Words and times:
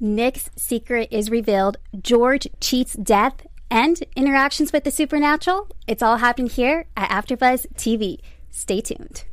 Nick's 0.00 0.50
secret 0.56 1.08
is 1.10 1.30
revealed, 1.30 1.76
George 2.00 2.48
cheats 2.60 2.94
death, 2.94 3.46
and 3.70 4.02
interactions 4.16 4.72
with 4.72 4.84
the 4.84 4.90
supernatural. 4.90 5.68
It's 5.86 6.02
all 6.02 6.16
happening 6.16 6.50
here 6.50 6.86
at 6.96 7.10
AfterBuzz 7.10 7.66
TV. 7.74 8.18
Stay 8.50 8.80
tuned. 8.80 9.24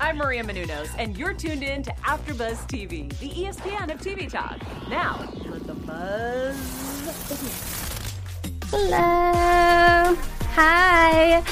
I'm 0.00 0.18
Maria 0.18 0.44
Menounos, 0.44 0.90
and 0.98 1.16
you're 1.16 1.32
tuned 1.32 1.62
in 1.62 1.82
to 1.82 1.90
AfterBuzz 1.92 2.68
TV, 2.68 3.08
the 3.20 3.30
ESPN 3.30 3.92
of 3.92 4.00
TV 4.00 4.30
talk. 4.30 4.58
Now, 4.90 5.32
let 5.46 5.66
the 5.66 5.74
buzz 5.74 6.56
begin. 7.28 7.50
Hello. 8.70 10.16
Hi. 10.56 11.42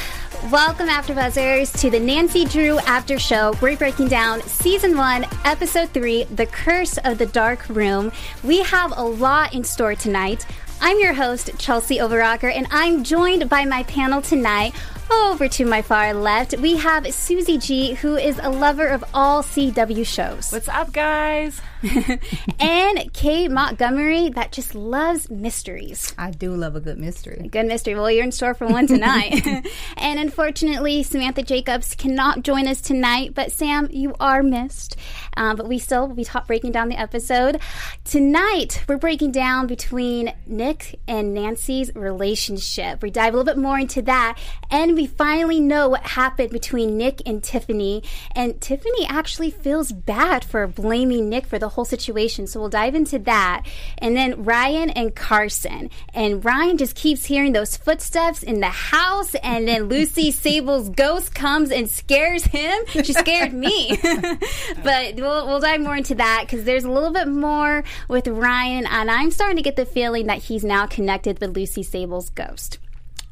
Welcome, 0.50 0.88
After 0.88 1.14
Buzzers, 1.14 1.70
to 1.80 1.88
the 1.88 2.00
Nancy 2.00 2.45
Drew 2.45 2.80
After 2.80 3.16
Show. 3.16 3.54
We're 3.62 3.77
breaking 3.77 4.09
down 4.09 4.42
Season 4.42 4.96
1, 4.96 5.24
Episode 5.45 5.91
3, 5.91 6.24
The 6.24 6.46
Curse 6.46 6.98
of 7.04 7.18
the 7.18 7.27
Dark 7.27 7.62
Storm. 7.62 8.11
We 8.42 8.60
have 8.64 8.92
a 8.96 9.05
lot 9.05 9.55
in 9.55 9.62
store 9.62 9.95
tonight. 9.95 10.45
I'm 10.80 10.98
your 10.98 11.12
host, 11.12 11.52
Chelsie 11.59 11.98
Overocker, 11.98 12.52
and 12.52 12.66
I'm 12.73 13.05
joined 13.05 13.48
by 13.48 13.64
my 13.64 13.84
panel 13.84 14.20
tonight. 14.20 14.74
Over 15.12 15.47
to 15.47 15.64
my 15.64 15.80
far 15.80 16.12
left, 16.12 16.59
we 16.59 16.77
have 16.77 17.05
Suzie 17.05 17.64
G, 17.64 17.95
who 17.95 18.16
is 18.16 18.41
a 18.42 18.50
lover 18.50 18.88
of 18.88 19.05
all 19.14 19.45
CW 19.45 20.05
shows. 20.05 20.50
What's 20.50 20.69
up, 20.69 20.92
guys? 20.92 21.61
and 22.60 23.12
Kay 23.12 23.48
Montgomery, 23.48 24.28
that 24.30 24.52
just 24.52 24.74
loves 24.74 25.30
mysteries. 25.30 26.14
I 26.16 26.30
do 26.30 26.55
love 26.55 26.77
a 26.77 26.80
good 26.80 26.98
mystery. 26.98 27.48
Good 27.50 27.66
mystery. 27.66 27.95
Well, 27.95 28.10
you're 28.10 28.24
in 28.24 28.32
store 28.32 28.55
for 28.55 28.66
one 28.66 28.86
tonight. 28.86 29.46
and 29.96 30.18
unfortunately, 30.18 31.02
Samantha 31.02 31.42
Jacobs 31.42 31.95
cannot 31.95 32.42
join 32.42 32.68
us 32.68 32.80
tonight, 32.80 33.34
but 33.34 33.50
Sam, 33.50 33.88
you 33.91 34.14
are 34.20 34.42
missed. 34.42 34.96
Um, 35.36 35.56
but 35.56 35.68
we 35.68 35.78
still 35.78 36.08
will 36.08 36.14
be 36.14 36.24
ta- 36.24 36.45
breaking 36.46 36.72
down 36.72 36.88
the 36.88 36.98
episode. 36.98 37.60
Tonight, 38.05 38.84
we're 38.88 38.98
breaking 38.98 39.33
down 39.33 39.66
between 39.66 40.33
Nick 40.46 41.00
and 41.08 41.34
Nancy's 41.34 41.94
relationship. 41.94 43.02
We 43.02 43.11
dive 43.11 43.34
a 43.34 43.36
little 43.36 43.52
bit 43.52 43.61
more 43.61 43.78
into 43.78 44.02
that, 44.02 44.39
and 44.70 44.94
we 44.94 45.06
finally 45.06 45.61
know 45.61 45.89
what 45.89 46.02
happened 46.02 46.50
between 46.50 46.96
Nick 46.96 47.22
and 47.27 47.42
Tiffany. 47.42 48.02
And 48.34 48.61
Tiffany 48.61 49.06
actually 49.08 49.50
feels 49.50 49.91
bad 49.91 50.44
for 50.44 50.67
blaming 50.67 51.28
Nick 51.28 51.46
for 51.46 51.58
the 51.58 51.72
whole 51.73 51.84
situation. 51.84 52.47
So 52.47 52.61
we'll 52.61 52.69
dive 52.69 52.95
into 52.95 53.19
that. 53.20 53.65
And 53.98 54.17
then 54.17 54.45
Ryan 54.45 54.91
and 54.91 55.15
Carson. 55.15 55.91
And 56.14 56.45
Ryan 56.45 56.79
just 56.79 56.95
keeps 56.95 57.27
hearing 57.27 57.53
those 57.53 57.77
footsteps 57.77 58.42
in 58.42 58.61
the 58.61 58.69
house. 58.69 59.34
And 59.37 59.67
then 59.67 59.84
Lucy 59.84 60.31
Sable's 60.42 60.89
ghost 60.89 61.34
comes 61.34 61.70
and 61.70 61.89
scares 61.89 62.45
him. 62.45 62.84
She 62.87 63.12
scared 63.12 63.53
me. 63.53 63.98
but 64.83 65.17
we'll, 65.17 65.47
we'll 65.47 65.61
dive 65.61 65.81
more 65.81 65.97
into 65.97 66.14
that 66.17 66.45
because 66.47 66.64
there's 66.64 66.84
a 66.84 66.91
little 66.91 67.12
bit 67.12 67.29
more 67.29 67.84
with 68.09 68.29
Ryan. 68.29 68.86
And 68.86 69.11
I'm 69.11 69.31
starting 69.31 69.57
to 69.57 69.62
get 69.62 69.77
the 69.77 69.86
feeling 69.86 70.27
that 70.27 70.39
he's 70.45 70.64
now 70.64 70.86
connected 70.86 71.41
with 71.41 71.57
Lucy 71.57 71.83
Sable's 71.83 72.31
ghost. 72.31 72.79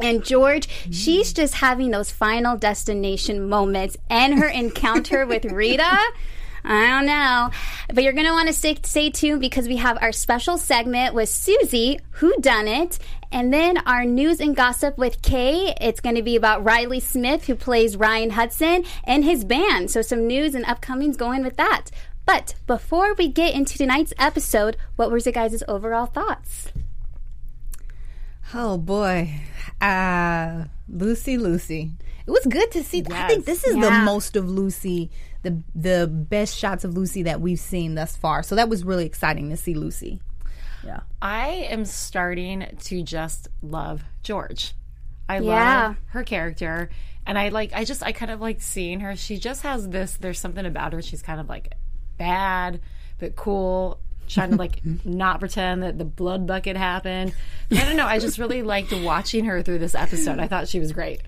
And 0.03 0.25
George, 0.25 0.69
she's 0.91 1.33
just 1.33 1.55
having 1.55 1.91
those 1.91 2.11
final 2.11 2.57
destination 2.57 3.49
moments 3.49 3.97
and 4.09 4.39
her 4.39 4.49
encounter 4.49 5.27
with 5.27 5.45
Rita. 5.45 5.99
I 6.65 6.87
don't 6.89 7.07
know. 7.07 7.51
But 7.93 8.05
you're 8.05 8.13
going 8.13 8.27
to 8.27 8.33
want 8.33 8.49
to 8.49 8.55
stay, 8.55 8.77
stay 8.83 9.11
tuned 9.11 9.41
because 9.41 9.67
we 9.69 9.77
have 9.77 9.99
our 10.01 10.13
special 10.13 10.59
segment 10.59 11.15
with 11.15 11.29
Suzie, 11.29 12.01
Who 12.13 12.37
Done 12.41 12.69
It, 12.69 12.99
and 13.33 13.53
then 13.53 13.79
our 13.79 14.05
news 14.05 14.41
and 14.41 14.55
gossip 14.55 14.99
with 14.99 15.23
Kay. 15.23 15.75
It's 15.81 16.01
going 16.01 16.17
to 16.17 16.23
be 16.23 16.37
about 16.37 16.65
Riley 16.65 17.01
Smith, 17.01 17.47
who 17.47 17.55
plays 17.55 17.97
Ryan 17.97 18.31
Hudson, 18.31 18.85
and 19.05 19.25
his 19.25 19.45
band. 19.45 19.91
So 19.91 20.03
some 20.03 20.27
news 20.27 20.55
and 20.55 20.65
upcomings 20.65 21.17
going 21.17 21.43
with 21.43 21.57
that. 21.57 21.91
But 22.27 22.55
before 22.67 23.15
we 23.15 23.29
get 23.29 23.55
into 23.55 23.77
tonight's 23.77 24.13
episode, 24.19 24.77
what 24.97 25.11
were 25.11 25.19
your 25.19 25.33
guys' 25.33 25.63
overall 25.67 26.07
thoughts? 26.07 26.69
Oh 28.53 28.79
boy, 28.79 29.41
uh, 29.81 30.65
Lucy, 30.89 31.37
Lucy. 31.39 31.93
It 32.27 32.31
was 32.31 32.47
good 32.47 32.71
to 32.73 32.85
see. 32.85 33.03
I 33.11 33.29
think 33.29 33.45
this 33.45 33.65
is 33.65 33.75
the 33.75 33.91
most 33.91 34.37
of 34.37 34.49
Lucy, 34.49 35.11
the 35.43 35.63
the 35.75 36.07
best 36.07 36.57
shots 36.57 36.85
of 36.85 36.95
Lucy 36.95 37.23
that 37.25 37.41
we've 37.41 37.61
seen 37.61 37.95
thus 37.95 38.17
far. 38.17 38.43
So 38.43 38.55
that 38.57 38.69
was 38.69 38.85
really 38.85 39.07
exciting 39.07 39.51
to 39.51 39.57
see 39.57 39.75
Lucy. 39.75 40.21
Yeah. 40.85 41.01
I 41.21 41.49
am 41.71 41.85
starting 41.85 42.67
to 42.85 43.03
just 43.03 43.49
love 43.63 44.03
George. 44.23 44.73
I 45.29 45.39
Yeah. 45.41 45.87
love 45.89 45.97
her 46.09 46.23
character. 46.25 46.91
And 47.27 47.39
I 47.39 47.51
like 47.51 47.73
I 47.75 47.85
just 47.85 48.03
I 48.03 48.13
kind 48.13 48.31
of 48.31 48.41
like 48.41 48.61
seeing 48.61 49.01
her. 49.01 49.15
She 49.17 49.39
just 49.39 49.63
has 49.63 49.89
this 49.89 50.15
there's 50.15 50.39
something 50.41 50.65
about 50.67 50.93
her. 50.93 51.03
She's 51.03 51.23
kind 51.23 51.41
of 51.41 51.49
like 51.49 51.75
bad 52.19 52.81
but 53.19 53.37
cool. 53.37 53.99
Trying 54.29 54.51
to 54.51 54.57
like 54.57 54.81
not 55.05 55.41
pretend 55.41 55.83
that 55.83 55.99
the 55.99 56.05
blood 56.05 56.47
bucket 56.47 56.77
happened. 56.77 57.35
I 57.71 57.85
don't 57.85 57.97
know. 57.97 58.07
I 58.07 58.19
just 58.19 58.39
really 58.39 58.63
liked 58.63 58.93
watching 58.93 59.45
her 59.45 59.63
through 59.63 59.79
this 59.79 59.95
episode. 59.95 60.39
I 60.39 60.47
thought 60.49 60.69
she 60.69 60.79
was 60.81 60.93
great. 60.93 61.21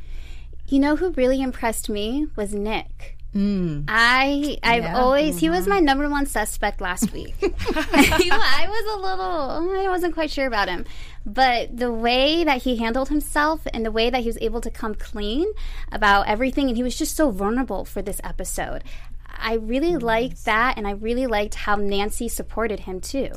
You 0.68 0.78
know 0.78 0.96
who 0.96 1.10
really 1.10 1.42
impressed 1.42 1.90
me 1.90 2.28
was 2.36 2.54
Nick. 2.54 3.16
Mm. 3.34 3.84
I 3.88 4.59
I've 4.62 4.94
always 4.94 5.38
he 5.38 5.48
was 5.48 5.62
mm-hmm. 5.62 5.70
my 5.70 5.81
number 5.81 6.09
one 6.09 6.26
suspect 6.26 6.82
last 6.82 7.12
week. 7.12 7.34
I 7.43 8.66
was 8.69 8.94
a 8.94 9.03
little 9.03 9.81
I 9.81 9.88
wasn't 9.88 10.12
quite 10.12 10.31
sure 10.31 10.47
about 10.47 10.69
him, 10.69 10.84
but 11.25 11.75
the 11.75 11.91
way 11.91 12.44
that 12.44 12.62
he 12.62 12.76
handled 12.76 13.09
himself 13.09 13.66
and 13.72 13.87
the 13.87 13.91
way 13.91 14.10
that 14.10 14.21
he 14.21 14.26
was 14.26 14.38
able 14.42 14.60
to 14.60 14.71
come 14.71 14.94
clean 14.94 15.50
about 15.91 16.28
everything, 16.28 16.69
and 16.69 16.76
he 16.76 16.82
was 16.82 16.97
just 16.97 17.16
so 17.16 17.31
vulnerable 17.31 17.87
for 17.87 18.03
this 18.03 18.21
episode. 18.22 18.84
I 19.34 19.54
really 19.54 19.97
liked 19.97 20.44
that, 20.44 20.76
and 20.76 20.87
I 20.87 20.91
really 20.91 21.26
liked 21.26 21.54
how 21.54 21.76
Nancy 21.76 22.28
supported 22.28 22.81
him 22.81 23.00
too. 23.00 23.32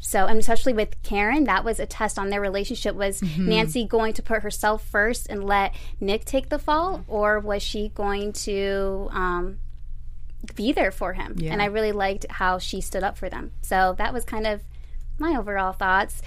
So, 0.00 0.26
and 0.26 0.38
especially 0.38 0.74
with 0.74 1.02
Karen, 1.02 1.44
that 1.44 1.64
was 1.64 1.80
a 1.80 1.86
test 1.86 2.18
on 2.18 2.28
their 2.28 2.40
relationship. 2.40 2.94
Was 2.94 3.22
Nancy 3.38 3.86
going 3.86 4.12
to 4.14 4.22
put 4.22 4.42
herself 4.42 4.84
first 4.86 5.28
and 5.30 5.44
let 5.44 5.74
Nick 5.98 6.26
take 6.26 6.50
the 6.50 6.58
fall, 6.58 7.04
or 7.08 7.40
was 7.40 7.62
she 7.62 7.88
going 7.88 8.34
to 8.34 9.08
um, 9.12 9.58
be 10.54 10.72
there 10.72 10.90
for 10.90 11.14
him? 11.14 11.36
And 11.52 11.62
I 11.62 11.66
really 11.66 11.92
liked 11.92 12.26
how 12.28 12.58
she 12.58 12.82
stood 12.82 13.02
up 13.02 13.16
for 13.16 13.30
them. 13.30 13.52
So 13.62 13.94
that 13.96 14.12
was 14.12 14.26
kind 14.26 14.46
of 14.46 14.60
my 15.18 15.36
overall 15.38 15.72
thoughts. 15.72 16.20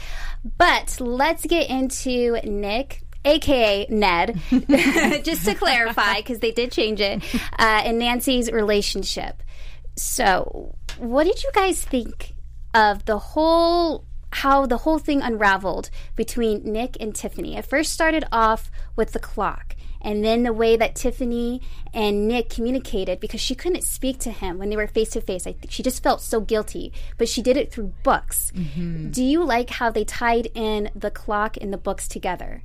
But 0.57 0.97
let's 0.99 1.45
get 1.45 1.69
into 1.69 2.39
Nick. 2.43 3.03
AKA 3.25 3.87
Ned, 3.89 4.39
just 5.23 5.43
to 5.43 5.53
clarify, 5.53 6.17
because 6.17 6.39
they 6.39 6.51
did 6.51 6.71
change 6.71 7.01
it, 7.01 7.21
uh, 7.59 7.81
and 7.83 7.99
Nancy's 7.99 8.49
relationship. 8.49 9.43
So, 9.97 10.75
what 10.97 11.25
did 11.25 11.43
you 11.43 11.51
guys 11.53 11.83
think 11.83 12.35
of 12.73 13.05
the 13.05 13.19
whole 13.19 14.05
how 14.33 14.65
the 14.65 14.77
whole 14.77 14.99
thing 14.99 15.21
unraveled 15.21 15.89
between 16.15 16.63
Nick 16.63 16.97
and 16.99 17.15
Tiffany? 17.15 17.55
It 17.55 17.65
first 17.65 17.93
started 17.93 18.25
off 18.31 18.69
with 18.95 19.13
the 19.13 19.19
clock 19.19 19.75
and 20.01 20.23
then 20.23 20.43
the 20.43 20.53
way 20.53 20.75
that 20.77 20.95
Tiffany 20.95 21.61
and 21.93 22.27
Nick 22.27 22.49
communicated 22.49 23.19
because 23.19 23.41
she 23.41 23.55
couldn't 23.55 23.83
speak 23.83 24.19
to 24.19 24.31
him 24.31 24.57
when 24.57 24.69
they 24.69 24.75
were 24.75 24.87
face 24.87 25.11
to 25.11 25.21
face. 25.21 25.47
I 25.47 25.53
think 25.53 25.71
she 25.71 25.81
just 25.81 26.03
felt 26.03 26.21
so 26.21 26.39
guilty, 26.39 26.93
but 27.17 27.29
she 27.29 27.41
did 27.41 27.57
it 27.57 27.71
through 27.71 27.93
books. 28.03 28.51
Mm-hmm. 28.55 29.11
Do 29.11 29.23
you 29.23 29.43
like 29.43 29.69
how 29.69 29.89
they 29.89 30.03
tied 30.03 30.49
in 30.53 30.91
the 30.95 31.11
clock 31.11 31.57
and 31.59 31.73
the 31.73 31.77
books 31.77 32.07
together? 32.07 32.63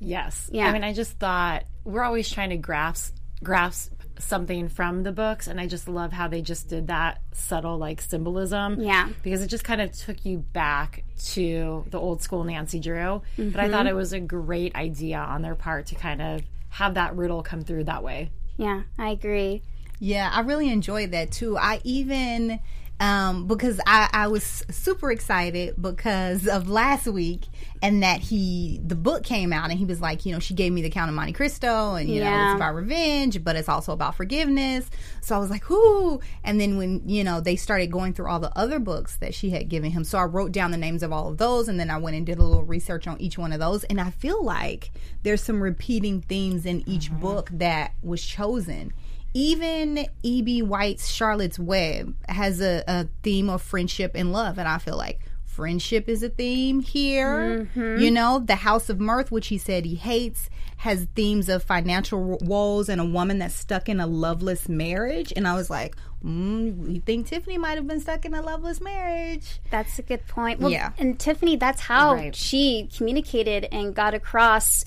Yes. 0.00 0.48
Yeah. 0.52 0.66
I 0.66 0.72
mean, 0.72 0.84
I 0.84 0.92
just 0.92 1.12
thought 1.18 1.64
we're 1.84 2.04
always 2.04 2.30
trying 2.30 2.50
to 2.50 2.56
grasp 2.56 3.16
grasp 3.42 3.92
something 4.18 4.68
from 4.68 5.02
the 5.02 5.12
books, 5.12 5.46
and 5.46 5.60
I 5.60 5.66
just 5.66 5.88
love 5.88 6.12
how 6.12 6.28
they 6.28 6.42
just 6.42 6.68
did 6.68 6.88
that 6.88 7.20
subtle 7.32 7.78
like 7.78 8.00
symbolism. 8.00 8.80
Yeah. 8.80 9.08
Because 9.22 9.42
it 9.42 9.48
just 9.48 9.64
kind 9.64 9.80
of 9.80 9.92
took 9.92 10.24
you 10.24 10.38
back 10.38 11.04
to 11.32 11.84
the 11.90 11.98
old 11.98 12.22
school 12.22 12.44
Nancy 12.44 12.80
Drew. 12.80 13.22
But 13.36 13.42
I 13.56 13.64
mm-hmm. 13.64 13.72
thought 13.72 13.86
it 13.86 13.94
was 13.94 14.12
a 14.12 14.20
great 14.20 14.74
idea 14.74 15.18
on 15.18 15.42
their 15.42 15.54
part 15.54 15.86
to 15.86 15.94
kind 15.94 16.20
of 16.20 16.42
have 16.70 16.94
that 16.94 17.16
riddle 17.16 17.42
come 17.42 17.62
through 17.62 17.84
that 17.84 18.02
way. 18.02 18.30
Yeah, 18.56 18.82
I 18.98 19.10
agree. 19.10 19.62
Yeah, 20.00 20.30
I 20.32 20.40
really 20.40 20.70
enjoyed 20.70 21.10
that 21.12 21.32
too. 21.32 21.56
I 21.56 21.80
even 21.84 22.60
um, 23.00 23.46
because 23.46 23.80
I, 23.86 24.08
I 24.12 24.26
was 24.28 24.64
super 24.70 25.12
excited 25.12 25.80
because 25.80 26.48
of 26.48 26.68
last 26.68 27.06
week 27.06 27.44
and 27.80 28.02
that 28.02 28.20
he 28.20 28.80
the 28.84 28.96
book 28.96 29.22
came 29.22 29.52
out 29.52 29.70
and 29.70 29.78
he 29.78 29.84
was 29.84 30.00
like, 30.00 30.26
you 30.26 30.32
know, 30.32 30.40
she 30.40 30.54
gave 30.54 30.72
me 30.72 30.82
the 30.82 30.90
Count 30.90 31.08
of 31.08 31.14
Monte 31.14 31.32
Cristo 31.32 31.94
and 31.94 32.08
you 32.08 32.20
know 32.20 32.46
it's 32.46 32.56
about 32.56 32.74
revenge, 32.74 33.42
but 33.44 33.54
it's 33.54 33.68
also 33.68 33.92
about 33.92 34.16
forgiveness. 34.16 34.90
So 35.20 35.36
I 35.36 35.38
was 35.38 35.48
like, 35.48 35.70
whoo! 35.70 36.20
And 36.42 36.60
then 36.60 36.76
when 36.76 37.08
you 37.08 37.22
know 37.22 37.40
they 37.40 37.54
started 37.54 37.92
going 37.92 38.14
through 38.14 38.28
all 38.28 38.40
the 38.40 38.56
other 38.58 38.80
books 38.80 39.16
that 39.18 39.32
she 39.32 39.50
had 39.50 39.68
given 39.68 39.92
him, 39.92 40.02
so 40.02 40.18
I 40.18 40.24
wrote 40.24 40.50
down 40.50 40.72
the 40.72 40.76
names 40.76 41.04
of 41.04 41.12
all 41.12 41.28
of 41.28 41.38
those, 41.38 41.68
and 41.68 41.78
then 41.78 41.90
I 41.90 41.98
went 41.98 42.16
and 42.16 42.26
did 42.26 42.38
a 42.38 42.42
little 42.42 42.64
research 42.64 43.06
on 43.06 43.20
each 43.20 43.38
one 43.38 43.52
of 43.52 43.60
those, 43.60 43.84
and 43.84 44.00
I 44.00 44.10
feel 44.10 44.42
like 44.42 44.90
there's 45.22 45.42
some 45.42 45.62
repeating 45.62 46.22
themes 46.22 46.66
in 46.66 46.82
each 46.88 47.12
book 47.12 47.48
that 47.52 47.92
was 48.02 48.24
chosen 48.24 48.92
even 49.34 50.06
E.B. 50.22 50.62
White's 50.62 51.08
Charlotte's 51.08 51.58
Web 51.58 52.14
has 52.28 52.60
a, 52.60 52.82
a 52.86 53.08
theme 53.22 53.50
of 53.50 53.62
friendship 53.62 54.12
and 54.14 54.32
love, 54.32 54.58
and 54.58 54.68
I 54.68 54.78
feel 54.78 54.96
like 54.96 55.20
friendship 55.44 56.08
is 56.08 56.22
a 56.22 56.28
theme 56.28 56.80
here. 56.80 57.66
Mm-hmm. 57.74 58.00
You 58.00 58.10
know, 58.12 58.38
the 58.38 58.54
House 58.54 58.88
of 58.88 59.00
Mirth, 59.00 59.32
which 59.32 59.48
he 59.48 59.58
said 59.58 59.84
he 59.84 59.96
hates, 59.96 60.48
has 60.78 61.08
themes 61.16 61.48
of 61.48 61.64
financial 61.64 62.38
woes 62.42 62.88
and 62.88 63.00
a 63.00 63.04
woman 63.04 63.40
that's 63.40 63.56
stuck 63.56 63.88
in 63.88 63.98
a 63.98 64.06
loveless 64.06 64.68
marriage. 64.68 65.32
And 65.34 65.48
I 65.48 65.54
was 65.54 65.68
like, 65.68 65.96
mm, 66.24 66.76
we 66.76 67.00
think 67.00 67.26
Tiffany 67.26 67.58
might 67.58 67.74
have 67.74 67.88
been 67.88 68.00
stuck 68.00 68.24
in 68.24 68.34
a 68.34 68.40
loveless 68.40 68.80
marriage. 68.80 69.58
That's 69.70 69.98
a 69.98 70.02
good 70.02 70.28
point. 70.28 70.60
Well, 70.60 70.70
yeah. 70.70 70.92
And 70.96 71.18
Tiffany, 71.18 71.56
that's 71.56 71.80
how 71.80 72.14
right. 72.14 72.36
she 72.36 72.88
communicated 72.96 73.66
and 73.72 73.92
got 73.92 74.14
across 74.14 74.84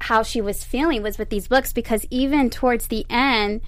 how 0.00 0.24
she 0.24 0.40
was 0.40 0.64
feeling 0.64 1.02
was 1.02 1.18
with 1.18 1.30
these 1.30 1.46
books 1.46 1.72
because 1.72 2.04
even 2.10 2.50
towards 2.50 2.88
the 2.88 3.06
end, 3.08 3.60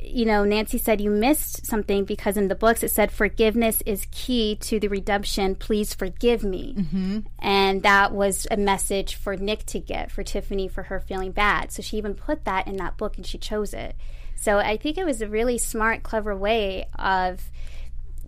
you 0.00 0.24
know, 0.24 0.44
Nancy 0.44 0.78
said 0.78 1.00
you 1.00 1.10
missed 1.10 1.66
something 1.66 2.04
because 2.04 2.36
in 2.36 2.48
the 2.48 2.54
books 2.54 2.82
it 2.82 2.90
said 2.90 3.10
forgiveness 3.10 3.82
is 3.84 4.06
key 4.10 4.56
to 4.56 4.78
the 4.78 4.88
redemption. 4.88 5.56
Please 5.56 5.94
forgive 5.94 6.44
me. 6.44 6.74
Mm-hmm. 6.78 7.18
And 7.40 7.82
that 7.82 8.12
was 8.12 8.46
a 8.50 8.56
message 8.56 9.16
for 9.16 9.36
Nick 9.36 9.66
to 9.66 9.80
get, 9.80 10.12
for 10.12 10.22
Tiffany, 10.22 10.68
for 10.68 10.84
her 10.84 11.00
feeling 11.00 11.32
bad. 11.32 11.72
So 11.72 11.82
she 11.82 11.96
even 11.96 12.14
put 12.14 12.44
that 12.44 12.68
in 12.68 12.76
that 12.76 12.96
book 12.96 13.16
and 13.16 13.26
she 13.26 13.38
chose 13.38 13.74
it. 13.74 13.96
So 14.36 14.58
I 14.58 14.76
think 14.76 14.98
it 14.98 15.04
was 15.04 15.20
a 15.20 15.28
really 15.28 15.58
smart, 15.58 16.02
clever 16.02 16.36
way 16.36 16.86
of, 16.96 17.50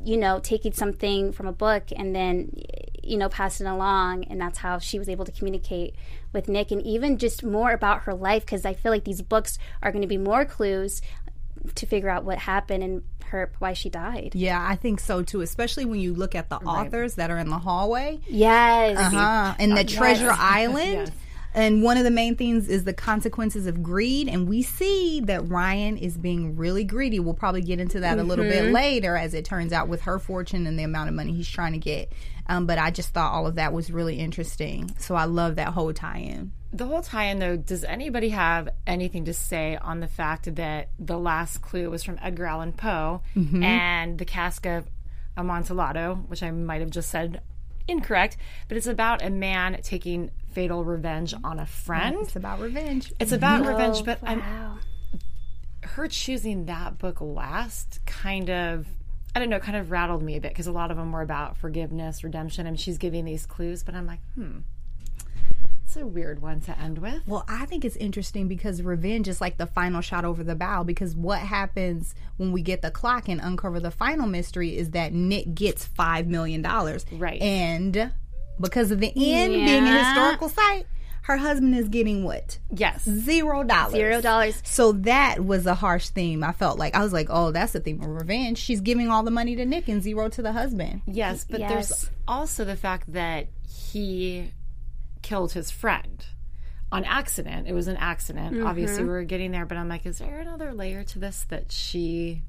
you 0.04 0.16
know, 0.16 0.40
taking 0.40 0.72
something 0.72 1.32
from 1.32 1.46
a 1.46 1.52
book 1.52 1.84
and 1.94 2.14
then, 2.14 2.50
you 3.02 3.16
know, 3.16 3.28
passing 3.28 3.66
along. 3.66 4.24
And 4.24 4.40
that's 4.40 4.58
how 4.58 4.78
she 4.78 4.98
was 4.98 5.08
able 5.08 5.24
to 5.24 5.32
communicate 5.32 5.94
with 6.32 6.48
Nick 6.48 6.70
and 6.70 6.82
even 6.82 7.18
just 7.18 7.44
more 7.44 7.70
about 7.70 8.02
her 8.02 8.14
life 8.14 8.44
because 8.44 8.64
I 8.64 8.74
feel 8.74 8.90
like 8.90 9.04
these 9.04 9.22
books 9.22 9.58
are 9.82 9.92
going 9.92 10.02
to 10.02 10.08
be 10.08 10.18
more 10.18 10.44
clues 10.44 11.00
to 11.74 11.86
figure 11.86 12.08
out 12.08 12.24
what 12.24 12.38
happened 12.38 12.82
and 12.82 13.02
her 13.26 13.50
why 13.58 13.72
she 13.72 13.90
died. 13.90 14.32
Yeah, 14.34 14.64
I 14.64 14.76
think 14.76 15.00
so 15.00 15.22
too. 15.22 15.40
Especially 15.40 15.84
when 15.84 16.00
you 16.00 16.14
look 16.14 16.34
at 16.34 16.48
the 16.48 16.58
right. 16.58 16.86
authors 16.86 17.16
that 17.16 17.30
are 17.30 17.38
in 17.38 17.50
the 17.50 17.58
hallway. 17.58 18.20
Yes. 18.28 18.98
Uh-huh. 18.98 19.54
And 19.58 19.76
the 19.76 19.84
Treasure 19.84 20.30
Island. 20.38 20.92
yes. 20.92 21.10
And 21.56 21.82
one 21.82 21.96
of 21.96 22.04
the 22.04 22.10
main 22.10 22.36
things 22.36 22.68
is 22.68 22.84
the 22.84 22.92
consequences 22.92 23.66
of 23.66 23.82
greed. 23.82 24.28
And 24.28 24.46
we 24.46 24.60
see 24.62 25.22
that 25.22 25.48
Ryan 25.48 25.96
is 25.96 26.18
being 26.18 26.54
really 26.54 26.84
greedy. 26.84 27.18
We'll 27.18 27.32
probably 27.32 27.62
get 27.62 27.80
into 27.80 28.00
that 28.00 28.18
mm-hmm. 28.18 28.20
a 28.20 28.28
little 28.28 28.44
bit 28.44 28.64
mm-hmm. 28.64 28.74
later 28.74 29.16
as 29.16 29.32
it 29.32 29.46
turns 29.46 29.72
out 29.72 29.88
with 29.88 30.02
her 30.02 30.18
fortune 30.18 30.66
and 30.66 30.78
the 30.78 30.82
amount 30.82 31.08
of 31.08 31.14
money 31.14 31.32
he's 31.32 31.48
trying 31.48 31.72
to 31.72 31.78
get. 31.78 32.12
Um, 32.46 32.66
but 32.66 32.78
I 32.78 32.90
just 32.90 33.08
thought 33.08 33.32
all 33.32 33.46
of 33.46 33.54
that 33.54 33.72
was 33.72 33.90
really 33.90 34.18
interesting. 34.18 34.94
So 34.98 35.14
I 35.14 35.24
love 35.24 35.56
that 35.56 35.68
whole 35.68 35.92
tie 35.94 36.18
in. 36.18 36.52
The 36.74 36.84
whole 36.84 37.00
tie 37.00 37.24
in, 37.28 37.38
though, 37.38 37.56
does 37.56 37.84
anybody 37.84 38.28
have 38.28 38.68
anything 38.86 39.24
to 39.24 39.32
say 39.32 39.76
on 39.76 40.00
the 40.00 40.08
fact 40.08 40.54
that 40.56 40.90
the 40.98 41.18
last 41.18 41.62
clue 41.62 41.88
was 41.88 42.04
from 42.04 42.18
Edgar 42.20 42.44
Allan 42.44 42.74
Poe 42.74 43.22
mm-hmm. 43.34 43.62
and 43.62 44.18
the 44.18 44.26
cask 44.26 44.66
of 44.66 44.86
Amontillado, 45.38 46.16
which 46.28 46.42
I 46.42 46.50
might 46.50 46.82
have 46.82 46.90
just 46.90 47.10
said 47.10 47.40
incorrect, 47.88 48.36
but 48.68 48.76
it's 48.76 48.86
about 48.86 49.22
a 49.22 49.30
man 49.30 49.80
taking 49.82 50.30
fatal 50.56 50.84
revenge 50.86 51.34
on 51.44 51.58
a 51.58 51.66
friend. 51.66 52.16
It's 52.22 52.34
about 52.34 52.60
revenge. 52.60 53.12
It's 53.20 53.32
about 53.32 53.66
oh, 53.66 53.68
revenge, 53.68 54.02
but 54.06 54.22
wow. 54.22 54.28
I'm 54.30 55.20
her 55.82 56.08
choosing 56.08 56.64
that 56.64 56.96
book 56.96 57.20
last 57.20 58.00
kind 58.06 58.48
of 58.48 58.86
I 59.34 59.38
don't 59.38 59.50
know, 59.50 59.60
kind 59.60 59.76
of 59.76 59.90
rattled 59.90 60.22
me 60.22 60.38
a 60.38 60.40
bit 60.40 60.52
because 60.52 60.66
a 60.66 60.72
lot 60.72 60.90
of 60.90 60.96
them 60.96 61.12
were 61.12 61.20
about 61.20 61.58
forgiveness, 61.58 62.24
redemption, 62.24 62.66
and 62.66 62.80
she's 62.80 62.96
giving 62.96 63.26
these 63.26 63.44
clues, 63.44 63.82
but 63.82 63.94
I'm 63.94 64.06
like, 64.06 64.20
hmm. 64.34 64.60
It's 65.84 65.94
a 65.94 66.06
weird 66.06 66.40
one 66.40 66.60
to 66.62 66.78
end 66.78 66.98
with. 66.98 67.20
Well, 67.26 67.44
I 67.46 67.66
think 67.66 67.84
it's 67.84 67.96
interesting 67.96 68.48
because 68.48 68.82
revenge 68.82 69.28
is 69.28 69.42
like 69.42 69.58
the 69.58 69.66
final 69.66 70.00
shot 70.00 70.24
over 70.24 70.42
the 70.42 70.56
bow. 70.56 70.82
Because 70.82 71.14
what 71.14 71.38
happens 71.38 72.14
when 72.38 72.50
we 72.50 72.60
get 72.60 72.82
the 72.82 72.90
clock 72.90 73.28
and 73.28 73.40
uncover 73.40 73.78
the 73.78 73.92
final 73.92 74.26
mystery 74.26 74.76
is 74.76 74.90
that 74.90 75.12
Nick 75.12 75.54
gets 75.54 75.84
five 75.84 76.26
million 76.26 76.60
dollars, 76.60 77.06
right? 77.12 77.40
And 77.40 78.10
because 78.60 78.90
of 78.90 79.00
the 79.00 79.12
end 79.16 79.52
yeah. 79.52 79.64
being 79.64 79.84
a 79.84 80.04
historical 80.04 80.48
site, 80.48 80.86
her 81.22 81.36
husband 81.36 81.74
is 81.74 81.88
getting 81.88 82.22
what? 82.22 82.58
Yes. 82.70 83.02
Zero 83.04 83.64
dollars. 83.64 83.92
Zero 83.92 84.20
dollars. 84.20 84.62
So 84.64 84.92
that 84.92 85.44
was 85.44 85.66
a 85.66 85.74
harsh 85.74 86.10
theme. 86.10 86.44
I 86.44 86.52
felt 86.52 86.78
like 86.78 86.94
I 86.94 87.02
was 87.02 87.12
like, 87.12 87.26
oh, 87.30 87.50
that's 87.50 87.74
a 87.74 87.80
theme 87.80 88.00
of 88.00 88.08
revenge. 88.08 88.58
She's 88.58 88.80
giving 88.80 89.10
all 89.10 89.24
the 89.24 89.32
money 89.32 89.56
to 89.56 89.66
Nick 89.66 89.88
and 89.88 90.00
zero 90.00 90.28
to 90.28 90.40
the 90.40 90.52
husband. 90.52 91.02
Yes, 91.06 91.44
but 91.48 91.58
yes. 91.58 91.70
there's 91.70 92.10
also 92.28 92.64
the 92.64 92.76
fact 92.76 93.12
that 93.12 93.48
he 93.68 94.52
killed 95.22 95.50
his 95.50 95.70
friend 95.72 96.24
on 96.92 97.04
accident. 97.04 97.66
It 97.66 97.72
was 97.72 97.88
an 97.88 97.96
accident. 97.96 98.54
Mm-hmm. 98.54 98.66
Obviously, 98.66 99.02
we 99.02 99.10
were 99.10 99.24
getting 99.24 99.50
there, 99.50 99.66
but 99.66 99.76
I'm 99.76 99.88
like, 99.88 100.06
is 100.06 100.18
there 100.18 100.38
another 100.38 100.72
layer 100.72 101.02
to 101.02 101.18
this 101.18 101.44
that 101.48 101.72
she, 101.72 102.42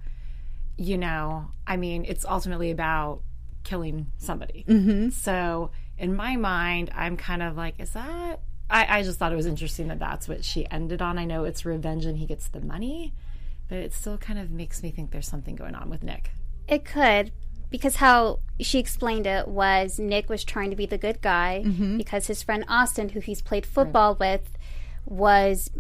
you 0.78 1.00
know, 1.00 1.48
I 1.66 1.78
mean, 1.78 2.06
it's 2.08 2.26
ultimately 2.26 2.70
about 2.70 3.22
killing 3.64 4.12
somebody. 4.20 4.66
Mm-hmm. 4.68 5.10
So 5.10 5.72
in 5.98 6.16
my 6.16 6.36
mind, 6.36 6.92
I'm 6.96 7.18
kind 7.18 7.42
of 7.42 7.56
like, 7.58 7.80
is 7.80 7.92
that? 7.92 8.40
I, 8.70 9.00
I 9.00 9.04
just 9.04 9.18
thought 9.18 9.32
it 9.32 9.38
was 9.38 9.46
interesting 9.46 9.88
that 9.88 10.00
that's 10.00 10.28
what 10.28 10.44
she 10.44 10.70
ended 10.70 11.02
on. 11.02 11.18
I 11.18 11.26
know 11.26 11.46
it's 11.46 11.66
revenge 11.66 12.06
and 12.06 12.18
he 12.18 12.26
gets 12.26 12.48
the 12.50 12.60
money, 12.60 13.14
but 13.70 13.78
it 13.78 13.94
still 13.94 14.18
kind 14.18 14.40
of 14.40 14.52
makes 14.52 14.84
me 14.84 14.92
think 14.92 15.12
there's 15.12 15.28
something 15.28 15.56
going 15.56 15.76
on 15.76 15.90
with 15.90 16.04
Nick. 16.04 16.32
It 16.68 16.84
could, 16.84 17.32
because 17.70 17.98
how 17.98 18.40
she 18.60 18.80
explained 18.80 19.26
it 19.26 19.48
was 19.48 20.00
Nick 20.00 20.30
was 20.30 20.44
trying 20.44 20.70
to 20.70 20.76
be 20.76 20.86
the 20.86 20.98
good 20.98 21.22
guy 21.22 21.64
mm-hmm. 21.66 21.98
because 21.98 22.28
his 22.28 22.44
friend 22.44 22.66
Austin, 22.68 23.10
who 23.10 23.20
he's 23.20 23.42
played 23.42 23.66
football 23.66 24.18
right. 24.20 24.42
with, 24.42 24.58
was 25.06 25.72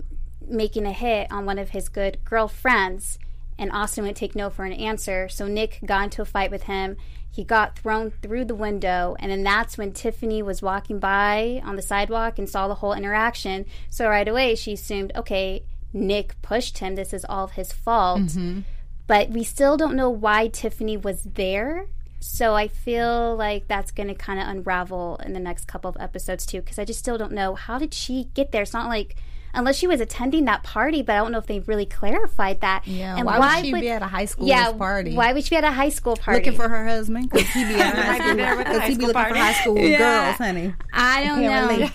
making 0.47 0.85
a 0.85 0.93
hit 0.93 1.29
on 1.29 1.45
one 1.45 1.59
of 1.59 1.71
his 1.71 1.89
good 1.89 2.23
girlfriends 2.23 3.19
and 3.57 3.71
Austin 3.71 4.05
would 4.05 4.15
take 4.15 4.35
no 4.35 4.49
for 4.49 4.65
an 4.65 4.73
answer. 4.73 5.27
So 5.27 5.47
Nick 5.47 5.79
got 5.85 6.05
into 6.05 6.21
a 6.21 6.25
fight 6.25 6.51
with 6.51 6.63
him. 6.63 6.95
He 7.37 7.43
got 7.43 7.77
thrown 7.77 8.09
through 8.09 8.45
the 8.45 8.55
window, 8.55 9.15
and 9.19 9.31
then 9.31 9.43
that's 9.43 9.77
when 9.77 9.91
Tiffany 9.91 10.41
was 10.41 10.63
walking 10.63 10.97
by 10.97 11.61
on 11.63 11.75
the 11.75 11.83
sidewalk 11.83 12.39
and 12.39 12.49
saw 12.49 12.67
the 12.67 12.73
whole 12.73 12.93
interaction. 12.93 13.67
So 13.91 14.09
right 14.09 14.27
away, 14.27 14.55
she 14.55 14.73
assumed, 14.73 15.11
okay, 15.15 15.61
Nick 15.93 16.33
pushed 16.41 16.79
him. 16.79 16.95
This 16.95 17.13
is 17.13 17.23
all 17.29 17.45
his 17.45 17.71
fault. 17.71 18.21
Mm-hmm. 18.21 18.61
But 19.05 19.29
we 19.29 19.43
still 19.43 19.77
don't 19.77 19.95
know 19.95 20.09
why 20.09 20.47
Tiffany 20.47 20.97
was 20.97 21.21
there. 21.21 21.85
So 22.19 22.55
I 22.55 22.69
feel 22.69 23.35
like 23.35 23.67
that's 23.67 23.91
going 23.91 24.07
to 24.07 24.15
kind 24.15 24.39
of 24.39 24.47
unravel 24.47 25.21
in 25.23 25.33
the 25.33 25.39
next 25.39 25.67
couple 25.67 25.89
of 25.89 25.97
episodes 25.99 26.43
too, 26.43 26.61
because 26.61 26.79
I 26.79 26.85
just 26.85 26.97
still 26.97 27.19
don't 27.19 27.33
know 27.33 27.53
how 27.53 27.77
did 27.77 27.93
she 27.93 28.31
get 28.33 28.51
there. 28.51 28.63
It's 28.63 28.73
not 28.73 28.89
like 28.89 29.15
unless 29.57 29.75
she 29.75 29.87
was 29.87 29.99
attending 29.99 30.45
that 30.45 30.63
party, 30.63 31.01
but 31.01 31.13
I 31.13 31.17
don't 31.17 31.31
know 31.31 31.39
if 31.39 31.47
they 31.47 31.59
really 31.61 31.85
clarified 31.85 32.61
that. 32.61 32.85
Yeah, 32.85 33.17
and 33.17 33.25
why, 33.25 33.39
why 33.39 33.55
would 33.57 33.65
she 33.65 33.73
would, 33.73 33.81
be 33.81 33.89
at 33.89 34.01
a 34.03 34.07
high 34.07 34.25
school 34.25 34.47
yeah, 34.47 34.71
party? 34.71 35.15
Why 35.15 35.33
would 35.33 35.43
she 35.43 35.49
be 35.49 35.55
at 35.55 35.63
a 35.63 35.71
high 35.71 35.89
school 35.89 36.15
party? 36.15 36.39
Looking 36.39 36.55
for 36.55 36.69
her 36.69 36.87
husband 36.87 37.29
because 37.29 37.47
he 37.49 37.65
be 37.65 37.75
at 37.75 37.95
high 37.95 38.19
school 38.19 38.57
because 38.57 38.83
he 38.83 38.95
be 38.95 39.01
looking 39.01 39.13
party. 39.13 39.33
for 39.33 39.39
high 39.39 39.53
school 39.53 39.77
yeah. 39.79 39.97
girls, 39.97 40.37
honey. 40.37 40.73
I 40.93 41.23
don't 41.25 41.41
know. 41.41 41.89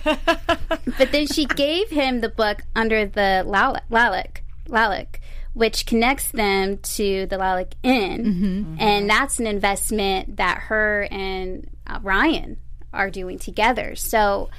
but 0.98 1.12
then 1.12 1.26
she 1.28 1.46
gave 1.46 1.88
him 1.88 2.20
the 2.20 2.28
book 2.28 2.62
under 2.74 3.06
the 3.06 3.44
Lilac, 3.46 4.42
Lilac, 4.68 5.20
which 5.54 5.86
connects 5.86 6.32
them 6.32 6.78
to 6.78 7.26
the 7.26 7.38
Lilac 7.38 7.74
Inn, 7.84 8.24
mm-hmm. 8.24 8.76
and 8.80 9.08
that's 9.08 9.38
an 9.38 9.46
investment 9.46 10.36
that 10.36 10.58
her 10.58 11.06
and 11.10 11.70
uh, 11.86 12.00
Ryan 12.02 12.58
are 12.92 13.08
doing 13.08 13.38
together. 13.38 13.94
So 13.94 14.50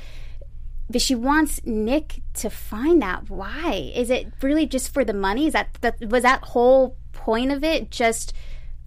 but 0.89 1.01
she 1.01 1.15
wants 1.15 1.61
Nick 1.65 2.21
to 2.35 2.49
find 2.49 3.01
that. 3.01 3.29
Why? 3.29 3.91
Is 3.95 4.09
it 4.09 4.27
really 4.41 4.65
just 4.65 4.93
for 4.93 5.03
the 5.03 5.13
money? 5.13 5.47
Is 5.47 5.53
that, 5.53 5.77
was 6.01 6.23
that 6.23 6.43
whole 6.43 6.97
point 7.13 7.51
of 7.51 7.63
it 7.63 7.89
just 7.89 8.33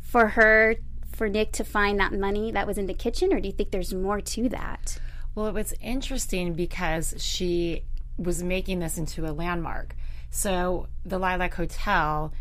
for 0.01 0.29
her 0.29 0.77
for 1.13 1.29
Nick 1.29 1.53
to 1.53 1.65
find 1.65 1.99
that 1.99 2.13
money 2.13 2.53
that 2.53 2.67
was 2.67 2.77
in 2.77 2.87
the 2.87 2.95
kitchen 2.95 3.33
or 3.33 3.41
do 3.41 3.49
you 3.49 3.55
think 3.55 3.71
there's 3.71 3.95
more 3.95 4.21
to 4.21 4.49
that? 4.51 4.99
Well, 5.35 5.47
it 5.47 5.55
was 5.55 5.75
interesting 5.81 6.55
because 6.55 7.15
she 7.19 7.85
was 8.19 8.43
making 8.43 8.81
this 8.81 8.99
into 8.99 9.27
a 9.27 9.33
landmark. 9.33 9.95
So 10.31 10.89
the 11.05 11.19
Lilac 11.19 11.55
Hotel, 11.55 12.33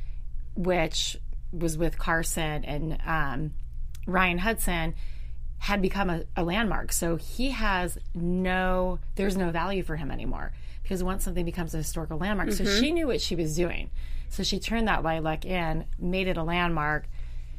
which 0.55 1.17
was 1.51 1.77
with 1.77 1.97
Carson 1.97 2.65
and 2.65 2.97
um, 3.05 3.53
Ryan 4.05 4.37
Hudson, 4.39 4.95
had 5.65 5.81
become 5.81 6.11
a, 6.11 6.21
a, 6.35 6.43
landmark. 6.43 6.93
So 6.93 7.15
he 7.15 7.49
has 7.49 7.97
no, 8.13 8.99
there's 9.15 9.35
no 9.35 9.49
value 9.49 9.81
for 9.81 9.95
him 9.95 10.11
anymore 10.11 10.51
because 10.83 11.03
once 11.03 11.23
something 11.23 11.43
becomes 11.43 11.73
a 11.73 11.77
historical 11.77 12.19
landmark, 12.19 12.49
mm-hmm. 12.49 12.65
so 12.65 12.79
she 12.79 12.91
knew 12.91 13.07
what 13.07 13.19
she 13.19 13.35
was 13.35 13.55
doing. 13.55 13.89
So 14.29 14.43
she 14.43 14.59
turned 14.59 14.87
that 14.87 15.01
Lilac 15.01 15.43
Inn, 15.43 15.85
made 15.97 16.27
it 16.27 16.37
a 16.37 16.43
landmark. 16.43 17.07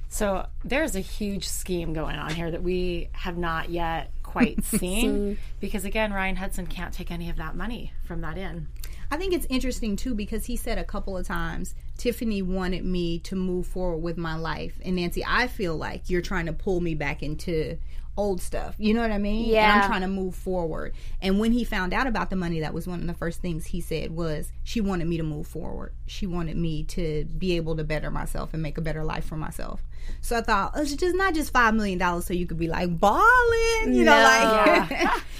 So 0.08 0.46
there's 0.64 0.94
a 0.94 1.00
huge 1.00 1.48
scheme 1.48 1.94
going 1.94 2.14
on 2.14 2.32
here 2.32 2.48
that 2.52 2.62
we 2.62 3.08
have 3.10 3.36
not 3.36 3.70
yet 3.70 4.12
quite 4.22 4.62
seen 4.64 5.36
because 5.58 5.84
again, 5.84 6.12
Ryan 6.12 6.36
Hudson 6.36 6.68
can't 6.68 6.94
take 6.94 7.10
any 7.10 7.28
of 7.28 7.34
that 7.38 7.56
money 7.56 7.92
from 8.04 8.20
that 8.20 8.38
inn. 8.38 8.68
I 9.10 9.16
think 9.16 9.34
it's 9.34 9.46
interesting 9.46 9.96
too 9.96 10.14
because 10.14 10.46
he 10.46 10.54
said 10.54 10.78
a 10.78 10.84
couple 10.84 11.16
of 11.16 11.26
times, 11.26 11.74
Tiffany 11.96 12.42
wanted 12.42 12.84
me 12.84 13.18
to 13.20 13.36
move 13.36 13.66
forward 13.66 13.98
with 13.98 14.16
my 14.16 14.36
life. 14.36 14.78
And 14.84 14.96
Nancy, 14.96 15.24
I 15.26 15.46
feel 15.46 15.76
like 15.76 16.10
you're 16.10 16.22
trying 16.22 16.46
to 16.46 16.52
pull 16.52 16.80
me 16.80 16.94
back 16.94 17.22
into 17.22 17.78
old 18.16 18.40
stuff. 18.40 18.74
You 18.78 18.94
know 18.94 19.02
what 19.02 19.10
I 19.10 19.18
mean? 19.18 19.48
Yeah. 19.48 19.74
And 19.74 19.82
I'm 19.82 19.88
trying 19.88 20.00
to 20.02 20.08
move 20.08 20.34
forward. 20.34 20.94
And 21.20 21.38
when 21.38 21.52
he 21.52 21.64
found 21.64 21.92
out 21.92 22.06
about 22.06 22.30
the 22.30 22.36
money, 22.36 22.60
that 22.60 22.74
was 22.74 22.86
one 22.86 23.00
of 23.00 23.06
the 23.06 23.14
first 23.14 23.40
things 23.40 23.66
he 23.66 23.80
said 23.80 24.10
was 24.10 24.52
she 24.64 24.80
wanted 24.80 25.06
me 25.06 25.16
to 25.16 25.22
move 25.22 25.46
forward. 25.46 25.92
She 26.06 26.26
wanted 26.26 26.56
me 26.56 26.84
to 26.84 27.24
be 27.24 27.56
able 27.56 27.76
to 27.76 27.84
better 27.84 28.10
myself 28.10 28.54
and 28.54 28.62
make 28.62 28.78
a 28.78 28.82
better 28.82 29.04
life 29.04 29.24
for 29.24 29.36
myself. 29.36 29.82
So 30.20 30.36
I 30.36 30.40
thought 30.40 30.72
oh, 30.74 30.82
it's 30.82 30.94
just 30.94 31.14
not 31.14 31.34
just 31.34 31.52
five 31.52 31.72
million 31.74 31.98
dollars 31.98 32.26
so 32.26 32.34
you 32.34 32.46
could 32.46 32.58
be 32.58 32.66
like 32.66 32.98
balling, 32.98 33.94
you 33.94 34.02
know, 34.04 34.16
No. 34.16 34.86
like 34.88 34.90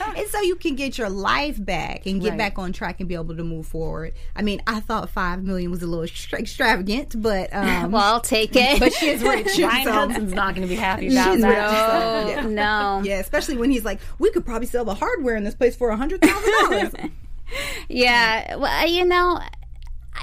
and 0.16 0.26
so 0.28 0.40
you 0.42 0.54
can 0.56 0.76
get 0.76 0.96
your 0.96 1.08
life 1.10 1.62
back 1.64 2.06
and 2.06 2.20
get 2.22 2.30
Right. 2.30 2.38
back 2.38 2.58
on 2.58 2.72
track 2.72 3.00
and 3.00 3.08
be 3.08 3.14
able 3.16 3.36
to 3.36 3.42
move 3.42 3.66
forward. 3.66 4.12
I 4.36 4.42
mean, 4.42 4.62
I 4.66 4.78
thought 4.80 5.10
five 5.10 5.42
million 5.42 5.70
was 5.72 5.82
a 5.82 5.86
little 5.86 6.04
extra- 6.04 6.38
extravagant, 6.40 7.20
but 7.20 7.52
um, 7.52 7.90
Well, 7.92 8.02
I'll 8.02 8.20
take 8.20 8.54
it. 8.54 8.78
but 8.80 8.92
she 8.92 9.08
is 9.08 9.22
rich. 9.22 9.58
Ryan 9.58 9.84
so- 9.84 9.92
Hudson's 9.92 10.32
not 10.32 10.54
going 10.54 10.66
to 10.68 10.72
be 10.72 10.78
happy 10.78 11.08
about 11.08 11.32
She's 11.32 11.42
that. 11.42 12.44
no, 12.44 12.48
no. 12.48 13.02
Yeah, 13.04 13.18
especially 13.18 13.56
when 13.56 13.70
he's 13.72 13.84
like, 13.84 14.00
we 14.20 14.30
could 14.30 14.44
probably 14.46 14.66
sell 14.68 14.84
the 14.84 14.94
hardware 14.94 15.34
in 15.36 15.42
this 15.44 15.54
place 15.56 15.74
for 15.74 15.88
a 15.90 15.96
hundred 15.96 16.20
thousand 16.22 16.52
dollars. 16.70 17.10
Yeah, 17.88 18.56
well, 18.56 18.88
you 18.88 19.04
know, 19.04 19.40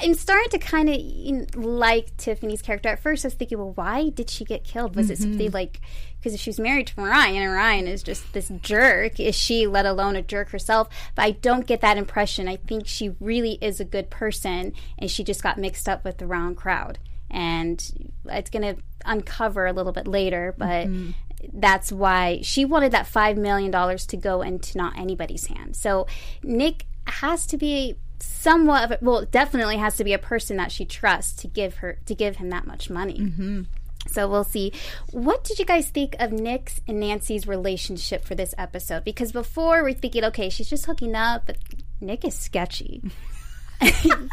I'm 0.01 0.13
starting 0.15 0.50
to 0.51 0.57
kind 0.59 0.89
of 0.89 1.55
like 1.63 2.15
Tiffany's 2.17 2.62
character. 2.62 2.89
At 2.89 3.00
first, 3.00 3.25
I 3.25 3.27
was 3.27 3.35
thinking, 3.35 3.57
well, 3.57 3.73
why 3.73 4.09
did 4.09 4.29
she 4.29 4.43
get 4.43 4.63
killed? 4.63 4.95
Was 4.95 5.09
it 5.09 5.17
something 5.17 5.47
mm-hmm. 5.47 5.53
like 5.53 5.81
because 6.23 6.35
if 6.35 6.39
she's 6.39 6.59
married 6.59 6.88
to 6.88 7.01
Ryan 7.01 7.43
and 7.43 7.51
Ryan 7.51 7.85
is 7.85 8.01
just 8.01 8.31
this 8.31 8.50
jerk, 8.62 9.19
is 9.19 9.35
she, 9.35 9.67
let 9.67 9.85
alone 9.85 10.15
a 10.15 10.21
jerk 10.21 10.51
herself? 10.51 10.88
But 11.15 11.23
I 11.23 11.31
don't 11.31 11.67
get 11.67 11.81
that 11.81 11.97
impression. 11.97 12.47
I 12.47 12.55
think 12.55 12.88
she 12.88 13.13
really 13.19 13.57
is 13.59 13.81
a 13.81 13.85
good 13.85 14.09
person, 14.09 14.71
and 14.97 15.12
she 15.12 15.25
just 15.25 15.43
got 15.43 15.57
mixed 15.57 15.89
up 15.89 16.05
with 16.05 16.19
the 16.19 16.25
wrong 16.25 16.55
crowd. 16.55 16.97
And 17.29 18.13
it's 18.25 18.50
going 18.50 18.75
to 18.75 18.81
uncover 19.03 19.65
a 19.65 19.73
little 19.73 19.91
bit 19.91 20.07
later, 20.07 20.55
but 20.57 20.88
mm-hmm. 20.88 21.12
that's 21.51 21.91
why 21.91 22.39
she 22.41 22.63
wanted 22.63 22.93
that 22.93 23.05
$5 23.05 23.35
million 23.35 23.97
to 23.97 24.17
go 24.17 24.41
into 24.43 24.77
not 24.77 24.97
anybody's 24.97 25.47
hands. 25.47 25.77
So 25.77 26.07
Nick 26.41 26.85
has 27.05 27.45
to 27.47 27.57
be 27.57 27.97
somewhat 28.24 28.84
of 28.84 28.92
a, 28.92 28.98
well 29.01 29.25
definitely 29.25 29.77
has 29.77 29.96
to 29.98 30.03
be 30.03 30.13
a 30.13 30.20
person 30.20 30.58
that 30.58 30.72
she 30.72 30.86
trusts 30.86 31.42
to 31.42 31.48
give 31.48 31.77
her 31.77 32.00
to 32.06 32.15
give 32.15 32.38
him 32.38 32.50
that 32.50 32.65
much 32.65 32.89
money. 32.89 33.20
Mm-hmm. 33.20 33.62
so 34.08 34.27
we'll 34.27 34.44
see. 34.44 34.72
What 35.12 35.44
did 35.44 35.60
you 35.60 35.65
guys 35.65 35.89
think 35.89 36.15
of 36.20 36.32
nick's 36.32 36.82
and 36.88 37.00
nancy's 37.00 37.48
relationship 37.48 38.25
for 38.25 38.36
this 38.36 38.53
episode? 38.58 39.03
Because 39.03 39.32
before 39.32 39.84
we're 39.84 39.94
thinking 39.94 40.24
okay 40.25 40.50
she's 40.50 40.70
just 40.70 40.86
hooking 40.86 41.15
up 41.15 41.46
but 41.46 41.58
nick 42.01 42.25
is 42.25 42.36
sketchy. 42.36 43.01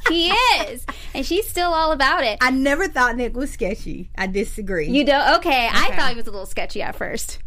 He 0.09 0.29
is 0.29 0.87
and 1.15 1.27
she's 1.27 1.49
still 1.49 1.73
all 1.73 1.91
about 1.93 2.23
it. 2.23 2.39
I 2.41 2.51
never 2.51 2.87
thought 2.87 3.17
Nick 3.17 3.35
was 3.37 3.51
sketchy. 3.51 4.11
I 4.17 4.27
disagree. 4.29 4.89
you 4.89 5.05
don't? 5.05 5.39
Okay, 5.39 5.69
i 5.73 5.97
thought 5.97 6.11
he 6.11 6.17
was 6.17 6.27
a 6.27 6.31
little 6.31 6.47
sketchy 6.47 6.83
at 6.83 6.95
first. 6.95 7.41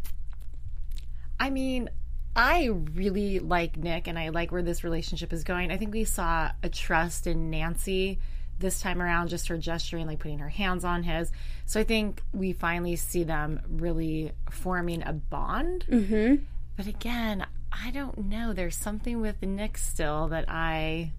I 1.39 1.49
mean, 1.49 1.89
I 2.35 2.65
really 2.95 3.39
like 3.39 3.77
Nick 3.77 4.07
and 4.07 4.17
I 4.17 4.29
like 4.29 4.51
where 4.51 4.63
this 4.63 4.83
relationship 4.83 5.31
is 5.33 5.43
going. 5.43 5.71
I 5.71 5.77
think 5.77 5.93
we 5.93 6.03
saw 6.03 6.51
a 6.63 6.69
trust 6.69 7.27
in 7.27 7.49
Nancy 7.49 8.19
this 8.59 8.81
time 8.81 9.01
around, 9.01 9.27
just 9.29 9.47
her 9.49 9.57
gesturing, 9.57 10.07
like 10.07 10.19
putting 10.19 10.39
her 10.39 10.49
hands 10.49 10.83
on 10.85 11.03
his. 11.03 11.31
So 11.65 11.79
I 11.79 11.83
think 11.83 12.21
we 12.33 12.53
finally 12.53 12.95
see 12.95 13.23
them 13.23 13.59
really 13.69 14.31
forming 14.49 15.03
a 15.03 15.13
bond. 15.13 15.85
Mm-hmm. 15.89 16.43
But 16.75 16.87
again, 16.87 17.45
I 17.71 17.91
don't 17.91 18.17
know. 18.29 18.53
There's 18.53 18.75
something 18.75 19.21
with 19.21 19.41
Nick 19.43 19.77
still 19.77 20.27
that 20.29 20.45
I 20.47 21.11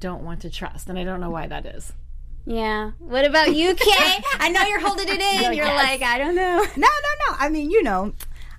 don't 0.00 0.24
want 0.24 0.40
to 0.42 0.50
trust, 0.50 0.88
and 0.88 0.98
I 0.98 1.04
don't 1.04 1.20
know 1.20 1.30
why 1.30 1.46
that 1.46 1.64
is. 1.66 1.92
yeah 2.44 2.92
what 2.98 3.24
about 3.24 3.54
you 3.54 3.74
kay 3.74 4.22
i 4.38 4.48
know 4.48 4.62
you're 4.62 4.78
holding 4.80 5.08
it 5.08 5.20
in 5.20 5.52
you're 5.58 5.66
like 5.66 6.00
i 6.02 6.16
don't 6.16 6.36
know 6.36 6.58
no, 6.76 6.88
no, 7.06 7.10
no. 7.28 7.36
I 7.38 7.48
mean, 7.48 7.70
you 7.70 7.82
know, 7.82 8.12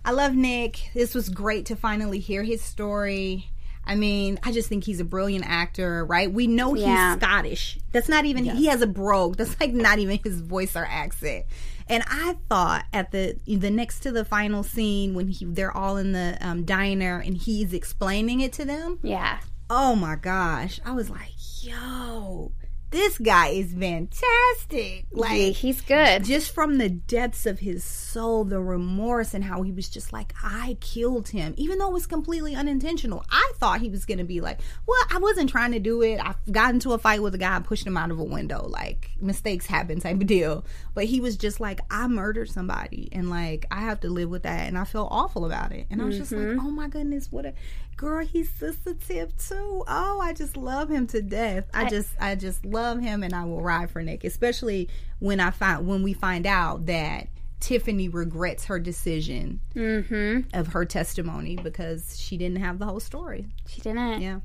I 0.05 0.11
love 0.11 0.33
Nick. 0.33 0.89
This 0.93 1.13
was 1.13 1.29
great 1.29 1.65
to 1.67 1.75
finally 1.75 2.19
hear 2.19 2.43
his 2.43 2.61
story. 2.61 3.49
I 3.85 3.95
mean, 3.95 4.37
I 4.43 4.51
just 4.51 4.67
think 4.67 4.83
he's 4.83 4.99
a 4.99 5.05
brilliant 5.05 5.45
actor, 5.47 6.05
right? 6.05 6.31
We 6.31 6.45
know 6.47 6.73
he's 6.73 6.83
Yeah. 6.83 7.15
Scottish. 7.15 7.79
That's 7.93 8.09
not 8.09 8.25
even 8.25 8.43
he 8.45 8.65
has 8.67 8.81
a 8.81 8.87
brogue. 8.87 9.37
That's 9.37 9.59
like 9.61 9.73
not 9.73 9.99
even 9.99 10.19
his 10.23 10.41
voice 10.41 10.75
or 10.75 10.85
accent. 10.85 11.45
And 11.89 12.03
I 12.07 12.35
thought 12.49 12.83
at 12.91 13.11
the 13.11 13.37
the 13.47 13.71
next 13.71 14.01
to 14.01 14.11
the 14.11 14.25
final 14.25 14.63
scene 14.63 15.13
when 15.13 15.29
he 15.29 15.45
they're 15.45 15.75
all 15.75 15.95
in 15.95 16.11
the 16.11 16.37
um, 16.41 16.65
diner 16.65 17.19
and 17.25 17.37
he's 17.37 17.73
explaining 17.73 18.41
it 18.41 18.51
to 18.53 18.65
them. 18.65 18.99
yeah 19.03 19.39
Oh 19.69 19.95
my 19.95 20.15
gosh, 20.15 20.79
I 20.85 20.91
was 20.93 21.09
like, 21.09 21.31
yo, 21.61 22.51
this 22.89 23.17
guy 23.17 23.49
is 23.49 23.73
fantastic. 23.73 25.05
Like 25.11 25.53
he's 25.53 25.81
good 25.81 26.23
just 26.23 26.53
from 26.53 26.77
the 26.77 26.89
depths 26.89 27.45
of 27.45 27.59
his 27.59 27.83
soul, 27.83 28.45
the 28.45 28.61
remorse 28.61 29.33
and 29.33 29.43
how 29.43 29.61
he 29.61 29.71
was 29.71 29.89
just 29.89 30.13
like, 30.13 30.33
I 30.41 30.77
killed 30.79 31.29
him, 31.29 31.53
even 31.57 31.79
though 31.79 31.89
it 31.89 31.93
was 31.93 32.07
completely 32.07 32.55
unintentional. 32.55 33.25
I 33.29 33.51
thought 33.57 33.81
he 33.81 33.89
was 33.89 34.05
going 34.05 34.19
to 34.19 34.23
be 34.23 34.39
like, 34.39 34.61
Well, 34.85 35.01
I 35.11 35.17
wasn't 35.19 35.49
trying 35.49 35.73
to 35.73 35.79
do 35.79 36.01
it. 36.01 36.19
I 36.21 36.35
got 36.49 36.73
into 36.73 36.93
a 36.93 36.97
fight 36.97 37.21
with 37.21 37.35
a 37.35 37.37
guy 37.37 37.59
pushed 37.59 37.85
him 37.85 37.97
out 37.97 38.11
of 38.11 38.19
a 38.19 38.23
window. 38.23 38.67
Like, 38.67 39.11
mistakes 39.19 39.65
happen 39.65 39.99
type 39.99 40.21
of 40.21 40.27
deal. 40.27 40.65
But 40.93 41.05
he 41.05 41.19
was 41.19 41.35
just 41.35 41.59
like, 41.59 41.81
I 41.91 42.07
murdered 42.07 42.49
somebody 42.49 43.09
and 43.11 43.29
like, 43.29 43.65
I 43.69 43.81
have 43.81 43.99
to 44.01 44.09
live 44.09 44.29
with 44.29 44.43
that. 44.43 44.67
And 44.67 44.77
I 44.77 44.85
feel 44.85 45.07
awful 45.11 45.45
about 45.45 45.73
it. 45.73 45.87
And 45.89 46.01
I 46.01 46.05
was 46.05 46.17
just 46.17 46.31
like, 46.31 46.41
mm-hmm. 46.41 46.65
Oh 46.65 46.71
my 46.71 46.87
goodness, 46.87 47.31
what 47.31 47.45
a 47.45 47.53
girl. 47.97 48.25
He's 48.25 48.49
sensitive 48.49 49.35
too. 49.37 49.83
Oh, 49.87 50.19
I 50.21 50.33
just 50.33 50.55
love 50.55 50.89
him 50.89 51.07
to 51.07 51.21
death. 51.21 51.65
I, 51.73 51.89
just, 51.89 52.09
I 52.19 52.35
just 52.35 52.63
love 52.63 53.01
him 53.01 53.23
and 53.23 53.33
I 53.33 53.43
will 53.43 53.61
ride 53.61 53.91
for 53.91 54.01
Nick, 54.01 54.23
especially 54.23 54.87
when 55.19 55.39
I 55.39 55.51
find, 55.51 55.87
when 55.87 56.03
we 56.03 56.13
find 56.13 56.45
out 56.45 56.85
that 56.85 57.27
Tiffany 57.59 58.07
regrets 58.07 58.65
her 58.65 58.79
decision 58.79 59.59
mm-hmm. 59.75 60.41
of 60.57 60.67
her 60.67 60.85
testimony 60.85 61.55
because 61.55 62.19
she 62.19 62.37
didn't 62.37 62.57
have 62.57 62.79
the 62.79 62.85
whole 62.85 62.99
story. 62.99 63.47
she 63.67 63.81
didn't 63.81 64.21
Yeah. 64.21 64.39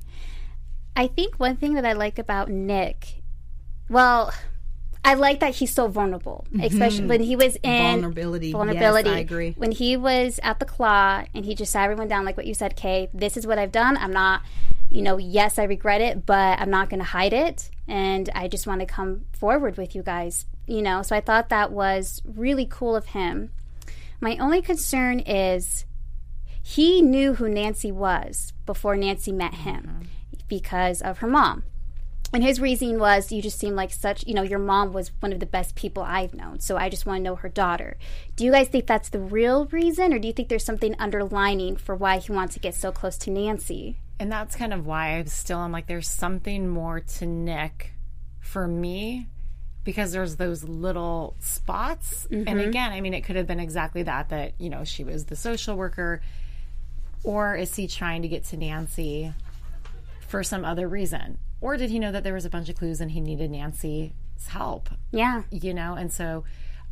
I 0.95 1.07
think 1.07 1.35
one 1.35 1.55
thing 1.55 1.73
that 1.75 1.85
I 1.85 1.93
like 1.93 2.19
about 2.19 2.49
Nick, 2.49 3.21
well, 3.89 4.33
I 5.05 5.15
like 5.15 5.41
that 5.41 5.55
he's 5.55 5.73
so 5.73 5.87
vulnerable, 5.87 6.45
especially 6.61 7.05
when 7.07 7.21
he 7.21 7.35
was 7.35 7.57
in 7.57 7.71
Mm-hmm. 7.71 8.01
Vulnerability. 8.01 8.51
Vulnerability. 8.53 9.09
Yes, 9.09 9.17
I 9.17 9.19
agree. 9.19 9.53
When 9.57 9.71
he 9.71 9.97
was 9.97 10.39
at 10.43 10.59
the 10.59 10.65
claw 10.65 11.25
and 11.35 11.43
he 11.45 11.55
just 11.55 11.73
sat 11.73 11.83
everyone 11.83 12.07
down, 12.07 12.23
like 12.23 12.37
what 12.37 12.45
you 12.47 12.53
said, 12.53 12.75
Kay. 12.75 13.09
This 13.13 13.35
is 13.35 13.45
what 13.45 13.59
I've 13.59 13.71
done. 13.71 13.97
I'm 13.97 14.13
not, 14.13 14.43
you 14.89 15.01
know, 15.01 15.17
yes, 15.17 15.59
I 15.59 15.63
regret 15.63 15.99
it, 15.99 16.25
but 16.25 16.59
I'm 16.59 16.69
not 16.69 16.89
going 16.89 16.99
to 17.01 17.05
hide 17.05 17.33
it, 17.33 17.69
and 17.87 18.29
I 18.33 18.47
just 18.47 18.65
want 18.65 18.79
to 18.79 18.85
come 18.85 19.25
forward 19.33 19.77
with 19.77 19.93
you 19.93 20.03
guys. 20.03 20.45
You 20.65 20.81
know, 20.81 21.01
so 21.01 21.13
I 21.15 21.19
thought 21.19 21.49
that 21.49 21.73
was 21.73 22.21
really 22.23 22.65
cool 22.65 22.95
of 22.95 23.07
him. 23.07 23.51
My 24.21 24.37
only 24.37 24.61
concern 24.61 25.19
is 25.19 25.85
he 26.61 27.01
knew 27.01 27.33
who 27.33 27.49
Nancy 27.49 27.91
was 27.91 28.53
before 28.65 28.95
Nancy 28.95 29.33
met 29.33 29.55
him 29.55 30.07
because 30.47 31.01
of 31.01 31.17
her 31.17 31.27
mom. 31.27 31.63
And 32.33 32.43
his 32.43 32.59
reasoning 32.59 32.97
was, 32.97 33.31
you 33.31 33.43
just 33.43 33.59
seem 33.59 33.75
like 33.75 33.93
such, 33.93 34.25
you 34.25 34.33
know, 34.33 34.41
your 34.41 34.57
mom 34.57 34.91
was 34.91 35.11
one 35.19 35.31
of 35.31 35.39
the 35.39 35.45
best 35.45 35.75
people 35.75 36.01
I've 36.01 36.33
known. 36.33 36.59
So 36.59 36.77
I 36.77 36.89
just 36.89 37.05
want 37.05 37.19
to 37.19 37.23
know 37.23 37.35
her 37.35 37.47
daughter. 37.47 37.95
Do 38.35 38.43
you 38.43 38.51
guys 38.51 38.69
think 38.69 38.87
that's 38.87 39.09
the 39.09 39.19
real 39.19 39.67
reason, 39.67 40.11
or 40.11 40.17
do 40.17 40.27
you 40.27 40.33
think 40.33 40.49
there's 40.49 40.65
something 40.65 40.95
underlining 40.97 41.77
for 41.77 41.95
why 41.95 42.17
he 42.17 42.31
wants 42.31 42.55
to 42.55 42.59
get 42.59 42.73
so 42.73 42.91
close 42.91 43.19
to 43.19 43.29
Nancy? 43.29 43.99
And 44.19 44.31
that's 44.31 44.55
kind 44.55 44.73
of 44.73 44.87
why 44.87 45.19
i'm 45.19 45.27
still 45.27 45.59
am 45.59 45.71
like, 45.71 45.85
there's 45.85 46.09
something 46.09 46.67
more 46.67 47.01
to 47.01 47.27
Nick 47.27 47.93
for 48.39 48.67
me 48.67 49.27
because 49.83 50.11
there's 50.11 50.37
those 50.37 50.63
little 50.63 51.35
spots. 51.39 52.27
And 52.31 52.47
mm-hmm. 52.47 52.69
again, 52.69 52.91
I 52.93 53.01
mean, 53.01 53.13
it 53.13 53.21
could 53.21 53.35
have 53.35 53.47
been 53.47 53.59
exactly 53.59 54.03
that, 54.03 54.29
that, 54.29 54.53
you 54.57 54.69
know, 54.69 54.83
she 54.85 55.03
was 55.03 55.25
the 55.25 55.35
social 55.35 55.75
worker. 55.75 56.21
Or 57.23 57.55
is 57.55 57.75
he 57.75 57.87
trying 57.87 58.23
to 58.23 58.27
get 58.27 58.45
to 58.45 58.57
Nancy 58.57 59.33
for 60.27 60.43
some 60.43 60.65
other 60.65 60.87
reason? 60.87 61.37
Or 61.63 61.77
did 61.77 61.91
he 61.91 61.97
know 61.97 62.11
that 62.11 62.25
there 62.25 62.33
was 62.33 62.43
a 62.43 62.49
bunch 62.49 62.67
of 62.67 62.75
clues 62.75 62.99
and 62.99 63.11
he 63.11 63.21
needed 63.21 63.49
Nancy's 63.49 64.11
help? 64.49 64.89
Yeah, 65.11 65.43
You 65.49 65.73
know, 65.73 65.93
and 65.93 66.11
so 66.11 66.43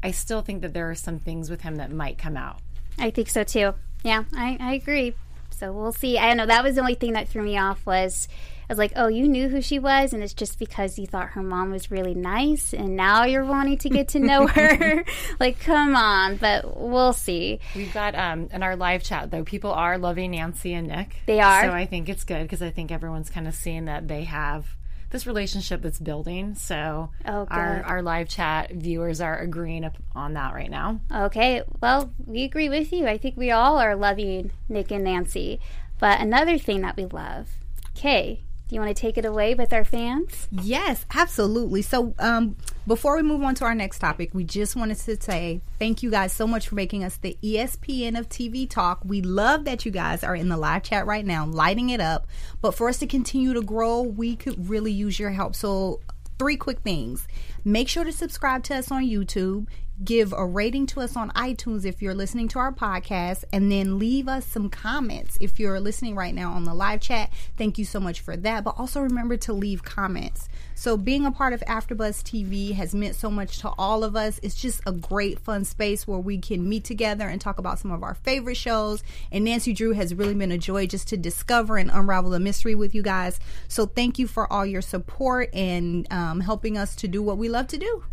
I 0.01 0.12
still 0.12 0.42
think 0.42 0.62
that 0.62 0.74
there 0.74 0.90
are 0.90 0.96
some 0.96 1.20
things 1.20 1.50
with 1.50 1.62
him 1.62 1.75
that 1.75 1.92
might 1.92 2.18
come 2.18 2.38
out. 2.38 2.62
I 2.98 3.10
think 3.10 3.28
so 3.30 3.44
too. 3.44 3.74
Yeah, 4.01 4.24
I, 4.34 4.58
I 4.62 4.74
agree. 4.75 5.13
So 5.50 5.74
we'll 5.74 5.92
see. 5.92 6.18
I 6.18 6.25
don't 6.28 6.38
know. 6.38 6.46
That 6.46 6.63
was 6.63 6.75
the 6.75 6.82
only 6.82 6.96
thing 6.96 7.12
that 7.13 7.28
threw 7.28 7.44
me 7.44 7.58
off 7.58 7.86
was 7.86 8.30
was 8.72 8.80
like, 8.80 8.94
oh, 8.96 9.08
you 9.08 9.28
knew 9.28 9.50
who 9.50 9.62
she 9.62 9.80
was, 9.80 10.13
and 10.13 10.24
it's 10.24 10.34
just 10.34 10.58
because 10.58 10.98
you 10.98 11.06
thought 11.06 11.30
her 11.30 11.44
mom 11.44 11.72
was 11.72 11.92
really 11.92 12.16
nice, 12.16 12.74
and 12.74 12.96
now 12.96 13.25
you're 13.25 13.46
wanting 13.46 13.78
to 13.80 13.90
get 13.90 14.08
to 14.10 14.20
know 14.20 14.48
her. 14.56 15.06
like, 15.40 15.60
come 15.60 15.96
on. 15.96 16.38
But 16.38 16.80
we'll 16.80 17.13
see. 17.13 17.60
We've 17.75 17.94
got 17.94 18.16
um 18.16 18.50
in 18.51 18.63
our 18.63 18.75
live 18.75 19.04
chat 19.04 19.32
though, 19.32 19.44
people 19.44 19.72
are 19.72 19.98
loving 19.98 20.32
Nancy 20.32 20.74
and 20.74 20.88
Nick. 20.88 21.18
They 21.25 21.40
are? 21.40 21.63
So 21.63 21.72
I 21.72 21.86
think 21.86 22.10
it's 22.10 22.24
good 22.24 22.44
because 22.44 22.62
I 22.62 22.70
think 22.72 22.92
everyone's 22.92 23.30
kind 23.30 23.48
of 23.48 23.54
seeing 23.54 23.86
that 23.86 24.08
they 24.08 24.24
have 24.24 24.66
this 25.10 25.28
relationship 25.28 25.82
that's 25.82 26.00
building. 26.00 26.56
So 26.56 27.10
Oh, 27.25 27.46
our 27.51 27.84
our 27.84 28.01
live 28.01 28.30
chat 28.30 28.72
viewers 28.72 29.20
are 29.22 29.38
agreeing 29.38 29.84
up 29.84 29.98
on 30.16 30.34
that 30.34 30.54
right 30.54 30.72
now. 30.72 31.01
Okay, 31.13 31.63
well, 31.82 32.13
we 32.25 32.44
agree 32.44 32.70
with 32.70 32.92
you. 32.94 33.08
I 33.08 33.18
think 33.18 33.36
we 33.38 33.51
all 33.51 33.78
are 33.78 33.96
loving 33.96 34.51
Nick 34.70 34.92
and 34.92 35.04
Nancy. 35.04 35.60
But 36.00 36.20
another 36.22 36.58
thing 36.58 36.82
that 36.82 36.98
we 36.98 37.06
love, 37.06 37.50
Kay, 37.94 38.42
Do 38.72 38.75
you 38.75 38.82
want 38.84 38.96
to 38.96 39.01
take 39.01 39.18
it 39.18 39.25
away 39.25 39.54
with 39.54 39.74
our 39.74 39.84
fans? 39.84 40.48
Yes, 40.50 41.06
absolutely. 41.13 41.82
So, 41.82 42.13
um, 42.20 42.56
before 42.88 43.18
we 43.18 43.22
move 43.22 43.44
on 43.44 43.54
to 43.56 43.66
our 43.66 43.75
next 43.75 44.00
topic, 44.00 44.34
we 44.34 44.46
just 44.46 44.78
wanted 44.78 44.96
to 44.96 45.22
say 45.22 45.60
thank 45.78 46.01
you 46.01 46.10
guys 46.10 46.32
so 46.32 46.48
much 46.48 46.70
for 46.70 46.75
making 46.75 47.04
us 47.04 47.18
the 47.18 47.38
ESPN 47.44 48.18
of 48.18 48.30
TV 48.30 48.70
talk. 48.70 49.01
We 49.04 49.22
love 49.22 49.66
that 49.66 49.86
you 49.86 49.92
guys 49.92 50.24
are 50.24 50.38
in 50.38 50.48
the 50.48 50.56
live 50.56 50.84
chat 50.84 51.06
right 51.06 51.25
now, 51.25 51.46
lighting 51.46 51.90
it 51.90 52.00
up. 52.00 52.28
But 52.62 52.74
for 52.74 52.88
us 52.88 52.98
to 53.00 53.08
continue 53.08 53.54
to 53.54 53.62
grow, 53.62 54.04
we 54.04 54.38
could 54.38 54.70
really 54.70 54.94
use 54.94 55.20
your 55.20 55.32
help. 55.32 55.54
So, 55.54 56.00
three 56.41 56.57
quick 56.57 56.79
things. 56.79 57.27
Make 57.63 57.88
sure 57.88 58.03
to 58.03 58.12
subscribe 58.12 58.63
to 58.63 58.75
us 58.75 58.89
on 58.89 59.03
YouTube 59.03 59.67
give 60.03 60.33
a 60.33 60.45
rating 60.45 60.88
to 60.88 61.01
us 61.01 61.15
on 61.15 61.29
iTunes 61.31 61.86
if 61.86 62.01
you're 62.01 62.15
listening 62.15 62.48
to 62.50 62.60
our 62.60 62.71
podcast, 62.71 63.43
and 63.53 63.71
then 63.71 64.00
leave 64.00 64.27
us 64.27 64.45
some 64.45 64.69
comments 64.69 65.38
if 65.39 65.60
you're 65.60 65.79
listening 65.79 66.15
right 66.15 66.33
now 66.33 66.51
on 66.51 66.63
the 66.63 66.74
live 66.74 67.01
chat. 67.01 67.31
Thank 67.57 67.77
you 67.77 67.86
so 67.86 68.00
much 68.00 68.19
for 68.21 68.36
that. 68.38 68.63
But 68.63 68.75
also 68.77 69.01
remember 69.01 69.38
to 69.38 69.53
leave 69.53 69.83
comments. 69.83 70.50
So 70.82 70.98
being 70.98 71.28
a 71.28 71.32
part 71.32 71.54
of 71.54 71.62
AfterBuzz 71.68 72.24
TV 72.24 72.74
has 72.74 72.96
meant 72.96 73.14
so 73.14 73.30
much 73.30 73.60
to 73.60 73.70
all 73.78 74.04
of 74.04 74.16
us. 74.16 74.40
It's 74.42 74.56
just 74.56 74.82
a 74.88 74.92
great, 74.92 75.38
fun 75.38 75.64
space 75.64 76.08
where 76.08 76.18
we 76.18 76.40
can 76.40 76.68
meet 76.68 76.86
together 76.86 77.28
and 77.28 77.40
talk 77.40 77.60
about 77.60 77.78
some 77.78 77.92
of 77.92 78.02
our 78.02 78.16
favorite 78.16 78.58
shows. 78.58 79.04
And 79.32 79.46
Nancy 79.46 79.74
Drew 79.74 79.94
has 79.94 80.16
really 80.16 80.34
been 80.34 80.52
a 80.52 80.58
joy 80.58 80.88
just 80.88 81.08
to 81.10 81.18
discover 81.18 81.78
and 81.78 81.92
unravel 81.94 82.32
the 82.32 82.40
mystery 82.40 82.74
with 82.74 82.96
you 82.96 83.04
guys. 83.04 83.40
So 83.68 83.86
thank 83.86 84.18
you 84.18 84.26
for 84.26 84.52
all 84.52 84.66
your 84.66 84.82
support 84.82 85.54
and 85.54 86.12
um, 86.12 86.40
helping 86.40 86.80
us 86.80 86.96
to 86.96 87.08
do 87.08 87.22
what 87.22 87.38
we 87.38 87.48
love 87.48 87.68
to 87.68 87.78
do. 87.78 88.04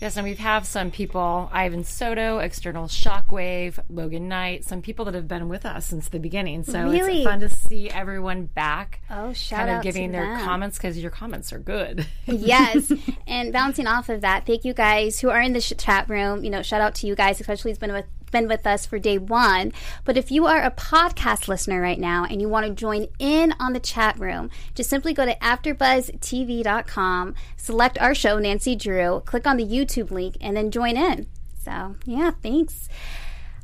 Yes, 0.00 0.16
and 0.16 0.24
we 0.24 0.36
have 0.36 0.64
some 0.64 0.92
people, 0.92 1.50
Ivan 1.52 1.82
Soto, 1.82 2.38
External 2.38 2.86
Shockwave, 2.86 3.80
Logan 3.90 4.28
Knight, 4.28 4.64
some 4.64 4.80
people 4.80 5.04
that 5.06 5.14
have 5.14 5.26
been 5.26 5.48
with 5.48 5.66
us 5.66 5.86
since 5.86 6.08
the 6.08 6.20
beginning. 6.20 6.62
So 6.62 6.88
really? 6.88 7.22
it's 7.22 7.28
fun 7.28 7.40
to 7.40 7.48
see 7.48 7.90
everyone 7.90 8.46
back. 8.46 9.00
Oh, 9.10 9.32
shout 9.32 9.60
out. 9.60 9.62
kind 9.62 9.70
of 9.70 9.76
out 9.78 9.82
giving 9.82 10.12
their 10.12 10.36
them. 10.36 10.44
comments 10.44 10.78
because 10.78 10.96
your 10.98 11.10
comments 11.10 11.52
are 11.52 11.58
good. 11.58 12.06
yes, 12.26 12.92
and 13.26 13.52
bouncing 13.52 13.88
off 13.88 14.08
of 14.08 14.20
that, 14.20 14.46
thank 14.46 14.64
you 14.64 14.72
guys 14.72 15.18
who 15.18 15.30
are 15.30 15.40
in 15.40 15.52
the 15.52 15.60
chat 15.60 16.08
room. 16.08 16.44
You 16.44 16.50
know, 16.50 16.62
shout 16.62 16.80
out 16.80 16.94
to 16.96 17.08
you 17.08 17.16
guys, 17.16 17.40
especially 17.40 17.72
who's 17.72 17.78
been 17.78 17.92
with 17.92 18.06
been 18.30 18.48
with 18.48 18.66
us 18.66 18.86
for 18.86 18.98
day 18.98 19.18
one. 19.18 19.72
But 20.04 20.16
if 20.16 20.30
you 20.30 20.46
are 20.46 20.62
a 20.62 20.70
podcast 20.70 21.48
listener 21.48 21.80
right 21.80 21.98
now 21.98 22.24
and 22.24 22.40
you 22.40 22.48
want 22.48 22.66
to 22.66 22.72
join 22.72 23.08
in 23.18 23.54
on 23.58 23.72
the 23.72 23.80
chat 23.80 24.18
room, 24.18 24.50
just 24.74 24.90
simply 24.90 25.12
go 25.12 25.24
to 25.24 25.36
AfterBuzzTV.com, 25.36 27.34
select 27.56 27.98
our 27.98 28.14
show, 28.14 28.38
Nancy 28.38 28.76
Drew, 28.76 29.22
click 29.24 29.46
on 29.46 29.56
the 29.56 29.66
YouTube 29.66 30.10
link, 30.10 30.36
and 30.40 30.56
then 30.56 30.70
join 30.70 30.96
in. 30.96 31.26
So, 31.62 31.96
yeah, 32.04 32.32
thanks. 32.42 32.88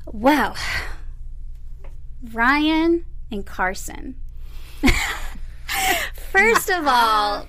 Well, 0.06 0.56
Ryan 2.33 3.06
and 3.30 3.47
Carson. 3.47 4.16
First 6.14 6.71
of 6.71 6.87
all, 6.87 7.47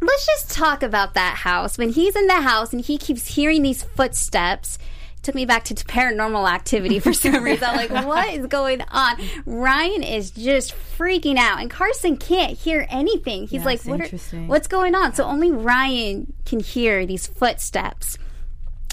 let's 0.00 0.26
just 0.26 0.50
talk 0.50 0.82
about 0.82 1.14
that 1.14 1.36
house. 1.38 1.78
When 1.78 1.90
he's 1.90 2.16
in 2.16 2.26
the 2.26 2.40
house 2.40 2.72
and 2.72 2.84
he 2.84 2.98
keeps 2.98 3.34
hearing 3.34 3.62
these 3.62 3.82
footsteps, 3.82 4.78
took 5.24 5.34
me 5.34 5.44
back 5.44 5.64
to 5.64 5.74
paranormal 5.74 6.48
activity 6.48 6.98
for 6.98 7.12
some 7.12 7.42
reason. 7.44 7.64
I'm 7.64 7.76
like, 7.76 8.06
what 8.06 8.32
is 8.34 8.46
going 8.46 8.82
on? 8.90 9.16
Ryan 9.46 10.02
is 10.02 10.30
just 10.30 10.74
freaking 10.96 11.36
out, 11.36 11.60
and 11.60 11.70
Carson 11.70 12.16
can't 12.16 12.56
hear 12.56 12.86
anything. 12.88 13.46
He's 13.46 13.64
like, 13.64 13.82
what 13.84 14.00
are, 14.00 14.38
what's 14.46 14.68
going 14.68 14.94
on? 14.94 15.14
So 15.14 15.24
only 15.24 15.50
Ryan 15.50 16.32
can 16.44 16.60
hear 16.60 17.06
these 17.06 17.26
footsteps. 17.26 18.18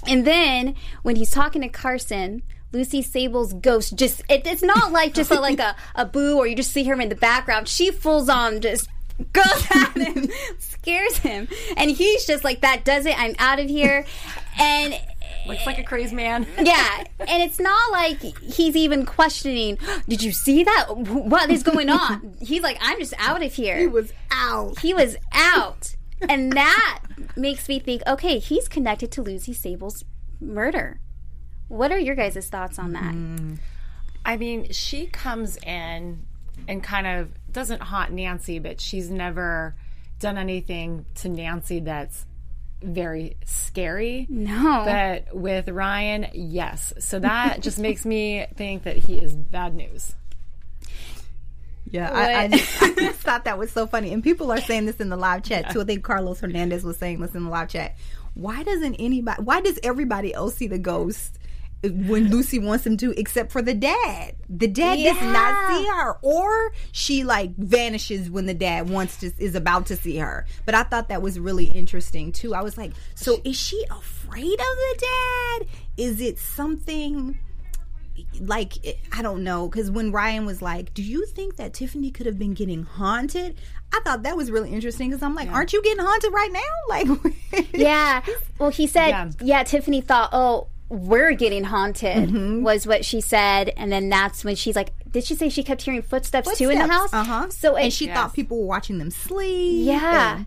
And 0.07 0.25
then 0.25 0.75
when 1.03 1.15
he's 1.15 1.29
talking 1.29 1.61
to 1.61 1.69
Carson, 1.69 2.41
Lucy 2.71 3.01
Sable's 3.01 3.53
ghost 3.53 3.95
just, 3.95 4.21
it, 4.29 4.47
it's 4.47 4.63
not 4.63 4.91
like 4.91 5.13
just 5.13 5.31
a, 5.31 5.39
like 5.39 5.59
a, 5.59 5.75
a 5.95 6.05
boo 6.05 6.37
or 6.37 6.47
you 6.47 6.55
just 6.55 6.71
see 6.71 6.85
her 6.85 6.99
in 6.99 7.09
the 7.09 7.15
background. 7.15 7.67
She 7.67 7.91
fulls 7.91 8.29
on 8.29 8.61
just 8.61 8.87
goes 9.33 9.67
at 9.75 9.95
him, 9.95 10.29
scares 10.57 11.17
him. 11.17 11.47
And 11.77 11.91
he's 11.91 12.25
just 12.25 12.43
like, 12.43 12.61
that 12.61 12.83
does 12.85 13.05
it. 13.05 13.19
I'm 13.19 13.35
out 13.39 13.59
of 13.59 13.67
here. 13.67 14.05
And 14.59 14.99
Looks 15.47 15.65
like 15.65 15.77
a 15.77 15.83
crazy 15.83 16.15
man. 16.15 16.47
yeah, 16.61 17.03
and 17.19 17.43
it's 17.43 17.59
not 17.59 17.91
like 17.91 18.21
he's 18.21 18.75
even 18.75 19.05
questioning. 19.05 19.77
Did 20.07 20.21
you 20.23 20.31
see 20.31 20.63
that? 20.63 20.85
What 20.95 21.49
is 21.49 21.63
going 21.63 21.89
on? 21.89 22.35
He's 22.41 22.63
like, 22.63 22.77
I'm 22.81 22.99
just 22.99 23.13
out 23.17 23.43
of 23.43 23.53
here. 23.53 23.77
He 23.77 23.87
was 23.87 24.11
out. 24.31 24.79
He 24.79 24.93
was 24.93 25.17
out, 25.31 25.95
and 26.27 26.51
that 26.53 27.01
makes 27.35 27.67
me 27.67 27.79
think. 27.79 28.03
Okay, 28.07 28.39
he's 28.39 28.67
connected 28.67 29.11
to 29.13 29.21
Lucy 29.21 29.53
Sable's 29.53 30.03
murder. 30.39 30.99
What 31.67 31.91
are 31.91 31.99
your 31.99 32.15
guys' 32.15 32.49
thoughts 32.49 32.77
on 32.77 32.93
that? 32.93 33.13
Mm. 33.13 33.59
I 34.25 34.37
mean, 34.37 34.71
she 34.71 35.07
comes 35.07 35.57
in 35.57 36.25
and 36.67 36.83
kind 36.83 37.07
of 37.07 37.31
doesn't 37.51 37.81
haunt 37.81 38.11
Nancy, 38.11 38.59
but 38.59 38.79
she's 38.79 39.09
never 39.09 39.75
done 40.19 40.37
anything 40.37 41.05
to 41.15 41.29
Nancy 41.29 41.79
that's 41.79 42.25
very 42.81 43.37
scary. 43.45 44.25
No. 44.29 44.83
But 44.85 45.35
with 45.35 45.69
Ryan, 45.69 46.27
yes. 46.33 46.93
So 46.99 47.19
that 47.19 47.61
just 47.61 47.79
makes 47.79 48.05
me 48.05 48.45
think 48.55 48.83
that 48.83 48.97
he 48.97 49.17
is 49.17 49.35
bad 49.35 49.75
news. 49.75 50.13
Yeah, 51.89 52.09
I, 52.09 52.43
I, 52.43 52.47
just, 52.47 52.81
I, 52.81 52.93
just, 52.93 53.19
thought 53.19 53.45
that 53.45 53.57
was 53.57 53.71
so 53.71 53.85
funny. 53.85 54.13
And 54.13 54.23
people 54.23 54.51
are 54.51 54.61
saying 54.61 54.85
this 54.85 54.97
in 54.97 55.09
the 55.09 55.17
live 55.17 55.43
chat 55.43 55.65
yeah. 55.65 55.73
too. 55.73 55.81
I 55.81 55.83
think 55.85 56.03
Carlos 56.03 56.39
Hernandez 56.39 56.83
was 56.83 56.97
saying 56.97 57.19
this 57.19 57.35
in 57.35 57.43
the 57.43 57.49
live 57.49 57.69
chat. 57.69 57.97
Why 58.33 58.63
doesn't 58.63 58.95
anybody, 58.95 59.43
why 59.43 59.61
does 59.61 59.77
everybody 59.83 60.33
else 60.33 60.55
see 60.55 60.67
the 60.67 60.79
ghost? 60.79 61.37
When 61.83 62.29
Lucy 62.29 62.59
wants 62.59 62.85
him 62.85 62.97
to, 62.97 63.11
except 63.19 63.51
for 63.51 63.61
the 63.61 63.73
dad. 63.73 64.35
The 64.49 64.67
dad 64.67 64.99
yeah. 64.99 65.13
does 65.13 65.21
not 65.21 65.71
see 65.71 65.87
her, 65.87 66.17
or 66.21 66.73
she 66.91 67.23
like 67.23 67.55
vanishes 67.57 68.29
when 68.29 68.45
the 68.45 68.53
dad 68.53 68.89
wants 68.89 69.17
to 69.17 69.31
is 69.37 69.55
about 69.55 69.87
to 69.87 69.95
see 69.95 70.17
her. 70.17 70.45
But 70.65 70.75
I 70.75 70.83
thought 70.83 71.09
that 71.09 71.21
was 71.21 71.39
really 71.39 71.65
interesting 71.65 72.31
too. 72.31 72.53
I 72.53 72.61
was 72.61 72.77
like, 72.77 72.91
so 73.15 73.41
is 73.43 73.55
she 73.55 73.83
afraid 73.89 74.53
of 74.53 74.57
the 74.59 74.95
dad? 74.99 75.67
Is 75.97 76.21
it 76.21 76.37
something? 76.37 77.39
like 78.39 78.73
I 79.11 79.21
don't 79.21 79.43
know 79.43 79.67
because 79.67 79.89
when 79.89 80.11
Ryan 80.11 80.45
was 80.45 80.61
like, 80.61 80.93
"Do 80.93 81.01
you 81.01 81.25
think 81.25 81.55
that 81.57 81.73
Tiffany 81.73 82.11
could 82.11 82.25
have 82.25 82.37
been 82.37 82.53
getting 82.53 82.83
haunted?" 82.83 83.59
I 83.93 83.99
thought 84.01 84.23
that 84.23 84.37
was 84.37 84.51
really 84.51 84.69
interesting 84.69 85.09
because 85.09 85.23
I'm 85.23 85.35
like, 85.35 85.47
yeah. 85.47 85.53
"Aren't 85.53 85.73
you 85.73 85.81
getting 85.81 86.03
haunted 86.03 86.33
right 86.33 86.51
now?" 86.51 86.59
Like, 86.89 87.73
yeah. 87.73 88.21
Well, 88.59 88.69
he 88.69 88.87
said, 88.87 89.09
yeah. 89.09 89.31
yeah. 89.41 89.63
Tiffany 89.63 90.01
thought, 90.01 90.29
"Oh, 90.33 90.67
we're 90.91 91.31
getting 91.31 91.63
haunted 91.63 92.29
mm-hmm. 92.29 92.63
was 92.63 92.85
what 92.85 93.05
she 93.05 93.21
said 93.21 93.69
and 93.77 93.89
then 93.89 94.09
that's 94.09 94.43
when 94.43 94.55
she's 94.55 94.75
like 94.75 94.91
did 95.09 95.23
she 95.23 95.35
say 95.35 95.47
she 95.47 95.63
kept 95.63 95.81
hearing 95.81 96.01
footsteps, 96.01 96.49
footsteps. 96.49 96.57
too 96.57 96.69
in 96.69 96.77
the 96.77 96.93
house 96.93 97.13
uh-huh 97.13 97.49
so 97.49 97.77
and 97.77 97.93
she 97.93 98.07
yes. 98.07 98.17
thought 98.17 98.33
people 98.33 98.59
were 98.59 98.65
watching 98.65 98.97
them 98.97 99.09
sleep 99.09 99.85
yeah 99.85 100.43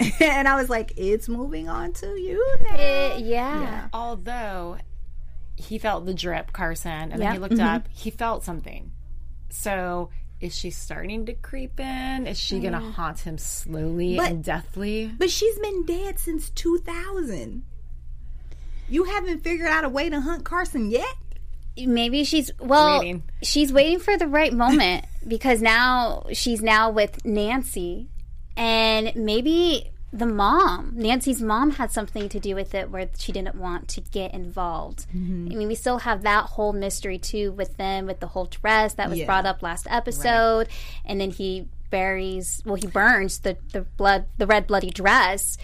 and, 0.00 0.12
and 0.20 0.48
i 0.48 0.56
was 0.56 0.68
like 0.68 0.92
it's 0.96 1.28
moving 1.28 1.68
on 1.68 1.92
to 1.92 2.08
you 2.18 2.44
now 2.62 2.74
it, 2.74 3.20
yeah. 3.20 3.60
yeah. 3.60 3.88
although 3.92 4.76
he 5.54 5.78
felt 5.78 6.06
the 6.06 6.14
drip 6.14 6.52
carson 6.52 7.12
and 7.12 7.22
then 7.22 7.32
he 7.32 7.38
looked 7.38 7.54
mm-hmm. 7.54 7.76
up 7.76 7.86
he 7.92 8.10
felt 8.10 8.42
something 8.42 8.90
so 9.48 10.10
is 10.40 10.58
she 10.58 10.70
starting 10.70 11.26
to 11.26 11.34
creep 11.34 11.78
in? 11.78 12.26
Is 12.26 12.36
she 12.36 12.58
going 12.58 12.72
to 12.72 12.80
mm. 12.80 12.92
haunt 12.94 13.20
him 13.20 13.38
slowly 13.38 14.16
but, 14.16 14.28
and 14.28 14.42
deathly? 14.42 15.06
But 15.16 15.30
she's 15.30 15.56
been 15.60 15.84
dead 15.86 16.18
since 16.18 16.50
2000. 16.50 17.62
You 18.92 19.04
haven't 19.04 19.40
figured 19.42 19.68
out 19.68 19.84
a 19.84 19.88
way 19.88 20.10
to 20.10 20.20
hunt 20.20 20.44
Carson 20.44 20.90
yet? 20.90 21.14
Maybe 21.78 22.24
she's 22.24 22.50
well. 22.60 22.98
Waiting. 23.00 23.22
She's 23.42 23.72
waiting 23.72 23.98
for 23.98 24.18
the 24.18 24.26
right 24.26 24.52
moment 24.52 25.06
because 25.26 25.62
now 25.62 26.26
she's 26.34 26.60
now 26.60 26.90
with 26.90 27.24
Nancy, 27.24 28.10
and 28.54 29.16
maybe 29.16 29.90
the 30.12 30.26
mom, 30.26 30.92
Nancy's 30.94 31.40
mom, 31.40 31.70
had 31.70 31.90
something 31.90 32.28
to 32.28 32.38
do 32.38 32.54
with 32.54 32.74
it 32.74 32.90
where 32.90 33.08
she 33.18 33.32
didn't 33.32 33.54
want 33.54 33.88
to 33.88 34.02
get 34.02 34.34
involved. 34.34 35.06
Mm-hmm. 35.08 35.48
I 35.50 35.54
mean, 35.54 35.68
we 35.68 35.74
still 35.74 36.00
have 36.00 36.20
that 36.24 36.44
whole 36.44 36.74
mystery 36.74 37.16
too 37.16 37.52
with 37.52 37.78
them, 37.78 38.04
with 38.04 38.20
the 38.20 38.26
whole 38.26 38.44
dress 38.44 38.92
that 38.94 39.08
was 39.08 39.20
yeah. 39.20 39.24
brought 39.24 39.46
up 39.46 39.62
last 39.62 39.86
episode, 39.88 40.68
right. 40.68 40.68
and 41.06 41.18
then 41.18 41.30
he 41.30 41.66
buries, 41.88 42.62
well, 42.66 42.74
he 42.74 42.86
burns 42.86 43.38
the 43.38 43.56
the 43.72 43.80
blood, 43.80 44.26
the 44.36 44.46
red 44.46 44.66
bloody 44.66 44.90
dress. 44.90 45.56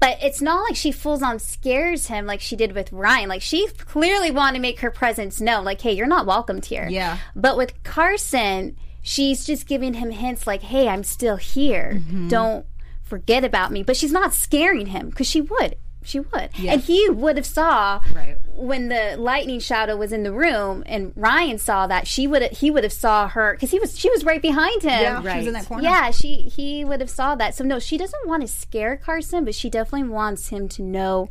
But 0.00 0.18
it's 0.22 0.40
not 0.40 0.62
like 0.62 0.76
she 0.76 0.92
fools 0.92 1.22
on 1.22 1.38
scares 1.38 2.06
him 2.06 2.24
like 2.26 2.40
she 2.40 2.54
did 2.54 2.72
with 2.72 2.92
Ryan. 2.92 3.28
Like 3.28 3.42
she 3.42 3.66
clearly 3.68 4.30
wanted 4.30 4.58
to 4.58 4.62
make 4.62 4.80
her 4.80 4.90
presence 4.90 5.40
known. 5.40 5.64
Like, 5.64 5.80
hey, 5.80 5.92
you're 5.92 6.06
not 6.06 6.26
welcomed 6.26 6.66
here. 6.66 6.88
Yeah. 6.88 7.18
But 7.34 7.56
with 7.56 7.82
Carson, 7.82 8.76
she's 9.02 9.44
just 9.44 9.66
giving 9.66 9.94
him 9.94 10.10
hints 10.10 10.46
like, 10.46 10.62
hey, 10.62 10.88
I'm 10.88 11.02
still 11.02 11.36
here. 11.36 11.94
Mm-hmm. 11.96 12.28
Don't 12.28 12.66
forget 13.02 13.44
about 13.44 13.72
me. 13.72 13.82
But 13.82 13.96
she's 13.96 14.12
not 14.12 14.34
scaring 14.34 14.86
him 14.86 15.08
because 15.10 15.26
she 15.26 15.40
would 15.40 15.76
she 16.08 16.20
would. 16.20 16.50
Yes. 16.58 16.74
And 16.74 16.82
he 16.82 17.08
would 17.10 17.36
have 17.36 17.46
saw 17.46 18.00
right. 18.12 18.36
when 18.54 18.88
the 18.88 19.16
lightning 19.18 19.60
shadow 19.60 19.96
was 19.96 20.12
in 20.12 20.22
the 20.22 20.32
room 20.32 20.82
and 20.86 21.12
Ryan 21.16 21.58
saw 21.58 21.86
that 21.86 22.06
she 22.06 22.26
would 22.26 22.42
he 22.52 22.70
would 22.70 22.84
have 22.84 22.92
saw 22.92 23.28
her 23.28 23.56
cuz 23.56 23.70
he 23.70 23.78
was 23.78 23.98
she 23.98 24.10
was 24.10 24.24
right 24.24 24.42
behind 24.42 24.82
him. 24.82 25.00
Yeah, 25.00 25.22
right. 25.22 25.32
she 25.32 25.38
was 25.38 25.46
in 25.48 25.52
that 25.54 25.66
corner. 25.66 25.82
Yeah, 25.82 26.10
she 26.10 26.34
he 26.42 26.84
would 26.84 27.00
have 27.00 27.10
saw 27.10 27.34
that. 27.34 27.54
So 27.54 27.64
no, 27.64 27.78
she 27.78 27.96
doesn't 27.96 28.26
want 28.26 28.42
to 28.42 28.48
scare 28.48 28.96
Carson, 28.96 29.44
but 29.44 29.54
she 29.54 29.70
definitely 29.70 30.08
wants 30.08 30.48
him 30.48 30.68
to 30.70 30.82
know 30.82 31.28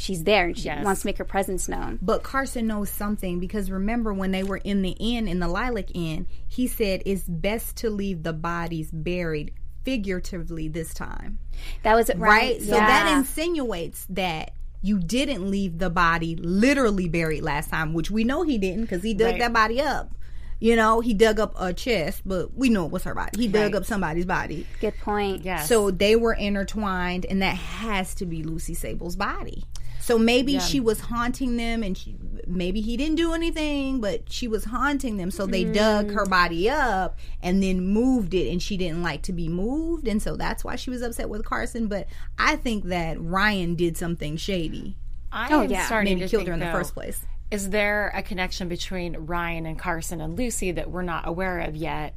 she's 0.00 0.24
there 0.24 0.46
and 0.46 0.56
she 0.56 0.64
yes. 0.64 0.84
wants 0.84 1.02
to 1.02 1.06
make 1.06 1.18
her 1.18 1.24
presence 1.24 1.68
known. 1.68 1.98
But 2.00 2.22
Carson 2.22 2.66
knows 2.66 2.88
something 2.88 3.38
because 3.38 3.70
remember 3.70 4.14
when 4.14 4.30
they 4.30 4.42
were 4.42 4.56
in 4.56 4.82
the 4.82 4.96
inn 4.98 5.28
in 5.28 5.40
the 5.40 5.48
Lilac 5.48 5.90
Inn, 5.94 6.26
he 6.48 6.66
said 6.66 7.02
it's 7.04 7.24
best 7.24 7.76
to 7.78 7.90
leave 7.90 8.22
the 8.22 8.32
bodies 8.32 8.90
buried 8.90 9.52
figuratively 9.84 10.68
this 10.68 10.92
time. 10.94 11.38
That 11.82 11.94
was 11.94 12.08
right. 12.10 12.18
right? 12.18 12.62
So 12.62 12.72
that 12.72 13.16
insinuates 13.16 14.06
that 14.10 14.52
you 14.82 14.98
didn't 14.98 15.50
leave 15.50 15.78
the 15.78 15.90
body 15.90 16.36
literally 16.36 17.08
buried 17.08 17.42
last 17.42 17.70
time, 17.70 17.92
which 17.92 18.10
we 18.10 18.24
know 18.24 18.42
he 18.42 18.56
didn't 18.58 18.82
because 18.82 19.02
he 19.02 19.12
dug 19.14 19.32
Right. 19.32 19.38
that 19.40 19.52
body 19.52 19.80
up. 19.80 20.14
You 20.58 20.76
know, 20.76 21.00
he 21.00 21.14
dug 21.14 21.40
up 21.40 21.54
a 21.58 21.72
chest, 21.72 22.22
but 22.26 22.54
we 22.54 22.68
know 22.68 22.84
it 22.84 22.92
was 22.92 23.04
her 23.04 23.14
body. 23.14 23.30
He 23.38 23.48
dug 23.48 23.72
Right. 23.72 23.74
up 23.76 23.86
somebody's 23.86 24.26
body. 24.26 24.66
Good 24.80 24.98
point. 24.98 25.42
Yes. 25.44 25.68
So 25.68 25.90
they 25.90 26.16
were 26.16 26.34
intertwined, 26.34 27.24
and 27.26 27.40
that 27.40 27.56
has 27.56 28.14
to 28.16 28.26
be 28.26 28.42
Lucy 28.42 28.74
Sable's 28.74 29.16
body. 29.16 29.64
So 30.10 30.18
maybe 30.18 30.58
she 30.58 30.80
was 30.80 30.98
haunting 30.98 31.56
them, 31.56 31.84
and 31.84 31.96
she, 31.96 32.16
maybe 32.44 32.80
he 32.80 32.96
didn't 32.96 33.14
do 33.14 33.32
anything, 33.32 34.00
but 34.00 34.30
she 34.32 34.48
was 34.48 34.64
haunting 34.64 35.18
them. 35.18 35.30
So 35.30 35.46
they 35.46 35.62
dug 35.64 36.10
her 36.10 36.26
body 36.26 36.68
up 36.68 37.16
and 37.40 37.62
then 37.62 37.80
moved 37.86 38.34
it, 38.34 38.50
and 38.50 38.60
she 38.60 38.76
didn't 38.76 39.04
like 39.04 39.22
to 39.22 39.32
be 39.32 39.48
moved, 39.48 40.08
and 40.08 40.20
so 40.20 40.34
that's 40.34 40.64
why 40.64 40.74
she 40.74 40.90
was 40.90 41.00
upset 41.00 41.28
with 41.28 41.44
Carson. 41.44 41.86
But 41.86 42.08
I 42.38 42.56
think 42.56 42.86
that 42.86 43.20
Ryan 43.20 43.76
did 43.76 43.96
something 43.96 44.36
shady, 44.36 44.96
I 45.30 45.54
Oh, 45.54 45.62
am 45.62 45.70
yeah. 45.70 45.86
starting 45.86 46.14
maybe 46.18 46.26
to 46.26 46.28
killed 46.28 46.40
think, 46.40 46.48
her 46.48 46.54
in 46.54 46.60
the 46.60 46.66
first 46.72 46.92
place. 46.92 47.24
Is 47.52 47.70
there 47.70 48.10
a 48.12 48.22
connection 48.22 48.66
between 48.68 49.16
Ryan 49.16 49.64
and 49.64 49.78
Carson 49.78 50.20
and 50.20 50.36
Lucy 50.36 50.72
that 50.72 50.90
we're 50.90 51.02
not 51.02 51.28
aware 51.28 51.60
of 51.60 51.76
yet? 51.76 52.14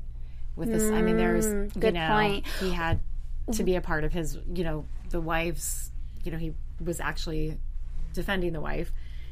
With 0.55 0.71
this, 0.71 0.89
I 0.91 1.03
mean, 1.03 1.17
there's 1.17 1.45
you 1.47 1.51
Mm, 1.51 1.79
good 1.79 1.93
know 1.93 2.07
point. 2.07 2.47
he 2.59 2.71
had 2.71 2.99
to 3.51 3.63
be 3.63 3.75
a 3.75 3.81
part 3.81 4.03
of 4.03 4.13
his, 4.13 4.39
you 4.51 4.63
know, 4.63 4.85
the 5.11 5.21
wife's, 5.21 5.91
you 6.23 6.31
know, 6.31 6.39
he 6.39 6.53
was 6.83 6.99
actually 6.99 7.59
defending 8.13 8.53
the 8.53 8.61
wife, 8.61 8.91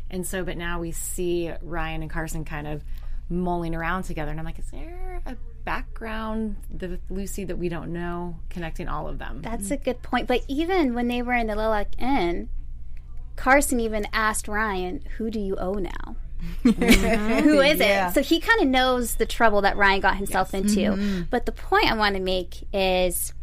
and 0.09 0.25
so, 0.27 0.43
but 0.43 0.57
now 0.57 0.79
we 0.79 0.91
see 0.91 1.51
Ryan 1.61 2.01
and 2.01 2.11
Carson 2.11 2.43
kind 2.45 2.67
of 2.67 2.83
mulling 3.29 3.73
around 3.75 4.03
together, 4.03 4.31
and 4.31 4.39
I'm 4.39 4.45
like, 4.45 4.59
is 4.59 4.69
there 4.71 5.21
a 5.25 5.35
background 5.63 6.57
the 6.75 6.99
Lucy 7.09 7.43
that 7.45 7.57
we 7.57 7.69
don't 7.69 7.93
know 7.93 8.35
connecting 8.49 8.87
all 8.89 9.07
of 9.07 9.19
them? 9.19 9.41
That's 9.41 9.71
a 9.71 9.77
good 9.77 10.01
point. 10.01 10.27
But 10.27 10.41
even 10.47 10.93
when 10.93 11.07
they 11.07 11.21
were 11.21 11.33
in 11.33 11.47
the 11.47 11.55
Lilac 11.55 11.89
Inn, 11.99 12.49
Carson 13.35 13.79
even 13.79 14.05
asked 14.11 14.47
Ryan, 14.47 15.01
"Who 15.17 15.29
do 15.31 15.39
you 15.39 15.55
owe 15.55 15.75
now?" 15.75 16.15
Mm-hmm. 16.63 17.43
Who 17.47 17.59
is 17.61 17.79
Yeah. 17.79 18.09
it? 18.09 18.13
So 18.13 18.21
he 18.21 18.39
kind 18.39 18.61
of 18.61 18.67
knows 18.67 19.15
the 19.15 19.25
trouble 19.25 19.61
that 19.61 19.77
Ryan 19.77 20.01
got 20.01 20.17
himself 20.17 20.53
into. 20.53 20.79
Mm-hmm. 20.79 21.21
But 21.29 21.45
the 21.45 21.51
point 21.51 21.89
I 21.91 21.95
want 21.95 22.15
to 22.15 22.21
make 22.21 22.67
is 22.73 23.33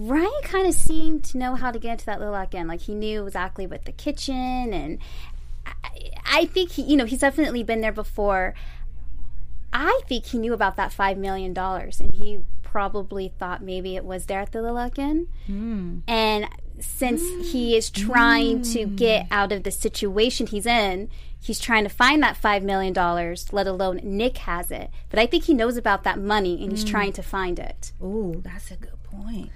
Ryan 0.00 0.30
kind 0.44 0.66
of 0.68 0.74
seemed 0.74 1.24
to 1.24 1.38
know 1.38 1.56
how 1.56 1.72
to 1.72 1.78
get 1.78 1.92
into 1.92 2.06
that 2.06 2.20
Lilac 2.20 2.54
Inn. 2.54 2.68
Like 2.68 2.82
he 2.82 2.94
knew 2.94 3.26
exactly 3.26 3.66
what 3.66 3.84
the 3.84 3.90
kitchen 3.90 4.72
and 4.72 4.98
I, 5.66 6.10
I 6.24 6.44
think 6.46 6.70
he, 6.72 6.82
you 6.82 6.96
know, 6.96 7.04
he's 7.04 7.18
definitely 7.18 7.64
been 7.64 7.80
there 7.80 7.92
before. 7.92 8.54
I 9.72 10.00
think 10.06 10.26
he 10.26 10.38
knew 10.38 10.54
about 10.54 10.76
that 10.76 10.92
five 10.92 11.18
million 11.18 11.52
dollars, 11.52 11.98
and 11.98 12.14
he 12.14 12.40
probably 12.62 13.32
thought 13.40 13.60
maybe 13.60 13.96
it 13.96 14.04
was 14.04 14.26
there 14.26 14.40
at 14.40 14.52
the 14.52 14.62
Lilac 14.62 15.00
Inn. 15.00 15.26
Hmm. 15.46 15.98
And 16.06 16.48
since 16.78 17.20
he 17.50 17.76
is 17.76 17.90
trying 17.90 18.62
to 18.62 18.84
hmm. 18.84 18.94
get 18.94 19.26
out 19.32 19.50
of 19.50 19.64
the 19.64 19.72
situation 19.72 20.46
he's 20.46 20.64
in, 20.64 21.10
he's 21.40 21.58
trying 21.58 21.82
to 21.82 21.90
find 21.90 22.22
that 22.22 22.36
five 22.36 22.62
million 22.62 22.92
dollars. 22.92 23.52
Let 23.52 23.66
alone 23.66 24.00
Nick 24.04 24.38
has 24.38 24.70
it, 24.70 24.90
but 25.10 25.18
I 25.18 25.26
think 25.26 25.44
he 25.44 25.54
knows 25.54 25.76
about 25.76 26.04
that 26.04 26.20
money, 26.20 26.62
and 26.62 26.70
he's 26.70 26.84
hmm. 26.84 26.90
trying 26.90 27.12
to 27.14 27.22
find 27.22 27.58
it. 27.58 27.92
Ooh, 28.00 28.40
that's 28.44 28.70
a 28.70 28.76
good 28.76 29.02
point. 29.02 29.50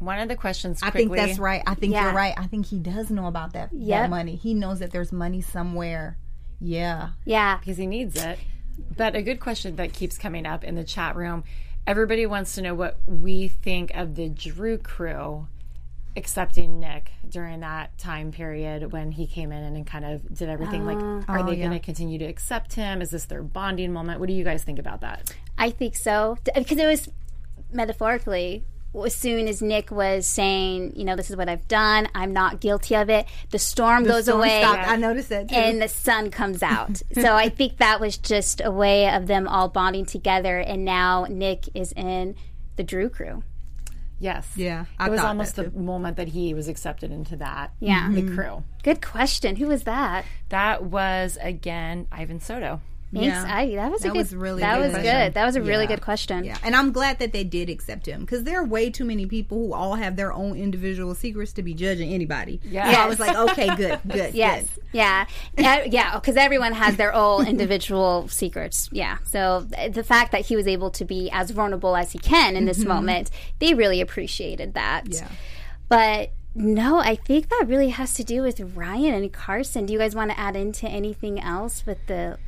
One 0.00 0.18
of 0.18 0.28
the 0.28 0.34
questions. 0.36 0.80
I 0.82 0.90
think 0.90 1.12
that's 1.14 1.38
right. 1.38 1.62
I 1.66 1.74
think 1.74 1.92
Yeah. 1.92 2.06
you're 2.06 2.14
right. 2.14 2.34
I 2.36 2.46
think 2.48 2.66
he 2.66 2.78
does 2.80 3.10
know 3.10 3.26
about 3.26 3.52
that, 3.52 3.70
Yep. 3.72 4.02
that 4.02 4.10
money. 4.10 4.34
He 4.34 4.52
knows 4.54 4.80
that 4.80 4.90
there's 4.90 5.12
money 5.12 5.40
somewhere. 5.40 6.16
Yeah. 6.60 7.10
Yeah, 7.24 7.58
because 7.58 7.76
he 7.76 7.86
needs 7.86 8.16
it. 8.16 8.38
But 8.96 9.14
a 9.14 9.22
good 9.22 9.40
question 9.40 9.76
that 9.76 9.92
keeps 9.92 10.18
coming 10.18 10.44
up 10.46 10.64
in 10.64 10.74
the 10.74 10.84
chat 10.84 11.14
room 11.16 11.44
everybody 11.86 12.26
wants 12.26 12.54
to 12.54 12.62
know 12.62 12.74
what 12.74 12.98
we 13.06 13.48
think 13.48 13.90
of 13.94 14.14
the 14.14 14.28
Drew 14.28 14.76
crew 14.78 15.48
accepting 16.16 16.78
Nick 16.80 17.10
during 17.28 17.60
that 17.60 17.96
time 17.98 18.32
period 18.32 18.92
when 18.92 19.12
he 19.12 19.26
came 19.26 19.50
in 19.50 19.62
and 19.62 19.86
kind 19.86 20.04
of 20.04 20.34
did 20.34 20.48
everything. 20.48 20.84
like, 20.84 20.98
uh-huh. 20.98 21.22
are 21.28 21.38
Oh, 21.40 21.46
they 21.46 21.52
yeah. 21.56 21.66
going 21.68 21.78
to 21.78 21.84
continue 21.84 22.18
to 22.18 22.24
accept 22.26 22.74
him? 22.74 23.00
Is 23.00 23.10
this 23.10 23.24
their 23.26 23.42
bonding 23.42 23.92
moment? 23.92 24.20
What 24.20 24.26
do 24.28 24.34
you 24.34 24.44
guys 24.44 24.62
think 24.62 24.78
about 24.78 25.00
that? 25.00 25.34
I 25.56 25.70
think 25.70 25.96
so 25.96 26.36
because 26.54 26.78
it 26.78 26.86
was 26.86 27.08
metaphorically. 27.72 28.64
As 28.94 29.14
soon 29.14 29.46
as 29.46 29.62
Nick 29.62 29.90
was 29.90 30.26
saying, 30.26 30.94
you 30.96 31.04
know, 31.04 31.14
this 31.14 31.30
is 31.30 31.36
what 31.36 31.48
I've 31.48 31.68
done, 31.68 32.08
I'm 32.14 32.32
not 32.32 32.60
guilty 32.60 32.96
of 32.96 33.08
it. 33.08 33.26
The 33.50 33.58
storm 33.58 34.04
goes 34.04 34.24
Storm 34.24 34.40
away. 34.40 34.62
stopped. 34.62 34.88
I 34.88 34.96
noticed 34.96 35.28
that 35.28 35.48
too. 35.48 35.54
and 35.54 35.80
the 35.80 35.88
sun 35.88 36.30
comes 36.30 36.62
out. 36.62 37.00
so 37.12 37.34
I 37.34 37.48
think 37.48 37.78
that 37.78 38.00
was 38.00 38.18
just 38.18 38.60
a 38.64 38.70
way 38.70 39.08
of 39.08 39.26
them 39.28 39.46
all 39.46 39.68
bonding 39.68 40.06
together. 40.06 40.58
And 40.58 40.84
now 40.84 41.26
Nick 41.28 41.68
is 41.74 41.92
in 41.92 42.34
the 42.76 42.82
Drew 42.82 43.08
crew. 43.08 43.44
Yes. 44.18 44.48
Yeah, 44.54 44.84
I 44.98 45.06
it 45.06 45.10
was 45.10 45.20
almost 45.20 45.56
that 45.56 45.72
the 45.72 45.80
moment 45.80 46.18
that 46.18 46.28
he 46.28 46.52
was 46.52 46.68
accepted 46.68 47.10
into 47.10 47.36
that. 47.36 47.72
Yeah. 47.80 48.10
The 48.10 48.22
mm-hmm. 48.22 48.34
crew. 48.36 48.64
Good 48.82 49.00
question. 49.00 49.56
Who 49.56 49.68
was 49.68 49.84
that? 49.84 50.26
That 50.50 50.82
was, 50.84 51.38
again, 51.40 52.06
Ivan 52.12 52.40
Soto. 52.40 52.82
Thanks. 53.12 53.26
Yeah. 53.26 53.44
I, 53.48 53.74
that 53.74 53.90
was 53.90 54.02
a 54.02 54.04
That 54.04 54.12
good. 54.12 54.18
was 54.18 54.34
really 54.36 54.60
that 54.60 54.76
good 54.76 54.82
was 54.82 54.90
question. 54.92 55.12
good. 55.12 55.34
That 55.34 55.44
was 55.44 55.56
a 55.56 55.62
really 55.62 55.86
good 55.86 56.00
question. 56.00 56.44
Yeah, 56.44 56.58
and 56.62 56.76
I'm 56.76 56.92
glad 56.92 57.18
that 57.18 57.32
they 57.32 57.42
did 57.42 57.68
accept 57.68 58.06
him 58.06 58.20
because 58.20 58.44
there 58.44 58.60
are 58.60 58.64
way 58.64 58.88
too 58.88 59.04
many 59.04 59.26
people 59.26 59.58
who 59.58 59.72
all 59.74 59.96
have 59.96 60.14
their 60.16 60.32
own 60.32 60.56
individual 60.56 61.14
secrets 61.16 61.52
to 61.54 61.62
be 61.64 61.74
judging 61.74 62.12
anybody. 62.12 62.60
Yes. 62.62 62.94
So 62.94 63.00
I 63.02 63.06
was 63.08 63.18
like, 63.18 63.36
okay, 63.36 63.74
good, 63.74 64.00
good. 64.08 64.34
Yes. 64.34 64.66
Yeah. 64.92 65.26
Uh, 65.58 65.80
yeah. 65.86 66.14
Because 66.14 66.36
everyone 66.36 66.72
has 66.72 66.96
their 66.96 67.12
own 67.12 67.46
individual 67.48 68.28
secrets. 68.28 68.88
Yeah. 68.92 69.18
So 69.26 69.66
th- 69.74 69.92
the 69.92 70.04
fact 70.04 70.30
that 70.32 70.46
he 70.46 70.54
was 70.54 70.66
able 70.68 70.90
to 70.92 71.04
be 71.04 71.30
as 71.32 71.50
vulnerable 71.50 71.96
as 71.96 72.12
he 72.12 72.18
can 72.18 72.54
in 72.54 72.64
this 72.64 72.84
moment, 72.84 73.30
they 73.58 73.74
really 73.74 74.00
appreciated 74.00 74.74
that. 74.74 75.04
Mm-hmm. 75.06 75.24
Yeah. 75.24 75.28
But 75.88 76.32
no, 76.54 76.98
I 76.98 77.14
think 77.16 77.48
that 77.48 77.64
really 77.66 77.90
has 77.90 78.14
to 78.14 78.24
do 78.24 78.42
with 78.42 78.60
Ryan 78.60 79.14
and 79.14 79.32
Carson. 79.32 79.86
Do 79.86 79.92
you 79.92 79.98
guys 79.98 80.14
want 80.14 80.30
to 80.30 80.38
add 80.38 80.56
into 80.56 80.88
anything 80.88 81.40
else 81.40 81.84
with 81.86 81.98
the 82.06 82.38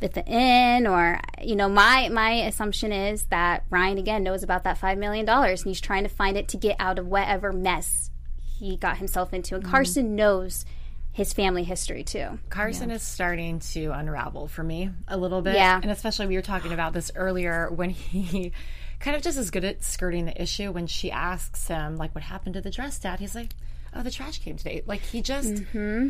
with 0.00 0.14
the 0.14 0.24
inn 0.26 0.86
or 0.86 1.20
you 1.42 1.56
know 1.56 1.68
my 1.68 2.08
my 2.08 2.30
assumption 2.46 2.92
is 2.92 3.24
that 3.24 3.64
Ryan 3.70 3.98
again 3.98 4.22
knows 4.22 4.42
about 4.42 4.64
that 4.64 4.78
5 4.78 4.98
million 4.98 5.24
dollars 5.26 5.62
and 5.62 5.70
he's 5.70 5.80
trying 5.80 6.04
to 6.04 6.08
find 6.08 6.36
it 6.36 6.48
to 6.48 6.56
get 6.56 6.76
out 6.78 6.98
of 6.98 7.06
whatever 7.06 7.52
mess 7.52 8.10
he 8.58 8.76
got 8.76 8.98
himself 8.98 9.32
into 9.34 9.54
and 9.54 9.64
Carson 9.64 10.14
knows 10.16 10.64
his 11.12 11.32
family 11.32 11.64
history 11.64 12.04
too. 12.04 12.38
Carson 12.48 12.92
is 12.92 13.02
starting 13.02 13.58
to 13.58 13.86
unravel 13.90 14.46
for 14.46 14.62
me 14.62 14.90
a 15.08 15.16
little 15.16 15.42
bit. 15.42 15.56
Yeah. 15.56 15.80
And 15.82 15.90
especially 15.90 16.28
we 16.28 16.36
were 16.36 16.42
talking 16.42 16.72
about 16.72 16.92
this 16.92 17.10
earlier 17.16 17.68
when 17.72 17.90
he 17.90 18.52
kind 19.00 19.16
of 19.16 19.22
just 19.22 19.36
is 19.36 19.50
good 19.50 19.64
at 19.64 19.82
skirting 19.82 20.26
the 20.26 20.40
issue 20.40 20.70
when 20.70 20.86
she 20.86 21.10
asks 21.10 21.66
him, 21.66 21.96
like, 21.96 22.14
what 22.14 22.22
happened 22.22 22.54
to 22.54 22.60
the 22.60 22.70
dress, 22.70 23.00
Dad? 23.00 23.18
He's 23.18 23.34
like, 23.34 23.54
oh, 23.94 24.02
the 24.04 24.12
trash 24.12 24.38
came 24.38 24.56
today. 24.56 24.82
Like, 24.86 25.00
he 25.00 25.20
just, 25.20 25.54
Mm-hmm. 25.54 26.08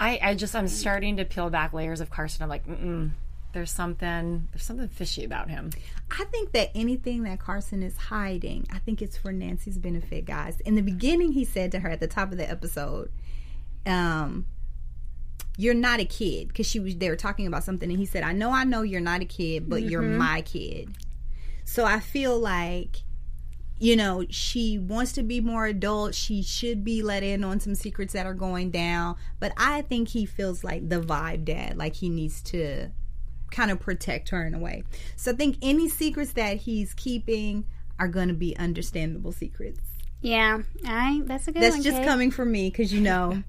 I, 0.00 0.18
I 0.22 0.34
just, 0.34 0.54
I'm 0.54 0.68
starting 0.68 1.16
to 1.16 1.24
peel 1.24 1.50
back 1.50 1.72
layers 1.72 2.00
of 2.00 2.10
Carson. 2.10 2.42
I'm 2.42 2.48
like, 2.48 2.66
mm 2.66 3.10
there's 3.52 3.70
something, 3.70 4.46
there's 4.52 4.62
something 4.62 4.88
fishy 4.88 5.24
about 5.24 5.48
him. 5.48 5.70
I 6.10 6.24
think 6.24 6.52
that 6.52 6.70
anything 6.74 7.22
that 7.22 7.40
Carson 7.40 7.82
is 7.82 7.96
hiding, 7.96 8.66
I 8.70 8.78
think 8.78 9.00
it's 9.00 9.16
for 9.16 9.32
Nancy's 9.32 9.78
benefit, 9.78 10.26
guys. 10.26 10.60
In 10.60 10.74
the 10.74 10.82
beginning, 10.82 11.32
he 11.32 11.44
said 11.44 11.72
to 11.72 11.80
her 11.80 11.88
at 11.88 12.00
the 12.00 12.06
top 12.06 12.30
of 12.30 12.36
the 12.36 12.48
episode, 12.48 13.10
um, 13.86 14.46
you're 15.56 15.74
not 15.74 15.98
a 15.98 16.04
kid 16.04 16.48
because 16.48 16.66
she 16.66 16.78
was 16.78 16.96
they 16.96 17.10
were 17.10 17.16
talking 17.16 17.46
about 17.46 17.64
something 17.64 17.90
and 17.90 17.98
he 17.98 18.06
said 18.06 18.22
i 18.22 18.32
know 18.32 18.52
i 18.52 18.62
know 18.62 18.82
you're 18.82 19.00
not 19.00 19.20
a 19.20 19.24
kid 19.24 19.68
but 19.68 19.82
you're 19.82 20.02
my 20.02 20.40
kid 20.42 20.88
so 21.64 21.84
i 21.84 21.98
feel 21.98 22.38
like 22.38 22.98
you 23.78 23.94
know 23.96 24.24
she 24.30 24.78
wants 24.78 25.12
to 25.12 25.22
be 25.22 25.40
more 25.40 25.66
adult 25.66 26.14
she 26.14 26.42
should 26.42 26.82
be 26.84 27.02
let 27.02 27.22
in 27.22 27.44
on 27.44 27.60
some 27.60 27.74
secrets 27.74 28.12
that 28.12 28.26
are 28.26 28.34
going 28.34 28.70
down 28.70 29.14
but 29.38 29.52
i 29.56 29.82
think 29.82 30.08
he 30.08 30.24
feels 30.26 30.64
like 30.64 30.88
the 30.88 31.00
vibe 31.00 31.44
dad 31.44 31.76
like 31.76 31.94
he 31.96 32.08
needs 32.08 32.42
to 32.42 32.88
kind 33.50 33.70
of 33.70 33.78
protect 33.80 34.28
her 34.30 34.46
in 34.46 34.52
a 34.54 34.58
way 34.58 34.82
so 35.16 35.30
i 35.30 35.34
think 35.34 35.56
any 35.62 35.88
secrets 35.88 36.32
that 36.32 36.56
he's 36.58 36.92
keeping 36.94 37.64
are 37.98 38.08
going 38.08 38.28
to 38.28 38.34
be 38.34 38.56
understandable 38.58 39.32
secrets 39.32 39.80
Yeah, 40.20 40.58
I 40.84 41.22
that's 41.24 41.46
a 41.48 41.52
good 41.52 41.62
that's 41.62 41.76
one. 41.76 41.82
just 41.82 41.98
Kate. 41.98 42.06
coming 42.06 42.30
from 42.30 42.50
me 42.52 42.70
because 42.70 42.92
you 42.92 43.00
know 43.00 43.42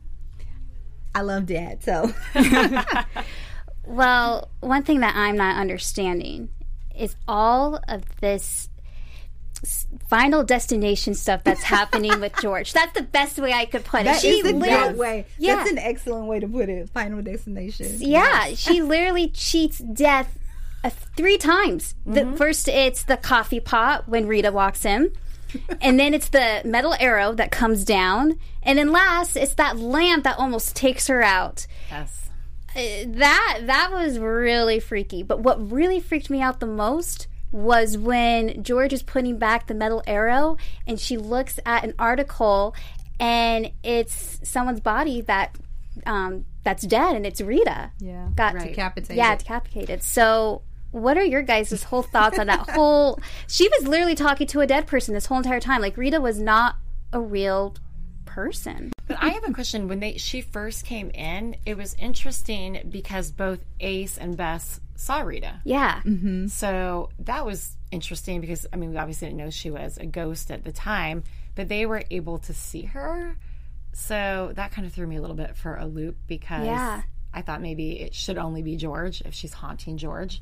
i 1.16 1.22
love 1.22 1.48
dad 1.48 1.84
so 1.84 2.14
Well, 3.86 4.50
one 4.60 4.84
thing 4.84 5.00
that 5.00 5.16
I'm 5.16 5.36
not 5.36 5.56
understanding 5.56 6.50
is 6.96 7.16
all 7.28 7.80
of 7.88 8.04
this 8.22 8.70
final 10.10 10.44
destination 10.44 11.14
stuff 11.14 11.44
that's 11.44 11.64
happening 11.64 12.20
with 12.20 12.34
George. 12.42 12.74
That's 12.74 12.94
the 12.94 13.04
best 13.04 13.38
way 13.40 13.54
I 13.54 13.66
could 13.66 13.84
put 13.84 14.02
it. 14.02 14.06
That 14.06 14.22
she 14.22 14.40
is 14.40 14.46
a 14.46 14.54
literally- 14.54 14.90
good 14.90 14.98
way. 14.98 15.26
Yeah. 15.38 15.56
That's 15.56 15.72
an 15.72 15.78
excellent 15.78 16.28
way 16.28 16.40
to 16.40 16.48
put 16.48 16.70
it. 16.70 16.90
Final 16.90 17.22
destination. 17.22 17.88
Yeah, 18.00 18.54
she 18.56 18.82
literally 18.82 19.28
cheats 19.30 19.80
death 19.80 20.38
uh, 20.84 20.90
three 21.18 21.38
times. 21.38 21.96
The 22.06 22.26
first, 22.38 22.68
it's 22.68 23.04
the 23.04 23.18
coffee 23.18 23.60
pot 23.60 24.08
when 24.08 24.28
Rita 24.28 24.52
walks 24.52 24.86
in, 24.86 25.12
and 25.82 26.00
then 26.00 26.14
it's 26.14 26.30
the 26.30 26.62
metal 26.64 26.96
arrow 27.00 27.34
that 27.34 27.52
comes 27.52 27.84
down, 27.84 28.40
and 28.64 28.80
then 28.80 28.92
last, 28.92 29.36
it's 29.36 29.56
that 29.56 29.78
lamp 29.78 30.24
that 30.24 30.38
almost 30.40 30.76
takes 30.76 31.08
her 31.08 31.22
out. 31.22 31.68
Yes. 31.92 32.30
Uh, 32.76 33.04
that 33.08 33.62
that 33.66 33.92
was 33.92 34.20
really 34.20 34.80
freaky. 34.80 35.24
But 35.24 35.40
what 35.42 35.72
really 35.72 36.00
freaked 36.00 36.30
me 36.30 36.40
out 36.40 36.60
the 36.60 36.68
most 36.68 37.28
was 37.52 37.98
when 37.98 38.64
George 38.64 38.94
is 38.94 39.02
putting 39.04 39.38
back 39.38 39.68
the 39.68 39.74
metal 39.74 40.04
arrow 40.06 40.58
and 40.86 41.00
she 41.00 41.18
looks 41.18 41.60
at 41.66 41.84
an 41.84 41.94
article 41.98 42.76
and 43.20 43.72
it's 43.84 44.40
someone's 44.44 44.80
body 44.80 45.22
that 45.22 45.56
um, 46.06 46.46
that's 46.64 46.84
dead 46.84 47.16
and 47.16 47.26
it's 47.26 47.42
Rita. 47.42 47.92
Yeah. 48.00 48.30
Got 48.36 48.54
Right. 48.56 48.70
Decapitated. 48.70 49.18
yeah, 49.18 49.36
decapitated. 49.36 50.04
So 50.04 50.62
what 50.92 51.18
are 51.18 51.24
your 51.24 51.42
guys' 51.42 51.84
whole 51.84 52.04
thoughts 52.04 52.40
on 52.40 52.48
that 52.48 52.70
whole 52.72 53.20
she 53.48 53.68
was 53.68 53.88
literally 53.88 54.16
talking 54.16 54.48
to 54.48 54.62
a 54.62 54.68
dead 54.68 54.88
person 54.88 55.14
this 55.14 55.26
whole 55.26 55.38
entire 55.38 55.60
time. 55.60 55.82
Like 55.82 55.98
Rita 55.98 56.22
was 56.22 56.40
not 56.40 56.76
a 57.12 57.20
real 57.20 57.76
person. 58.26 58.92
But 59.08 59.18
I 59.20 59.30
have 59.30 59.44
a 59.44 59.52
question. 59.54 59.88
When 59.88 60.00
they 60.00 60.18
she 60.18 60.42
first 60.42 60.86
came 60.86 61.10
in, 61.10 61.56
it 61.66 61.76
was 61.76 61.96
interesting 61.96 62.88
because 62.90 63.32
both 63.32 63.60
Ace 63.80 64.18
and 64.20 64.38
Bess 64.38 64.80
saw 65.00 65.22
Rita. 65.22 65.62
Yeah. 65.64 66.02
So 66.48 67.10
that 67.20 67.46
was 67.46 67.78
interesting 67.92 68.42
because 68.42 68.68
I 68.72 68.76
mean 68.76 68.92
we 68.92 68.98
obviously 68.98 69.28
didn't 69.30 69.38
know 69.40 69.50
she 69.50 69.72
was 69.72 69.98
a 69.98 70.06
ghost 70.06 70.52
at 70.52 70.64
the 70.64 70.72
time, 70.72 71.24
but 71.56 71.70
they 71.70 71.86
were 71.86 72.04
able 72.12 72.38
to 72.40 72.54
see 72.54 72.84
her. 72.84 73.36
So 73.94 74.52
that 74.56 74.72
kind 74.72 74.86
of 74.86 74.94
threw 74.94 75.08
me 75.08 75.16
a 75.16 75.22
little 75.22 75.36
bit 75.36 75.56
for 75.56 75.76
a 75.76 75.86
loop 75.86 76.18
because 76.28 76.66
Yeah. 76.66 77.02
I 77.34 77.42
thought 77.42 77.62
maybe 77.62 78.00
it 78.00 78.14
should 78.14 78.38
only 78.38 78.62
be 78.62 78.76
George 78.76 79.22
if 79.22 79.34
she's 79.34 79.54
haunting 79.54 79.98
George. 79.98 80.42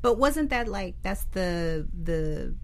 But 0.00 0.18
wasn't 0.18 0.50
that 0.50 0.68
like 0.68 0.94
that's 1.02 1.24
the 1.32 1.86
the 2.02 2.54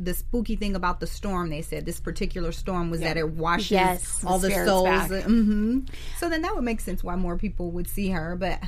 the 0.00 0.12
spooky 0.14 0.56
thing 0.56 0.74
about 0.74 1.00
the 1.00 1.06
storm? 1.06 1.50
They 1.50 1.62
said 1.62 1.86
this 1.86 2.00
particular 2.00 2.50
storm 2.52 2.90
was 2.90 3.00
that 3.00 3.16
it 3.16 3.28
washes 3.30 3.70
Yes. 3.70 4.24
all 4.24 4.38
the, 4.38 4.50
souls. 4.50 5.08
back. 5.08 5.22
hmm 5.24 5.80
So 6.18 6.28
then 6.28 6.42
that 6.42 6.54
would 6.54 6.64
make 6.64 6.80
sense 6.80 7.04
why 7.04 7.14
more 7.16 7.36
people 7.36 7.70
would 7.72 7.88
see 7.88 8.10
her. 8.10 8.34
But 8.36 8.60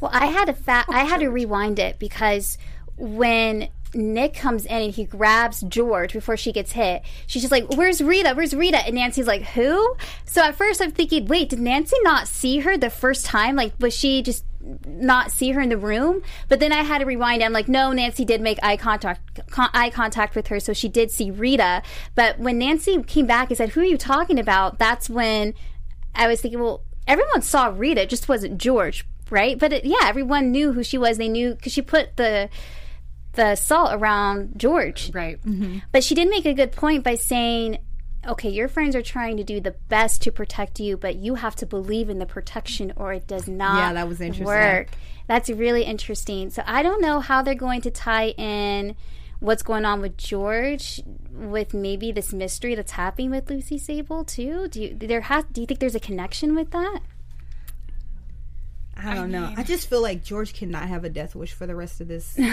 Well, 0.00 0.10
I 0.14 0.26
had 0.26 0.46
to 0.46 0.52
fa- 0.52 0.84
I 0.88 1.04
had 1.04 1.20
to 1.20 1.28
rewind 1.28 1.78
it 1.78 1.98
because 1.98 2.58
when 2.96 3.68
Nick 3.94 4.34
comes 4.34 4.66
in 4.66 4.82
and 4.82 4.92
he 4.92 5.04
grabs 5.04 5.62
George 5.62 6.12
before 6.12 6.36
she 6.36 6.52
gets 6.52 6.72
hit, 6.72 7.02
she's 7.26 7.42
just 7.42 7.52
like, 7.52 7.72
"Where's 7.74 8.02
Rita? 8.02 8.34
Where's 8.34 8.54
Rita?" 8.54 8.84
And 8.86 8.94
Nancy's 8.94 9.26
like, 9.26 9.42
"Who?" 9.42 9.96
So 10.24 10.42
at 10.42 10.54
first 10.56 10.80
I'm 10.80 10.90
thinking, 10.90 11.26
"Wait, 11.26 11.48
did 11.48 11.60
Nancy 11.60 11.96
not 12.02 12.28
see 12.28 12.60
her 12.60 12.76
the 12.76 12.90
first 12.90 13.24
time? 13.26 13.56
Like, 13.56 13.72
was 13.80 13.96
she 13.96 14.22
just 14.22 14.44
not 14.86 15.32
see 15.32 15.52
her 15.52 15.60
in 15.60 15.68
the 15.68 15.78
room?" 15.78 16.22
But 16.48 16.60
then 16.60 16.72
I 16.72 16.82
had 16.82 16.98
to 16.98 17.06
rewind. 17.06 17.42
I'm 17.42 17.52
like, 17.52 17.68
"No, 17.68 17.92
Nancy 17.92 18.24
did 18.24 18.40
make 18.40 18.58
eye 18.62 18.76
contact 18.76 19.40
con- 19.50 19.70
eye 19.72 19.90
contact 19.90 20.36
with 20.36 20.48
her, 20.48 20.60
so 20.60 20.72
she 20.72 20.88
did 20.88 21.10
see 21.10 21.30
Rita." 21.30 21.82
But 22.14 22.38
when 22.38 22.58
Nancy 22.58 23.02
came 23.02 23.26
back 23.26 23.48
and 23.48 23.56
said, 23.56 23.70
"Who 23.70 23.80
are 23.80 23.84
you 23.84 23.98
talking 23.98 24.38
about?" 24.38 24.78
That's 24.78 25.08
when 25.08 25.54
I 26.14 26.26
was 26.26 26.40
thinking, 26.40 26.60
well, 26.60 26.82
everyone 27.06 27.42
saw 27.42 27.72
Rita, 27.74 28.02
it 28.02 28.10
just 28.10 28.28
wasn't 28.28 28.58
George, 28.58 29.06
right? 29.30 29.58
But 29.58 29.72
it, 29.72 29.84
yeah, 29.84 30.02
everyone 30.04 30.50
knew 30.50 30.72
who 30.72 30.82
she 30.82 30.98
was. 30.98 31.18
They 31.18 31.28
knew 31.28 31.54
because 31.54 31.72
she 31.72 31.82
put 31.82 32.16
the 32.16 32.48
the 33.34 33.54
salt 33.54 33.92
around 33.94 34.54
George. 34.56 35.10
Right. 35.14 35.40
Mm-hmm. 35.44 35.78
But 35.92 36.02
she 36.02 36.14
did 36.14 36.28
make 36.28 36.44
a 36.46 36.54
good 36.54 36.72
point 36.72 37.04
by 37.04 37.14
saying, 37.14 37.78
okay, 38.26 38.48
your 38.48 38.66
friends 38.68 38.96
are 38.96 39.02
trying 39.02 39.36
to 39.36 39.44
do 39.44 39.60
the 39.60 39.76
best 39.88 40.22
to 40.22 40.32
protect 40.32 40.80
you, 40.80 40.96
but 40.96 41.16
you 41.16 41.36
have 41.36 41.54
to 41.56 41.66
believe 41.66 42.10
in 42.10 42.18
the 42.18 42.26
protection 42.26 42.92
or 42.96 43.12
it 43.12 43.26
does 43.28 43.46
not 43.46 43.78
Yeah, 43.78 43.92
that 43.92 44.08
was 44.08 44.20
interesting. 44.20 44.46
work. 44.46 44.88
That's 45.28 45.48
really 45.50 45.84
interesting. 45.84 46.50
So 46.50 46.62
I 46.66 46.82
don't 46.82 47.00
know 47.00 47.20
how 47.20 47.42
they're 47.42 47.54
going 47.54 47.82
to 47.82 47.90
tie 47.90 48.30
in 48.30 48.96
what's 49.40 49.62
going 49.62 49.84
on 49.84 50.00
with 50.00 50.16
George 50.16 51.00
with 51.32 51.72
maybe 51.72 52.10
this 52.10 52.32
mystery 52.32 52.74
that's 52.74 52.92
happening 52.92 53.30
with 53.30 53.48
Lucy 53.48 53.78
Sable 53.78 54.24
too. 54.24 54.66
Do 54.68 54.82
you 54.82 54.94
there 54.98 55.20
has 55.20 55.44
do 55.52 55.60
you 55.60 55.66
think 55.66 55.78
there's 55.78 55.94
a 55.94 56.00
connection 56.00 56.56
with 56.56 56.72
that? 56.72 57.00
I 58.98 59.14
don't 59.14 59.30
know. 59.30 59.52
I 59.56 59.62
just 59.62 59.88
feel 59.88 60.02
like 60.02 60.24
George 60.24 60.54
cannot 60.54 60.88
have 60.88 61.04
a 61.04 61.08
death 61.08 61.34
wish 61.34 61.52
for 61.52 61.66
the 61.66 61.74
rest 61.74 62.00
of 62.00 62.08
this. 62.08 62.38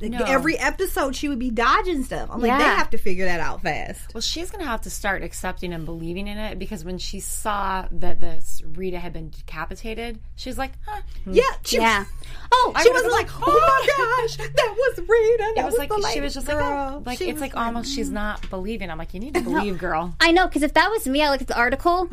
Like, 0.00 0.28
Every 0.28 0.58
episode, 0.58 1.14
she 1.14 1.28
would 1.28 1.38
be 1.38 1.50
dodging 1.50 2.04
stuff. 2.04 2.28
I'm 2.30 2.40
like, 2.40 2.58
they 2.58 2.64
have 2.64 2.90
to 2.90 2.98
figure 2.98 3.24
that 3.26 3.40
out 3.40 3.62
fast. 3.62 4.14
Well, 4.14 4.20
she's 4.20 4.50
going 4.50 4.62
to 4.64 4.70
have 4.70 4.82
to 4.82 4.90
start 4.90 5.22
accepting 5.22 5.72
and 5.72 5.84
believing 5.84 6.26
in 6.26 6.38
it 6.38 6.58
because 6.58 6.84
when 6.84 6.98
she 6.98 7.20
saw 7.20 7.86
that 7.90 8.20
this 8.20 8.62
Rita 8.64 8.98
had 8.98 9.12
been 9.12 9.30
decapitated, 9.30 10.20
she's 10.36 10.58
like, 10.58 10.72
huh. 10.86 11.00
Yeah, 11.26 11.42
she, 11.64 11.76
Yeah. 11.76 12.04
Oh, 12.52 12.74
She 12.82 12.90
wasn't 12.90 13.12
like, 13.12 13.28
oh 13.34 13.40
my 13.46 14.22
gosh, 14.26 14.36
that 14.36 14.74
was 14.76 14.98
Rita. 14.98 15.52
That 15.56 15.62
It 15.62 15.64
was 15.64 15.76
like 15.76 15.88
the 15.88 16.10
she 16.12 16.20
was 16.20 16.34
just 16.34 16.48
like, 16.48 16.56
oh. 16.56 17.02
like 17.04 17.18
She 17.18 17.24
it's 17.24 17.34
was 17.34 17.40
like 17.40 17.56
almost 17.56 17.94
she's 17.94 18.10
not 18.10 18.48
believing. 18.50 18.90
I'm 18.90 18.98
like, 18.98 19.14
you 19.14 19.20
need 19.20 19.34
to 19.34 19.40
believe, 19.42 19.78
girl. 19.78 20.14
I 20.20 20.32
know, 20.32 20.46
because 20.46 20.62
if 20.62 20.74
that 20.74 20.88
was 20.90 21.06
me, 21.06 21.22
I 21.22 21.30
looked 21.30 21.42
at 21.42 21.48
the 21.48 21.58
article. 21.58 22.08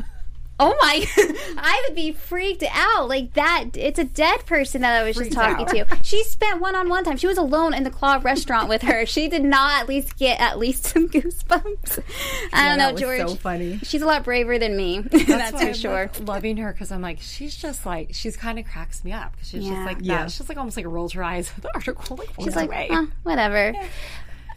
Oh 0.60 0.76
my! 0.80 1.04
I 1.58 1.84
would 1.88 1.96
be 1.96 2.12
freaked 2.12 2.62
out 2.70 3.08
like 3.08 3.32
that. 3.34 3.70
It's 3.74 3.98
a 3.98 4.04
dead 4.04 4.46
person 4.46 4.82
that 4.82 5.00
I 5.00 5.02
was 5.02 5.16
just 5.16 5.32
talking 5.32 5.80
out. 5.80 5.88
to. 5.88 5.98
She 6.04 6.22
spent 6.24 6.60
one-on-one 6.60 7.02
time. 7.04 7.16
She 7.16 7.26
was 7.26 7.38
alone 7.38 7.74
in 7.74 7.82
the 7.82 7.90
claw 7.90 8.20
restaurant 8.22 8.68
with 8.68 8.82
her. 8.82 9.04
She 9.06 9.28
did 9.28 9.42
not 9.42 9.80
at 9.80 9.88
least 9.88 10.16
get 10.18 10.38
at 10.40 10.58
least 10.58 10.84
some 10.92 11.08
goosebumps. 11.08 12.02
I 12.52 12.68
don't 12.68 12.78
know, 12.78 12.84
that 12.84 12.92
was 12.92 13.00
George. 13.00 13.20
so 13.20 13.34
funny. 13.34 13.78
She's 13.82 14.02
a 14.02 14.06
lot 14.06 14.22
braver 14.24 14.58
than 14.58 14.76
me. 14.76 15.00
That's, 15.10 15.52
why 15.52 15.60
for 15.60 15.66
I'm, 15.68 15.74
sure. 15.74 15.92
like, 16.12 16.20
loving 16.28 16.56
her 16.58 16.72
because 16.72 16.92
I'm 16.92 17.02
like, 17.02 17.18
she's 17.20 17.56
just 17.56 17.84
like, 17.84 18.10
she's 18.12 18.36
kind 18.36 18.58
of 18.58 18.66
cracks 18.66 19.02
me 19.04 19.12
up. 19.12 19.36
'cause 19.38 19.48
She's 19.48 19.64
Yeah. 19.64 19.70
just 19.74 19.86
like 19.86 19.96
Yeah. 20.00 20.18
that. 20.22 20.30
She's 20.30 20.48
like 20.48 20.58
almost 20.58 20.76
like 20.76 20.86
rolls 20.86 21.12
her 21.14 21.24
eyes 21.24 21.50
at 21.56 21.62
the 21.62 21.74
article. 21.74 22.16
Like, 22.16 22.28
She's 22.36 22.44
she's 22.44 22.56
like, 22.56 22.68
away. 22.68 22.88
"Huh, 22.90 23.06
whatever. 23.24 23.72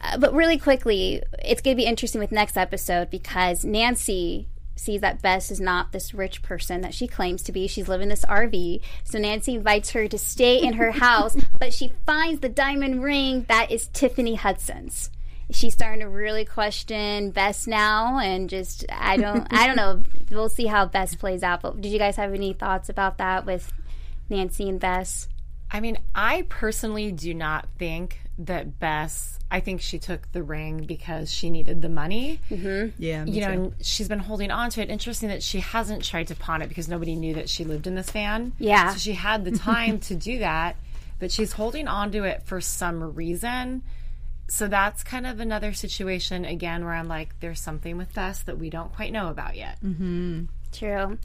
Uh, 0.02 0.18
but 0.20 0.34
really 0.34 0.58
quickly, 0.60 1.24
it's 1.44 1.62
going 1.62 1.76
to 1.76 1.82
be 1.82 1.88
interesting 1.88 2.20
with 2.22 2.32
next 2.32 2.58
episode 2.58 3.10
because 3.10 3.66
Nancy 3.66 4.48
sees 4.76 5.02
that 5.02 5.22
Bess 5.22 5.52
is 5.52 5.62
not 5.62 5.92
this 5.92 6.14
rich 6.14 6.42
person 6.42 6.82
that 6.82 6.94
she 6.94 7.08
claims 7.08 7.42
to 7.44 7.52
be. 7.52 7.68
She's 7.68 7.88
living 7.88 8.06
in 8.06 8.10
this 8.10 8.26
RV. 8.26 8.82
So 9.04 9.18
Nancy 9.18 9.56
invites 9.56 9.92
her 9.92 10.08
to 10.08 10.18
stay 10.18 10.62
in 10.62 10.74
her 10.74 10.92
house, 10.92 11.36
but 11.60 11.74
she 11.74 11.94
finds 12.06 12.42
the 12.42 12.50
diamond 12.50 13.04
ring 13.04 13.46
that 13.48 13.72
is 13.72 13.88
Tiffany 13.88 14.36
Hudson's. 14.36 15.10
She's 15.52 15.74
starting 15.74 16.00
to 16.00 16.10
really 16.10 16.44
question 16.44 17.30
Bess 17.32 17.68
now, 17.68 18.20
and 18.20 18.50
just 18.50 18.84
I 18.92 19.18
don't 19.18 19.48
I 19.52 19.68
don't 19.68 19.76
know. 19.76 20.02
We'll 20.32 20.50
see 20.50 20.66
how 20.66 20.88
Bess 20.88 21.14
plays 21.14 21.44
out. 21.44 21.62
But 21.62 21.80
did 21.80 21.92
you 21.92 22.00
guys 22.00 22.16
have 22.16 22.34
any 22.34 22.52
thoughts 22.52 22.90
about 22.90 23.20
that 23.20 23.46
with 23.46 23.72
Nancy 24.28 24.68
and 24.68 24.80
Bess? 24.80 25.28
I 25.70 25.80
mean, 25.80 26.00
I 26.16 26.48
personally 26.50 27.12
do 27.12 27.36
not 27.36 27.68
think 27.78 28.25
that 28.40 28.80
Bess. 28.80 29.40
I 29.50 29.60
think 29.60 29.82
she 29.82 30.00
took 30.00 30.32
the 30.32 30.44
ring 30.44 30.86
because 30.86 31.32
she 31.32 31.50
needed 31.50 31.82
the 31.82 31.90
money. 31.90 32.40
Mm-hmm. 32.50 33.02
Yeah, 33.02 33.24
me 33.24 33.32
you 33.32 33.42
know, 33.42 33.48
too. 33.48 33.54
and 33.54 33.74
she's 33.82 34.08
been 34.08 34.20
holding 34.20 34.52
on 34.52 34.70
to 34.72 34.82
it. 34.82 34.90
Interesting 34.90 35.30
that 35.30 35.44
she 35.44 35.60
hasn't 35.60 36.04
tried 36.04 36.28
to 36.28 36.36
pawn 36.36 36.62
it 36.62 36.68
because 36.68 36.88
nobody 36.88 37.16
knew 37.16 37.36
that 37.36 37.50
she 37.50 37.64
lived 37.64 37.88
in 37.88 37.96
this 37.96 38.10
van. 38.10 38.54
Yeah. 38.60 38.92
So 38.92 39.00
she 39.00 39.14
had 39.14 39.46
the 39.46 39.52
time 39.58 40.00
to 40.02 40.16
do 40.16 40.40
that, 40.40 40.76
but 41.20 41.32
she's 41.32 41.54
holding 41.54 41.88
on 41.88 42.12
to 42.12 42.24
it 42.24 42.44
for 42.46 42.60
some 42.60 43.16
reason. 43.16 43.84
So 44.48 44.68
that's 44.68 45.04
kind 45.04 45.26
of 45.26 45.40
another 45.40 45.74
situation 45.74 46.46
again 46.46 46.86
where 46.86 46.94
I'm 46.94 47.08
like, 47.08 47.40
there's 47.40 47.60
something 47.60 47.98
with 47.98 48.14
Bess 48.14 48.44
that 48.44 48.60
we 48.60 48.70
don't 48.70 48.94
quite 48.94 49.12
know 49.12 49.30
about 49.30 49.56
yet. 49.56 49.78
Mm-hmm. 49.84 50.44
True. 50.72 51.18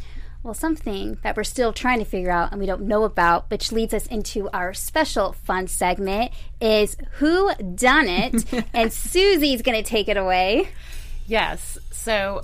Well, 0.42 0.54
something 0.54 1.18
that 1.22 1.36
we're 1.36 1.44
still 1.44 1.74
trying 1.74 1.98
to 1.98 2.06
figure 2.06 2.30
out 2.30 2.50
and 2.50 2.60
we 2.60 2.66
don't 2.66 2.82
know 2.82 3.04
about, 3.04 3.50
which 3.50 3.72
leads 3.72 3.92
us 3.92 4.06
into 4.06 4.48
our 4.54 4.72
special 4.72 5.32
fun 5.32 5.66
segment, 5.66 6.32
is 6.62 6.96
Who 7.18 7.52
Done 7.56 8.08
It? 8.08 8.32
and 8.72 8.90
Suzie's 8.90 9.60
going 9.60 9.82
to 9.82 9.88
take 9.88 10.08
it 10.08 10.16
away. 10.16 10.70
Yes. 11.26 11.76
So 11.90 12.42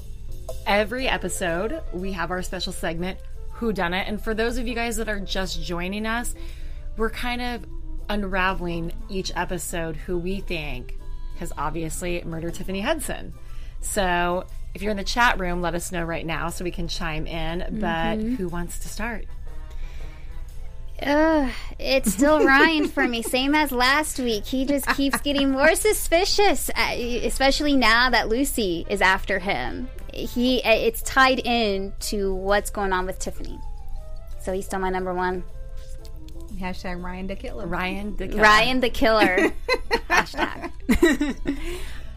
every 0.66 1.08
episode 1.08 1.80
we 1.94 2.12
have 2.12 2.30
our 2.30 2.42
special 2.42 2.74
segment, 2.74 3.18
Who 3.52 3.72
Done 3.72 3.94
It? 3.94 4.06
And 4.06 4.22
for 4.22 4.34
those 4.34 4.58
of 4.58 4.68
you 4.68 4.74
guys 4.74 4.96
that 4.96 5.08
are 5.08 5.20
just 5.20 5.62
joining 5.62 6.04
us, 6.04 6.34
we're 6.98 7.10
kind 7.10 7.40
of 7.40 7.64
unraveling 8.10 8.92
each 9.08 9.32
episode 9.34 9.96
who 9.96 10.18
we 10.18 10.40
think 10.40 10.98
has 11.38 11.50
obviously 11.56 12.22
murdered 12.24 12.54
Tiffany 12.54 12.82
Hudson. 12.82 13.32
So 13.80 14.44
if 14.76 14.82
you're 14.82 14.90
in 14.90 14.98
the 14.98 15.04
chat 15.04 15.40
room, 15.40 15.62
let 15.62 15.74
us 15.74 15.90
know 15.90 16.04
right 16.04 16.26
now 16.26 16.50
so 16.50 16.62
we 16.62 16.70
can 16.70 16.86
chime 16.86 17.26
in. 17.26 17.80
But 17.80 18.18
who 18.18 18.46
wants 18.46 18.78
to 18.80 18.88
start? 18.88 19.24
Ugh, 21.02 21.50
it's 21.78 22.12
still 22.12 22.44
Ryan 22.44 22.86
for 22.86 23.08
me, 23.08 23.22
same 23.22 23.54
as 23.54 23.72
last 23.72 24.18
week. 24.18 24.44
He 24.44 24.66
just 24.66 24.86
keeps 24.88 25.18
getting 25.22 25.50
more 25.50 25.74
suspicious, 25.74 26.68
uh, 26.74 26.92
especially 26.92 27.74
now 27.74 28.10
that 28.10 28.28
Lucy 28.28 28.86
is 28.90 29.00
after 29.00 29.38
him. 29.38 29.88
He, 30.12 30.62
uh, 30.62 30.72
it's 30.72 31.00
tied 31.02 31.38
in 31.40 31.94
to 32.00 32.34
what's 32.34 32.68
going 32.68 32.92
on 32.92 33.06
with 33.06 33.18
Tiffany. 33.18 33.58
So 34.40 34.52
he's 34.52 34.66
still 34.66 34.78
my 34.78 34.90
number 34.90 35.14
one. 35.14 35.42
Hashtag 36.58 37.02
Ryan 37.02 37.26
the 37.26 37.36
Killer. 37.36 37.66
Ryan 37.66 38.16
the 38.16 38.28
Killer. 38.28 38.42
Ryan 38.42 38.80
the 38.80 38.90
Killer. 38.90 39.52
Hashtag. 40.10 40.70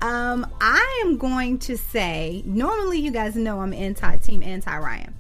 Um, 0.02 0.48
I 0.62 1.04
am 1.06 1.18
going 1.18 1.60
to 1.60 1.78
say. 1.78 2.42
Normally, 2.46 3.00
you 3.00 3.12
guys 3.12 3.36
know 3.36 3.60
I'm 3.60 3.74
anti 3.74 4.16
team 4.18 4.42
anti 4.44 4.78
Ryan, 4.78 5.14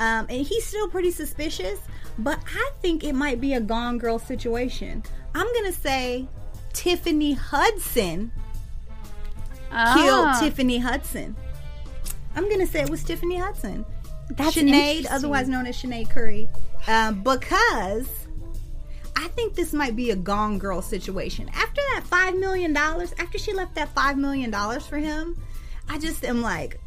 um, 0.00 0.26
and 0.28 0.46
he's 0.46 0.64
still 0.66 0.88
pretty 0.88 1.10
suspicious. 1.10 1.78
But 2.18 2.38
I 2.54 2.70
think 2.80 3.04
it 3.04 3.14
might 3.14 3.40
be 3.40 3.54
a 3.54 3.60
Gone 3.60 3.98
Girl 3.98 4.18
situation. 4.18 5.02
I'm 5.34 5.46
gonna 5.54 5.72
say 5.72 6.28
Tiffany 6.72 7.32
Hudson 7.32 8.30
killed 9.94 10.28
Oh, 10.28 10.36
Tiffany 10.40 10.78
Hudson. 10.78 11.34
I'm 12.36 12.48
gonna 12.50 12.66
say 12.66 12.82
it 12.82 12.90
was 12.90 13.02
Tiffany 13.02 13.38
Hudson. 13.38 13.84
That's 14.30 14.56
Sinead, 14.56 15.06
otherwise 15.10 15.48
known 15.48 15.66
as 15.66 15.76
Sinead 15.76 16.10
Curry, 16.10 16.48
um, 16.86 17.22
because 17.22 18.08
I 19.16 19.28
think 19.28 19.54
this 19.54 19.72
might 19.72 19.96
be 19.96 20.10
a 20.10 20.16
Gone 20.16 20.58
Girl 20.58 20.82
situation. 20.82 21.48
After 21.54 21.80
that 21.80 21.92
that 22.02 22.04
five 22.04 22.34
million 22.36 22.72
dollars, 22.72 23.14
after 23.18 23.38
she 23.38 23.52
left 23.52 23.74
that 23.74 23.88
five 23.90 24.16
million 24.18 24.50
dollars 24.50 24.86
for 24.86 24.98
him, 24.98 25.36
I 25.88 25.98
just 25.98 26.24
am 26.24 26.42
like, 26.42 26.80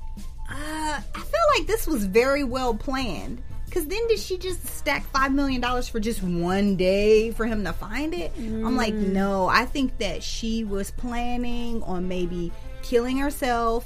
uh, 0.50 1.02
I 1.16 1.20
feel 1.20 1.58
like 1.58 1.68
this 1.68 1.88
was 1.88 2.06
very 2.06 2.44
well 2.44 2.74
planned. 2.74 3.42
Cause 3.72 3.88
then 3.88 4.08
did 4.08 4.20
she 4.20 4.38
just 4.38 4.66
stack 4.68 5.06
five 5.08 5.34
million 5.34 5.60
dollars 5.60 5.90
for 5.90 6.00
just 6.00 6.24
one 6.24 6.78
day 6.78 7.32
for 7.32 7.46
him 7.46 7.64
to 7.66 7.74
find 7.74 8.14
it? 8.14 8.34
Mm. 8.36 8.66
I'm 8.66 8.78
like, 8.78 8.94
mm. 8.94 9.12
no. 9.12 9.48
I 9.48 9.66
think 9.66 9.98
that 9.98 10.24
she 10.24 10.64
was 10.64 10.92
planning 10.92 11.84
on 11.84 12.08
maybe 12.08 12.54
killing 12.84 13.18
herself, 13.18 13.86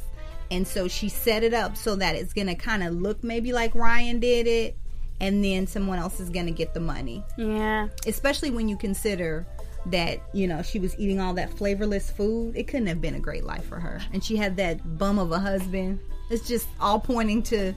and 0.52 0.68
so 0.68 0.88
she 0.88 1.10
set 1.10 1.44
it 1.44 1.54
up 1.54 1.76
so 1.76 1.96
that 1.96 2.16
it's 2.16 2.34
gonna 2.34 2.56
kind 2.56 2.84
of 2.84 2.94
look 2.94 3.24
maybe 3.24 3.52
like 3.52 3.74
Ryan 3.74 4.20
did 4.20 4.46
it, 4.46 4.78
and 5.22 5.44
then 5.44 5.68
someone 5.68 6.00
else 6.00 6.20
is 6.20 6.30
gonna 6.30 6.52
get 6.52 6.74
the 6.74 6.80
money. 6.80 7.24
Yeah. 7.38 7.88
Especially 8.06 8.52
when 8.52 8.70
you 8.70 8.78
consider 8.78 9.46
that 9.86 10.22
you 10.34 10.46
know 10.48 10.62
she 10.62 10.80
was 10.80 10.98
eating 11.00 11.20
all 11.20 11.34
that 11.34 11.52
flavorless 11.58 12.10
food. 12.12 12.56
It 12.56 12.68
couldn't 12.68 12.88
have 12.88 13.02
been 13.02 13.16
a 13.16 13.20
great 13.20 13.44
life 13.44 13.66
for 13.66 13.80
her, 13.80 14.02
and 14.14 14.24
she 14.24 14.36
had 14.36 14.58
that 14.58 14.98
bum 14.98 15.20
of 15.20 15.32
a 15.32 15.40
husband. 15.40 16.00
It's 16.30 16.48
just 16.48 16.68
all 16.80 17.00
pointing 17.00 17.44
to 17.44 17.74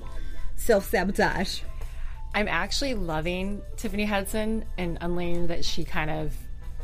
self 0.57 0.89
sabotage. 0.89 1.61
I'm 2.35 2.49
actually 2.49 2.95
loving 2.95 3.63
Tiffany 3.77 4.05
Hudson 4.05 4.65
and 4.79 4.97
unlearning 5.01 5.49
that 5.49 5.65
she 5.65 5.85
kind 5.85 6.11
of 6.11 6.35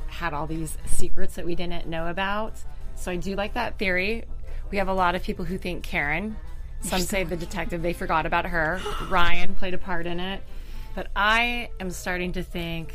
had 0.07 0.35
all 0.35 0.47
these 0.47 0.77
secrets 0.87 1.37
that 1.37 1.47
we 1.47 1.55
didn't 1.55 1.87
know 1.87 2.09
about. 2.09 2.55
So 2.97 3.11
I 3.11 3.16
do 3.16 3.35
like 3.35 3.55
that 3.55 3.79
theory. 3.79 4.25
We 4.71 4.79
have 4.79 4.88
a 4.88 4.94
lot 4.94 5.14
of 5.14 5.23
people 5.23 5.44
who 5.44 5.57
think 5.57 5.83
Karen. 5.85 6.37
Some 6.81 7.01
say 7.01 7.25
the 7.25 7.37
detective, 7.37 7.83
they 7.83 7.93
forgot 7.93 8.27
about 8.27 8.47
her. 8.47 8.81
Ryan 9.11 9.55
played 9.55 9.75
a 9.75 9.79
part 9.79 10.07
in 10.07 10.21
it. 10.21 10.43
But 10.95 11.09
I 11.14 11.71
am 11.81 11.91
starting 11.91 12.33
to 12.33 12.43
think 12.43 12.95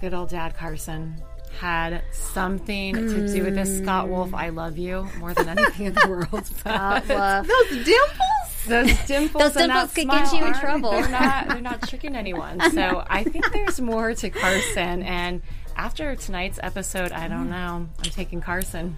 good 0.00 0.14
old 0.14 0.28
Dad 0.28 0.56
Carson 0.56 1.16
had 1.60 2.02
something 2.12 2.94
to 2.94 3.32
do 3.32 3.44
with 3.44 3.54
this. 3.54 3.78
Scott 3.78 4.08
Wolf, 4.08 4.34
I 4.34 4.50
love 4.50 4.78
you 4.78 5.08
more 5.18 5.34
than 5.34 5.48
anything 5.48 5.86
in 5.86 5.94
the 5.94 6.06
world. 6.08 6.46
Scott 6.46 7.08
Wolf. 7.08 7.46
Those 7.48 7.84
dimples. 7.84 8.64
Those 8.66 9.06
dimples. 9.06 9.42
Those 9.42 9.54
dimples 9.54 9.94
could 9.94 10.08
get 10.08 10.32
you 10.32 10.44
in 10.44 10.54
trouble. 10.54 10.90
They're 10.90 11.08
not. 11.08 11.48
They're 11.48 11.60
not 11.60 11.88
tricking 11.88 12.16
anyone. 12.16 12.60
So 12.78 13.02
I 13.08 13.24
think 13.24 13.50
there's 13.52 13.80
more 13.80 14.14
to 14.14 14.30
Carson. 14.30 15.02
And 15.02 15.42
after 15.74 16.14
tonight's 16.14 16.60
episode, 16.62 17.12
I 17.12 17.26
don't 17.28 17.46
mm. 17.46 17.50
know. 17.50 17.88
I'm 17.98 18.10
taking 18.10 18.40
Carson. 18.40 18.96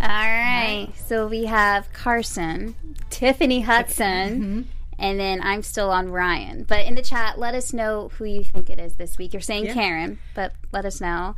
All 0.00 0.08
right. 0.08 0.88
So 1.06 1.26
we 1.26 1.44
have 1.46 1.92
Carson, 1.92 2.74
Tiffany 3.10 3.60
Hudson. 3.60 4.40
Mm-hmm 4.40 4.60
and 4.98 5.18
then 5.18 5.40
I'm 5.42 5.62
still 5.62 5.90
on 5.90 6.10
Ryan. 6.10 6.64
But 6.64 6.86
in 6.86 6.94
the 6.94 7.02
chat, 7.02 7.38
let 7.38 7.54
us 7.54 7.72
know 7.72 8.10
who 8.14 8.24
you 8.24 8.42
think 8.42 8.68
it 8.68 8.80
is 8.80 8.94
this 8.94 9.16
week. 9.16 9.32
You're 9.32 9.40
saying 9.40 9.66
yeah. 9.66 9.74
Karen, 9.74 10.18
but 10.34 10.54
let 10.72 10.84
us 10.84 11.00
know. 11.00 11.36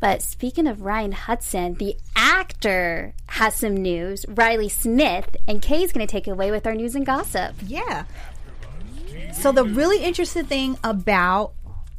But 0.00 0.22
speaking 0.22 0.66
of 0.66 0.82
Ryan 0.82 1.12
Hudson, 1.12 1.74
the 1.74 1.96
actor 2.14 3.14
has 3.26 3.56
some 3.56 3.76
news. 3.76 4.24
Riley 4.28 4.68
Smith 4.68 5.36
and 5.48 5.60
Kay's 5.62 5.92
going 5.92 6.06
to 6.06 6.10
take 6.10 6.28
it 6.28 6.32
away 6.32 6.50
with 6.50 6.66
our 6.66 6.74
news 6.74 6.94
and 6.94 7.06
gossip. 7.06 7.56
Yeah. 7.66 8.04
So 9.32 9.50
the 9.50 9.64
really 9.64 10.04
interesting 10.04 10.44
thing 10.44 10.78
about 10.84 11.52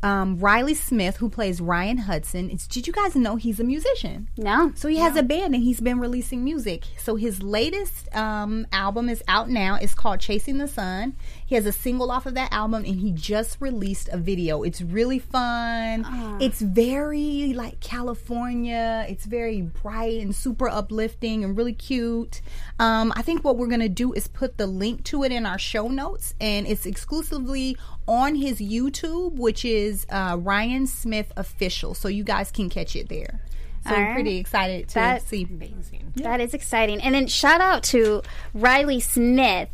um, 0.05 0.37
Riley 0.37 0.75
Smith, 0.75 1.17
who 1.17 1.29
plays 1.29 1.59
Ryan 1.59 1.97
Hudson, 1.97 2.51
is, 2.51 2.67
did 2.67 2.85
you 2.85 2.93
guys 2.93 3.15
know 3.15 3.37
he's 3.37 3.59
a 3.59 3.63
musician? 3.63 4.29
No. 4.37 4.71
So 4.75 4.87
he 4.87 4.97
has 4.97 5.15
a 5.15 5.23
band 5.23 5.55
and 5.55 5.63
he's 5.63 5.81
been 5.81 5.99
releasing 5.99 6.43
music. 6.43 6.83
So 6.99 7.15
his 7.15 7.41
latest 7.41 8.15
um, 8.15 8.67
album 8.71 9.09
is 9.09 9.23
out 9.27 9.49
now. 9.49 9.79
It's 9.81 9.95
called 9.95 10.19
Chasing 10.19 10.59
the 10.59 10.67
Sun. 10.67 11.15
He 11.45 11.55
has 11.55 11.65
a 11.65 11.71
single 11.71 12.11
off 12.11 12.25
of 12.25 12.33
that 12.33 12.51
album 12.51 12.83
and 12.85 12.99
he 12.99 13.11
just 13.11 13.57
released 13.59 14.09
a 14.09 14.17
video. 14.17 14.63
It's 14.63 14.81
really 14.81 15.19
fun. 15.19 16.03
Uh. 16.03 16.37
It's 16.41 16.59
very 16.59 17.53
like 17.53 17.79
California. 17.79 19.05
It's 19.07 19.25
very 19.25 19.61
bright 19.61 20.21
and 20.21 20.35
super 20.35 20.67
uplifting 20.67 21.43
and 21.43 21.55
really 21.55 21.73
cute. 21.73 22.41
Um, 22.79 23.13
I 23.15 23.21
think 23.21 23.43
what 23.43 23.57
we're 23.57 23.67
going 23.67 23.79
to 23.81 23.89
do 23.89 24.11
is 24.13 24.27
put 24.27 24.57
the 24.57 24.67
link 24.67 25.03
to 25.05 25.23
it 25.23 25.31
in 25.31 25.45
our 25.45 25.59
show 25.59 25.87
notes 25.87 26.33
and 26.41 26.65
it's 26.65 26.85
exclusively 26.85 27.77
on 28.07 28.35
his 28.35 28.59
YouTube, 28.59 29.33
which 29.33 29.63
is 29.63 30.05
uh, 30.09 30.37
Ryan 30.39 30.87
Smith 30.87 31.31
Official. 31.37 31.93
So 31.93 32.07
you 32.07 32.23
guys 32.23 32.51
can 32.51 32.69
catch 32.69 32.95
it 32.95 33.09
there. 33.09 33.41
So 33.87 33.93
I'm 33.93 34.15
pretty 34.15 34.37
excited 34.37 34.87
to 34.89 34.95
that, 34.95 35.21
see. 35.21 35.45
Amazing. 35.47 36.13
That 36.15 36.41
is 36.41 36.55
exciting. 36.55 37.01
And 37.01 37.13
then 37.13 37.27
shout 37.27 37.61
out 37.61 37.83
to 37.83 38.23
Riley 38.55 38.99
Smith. 38.99 39.69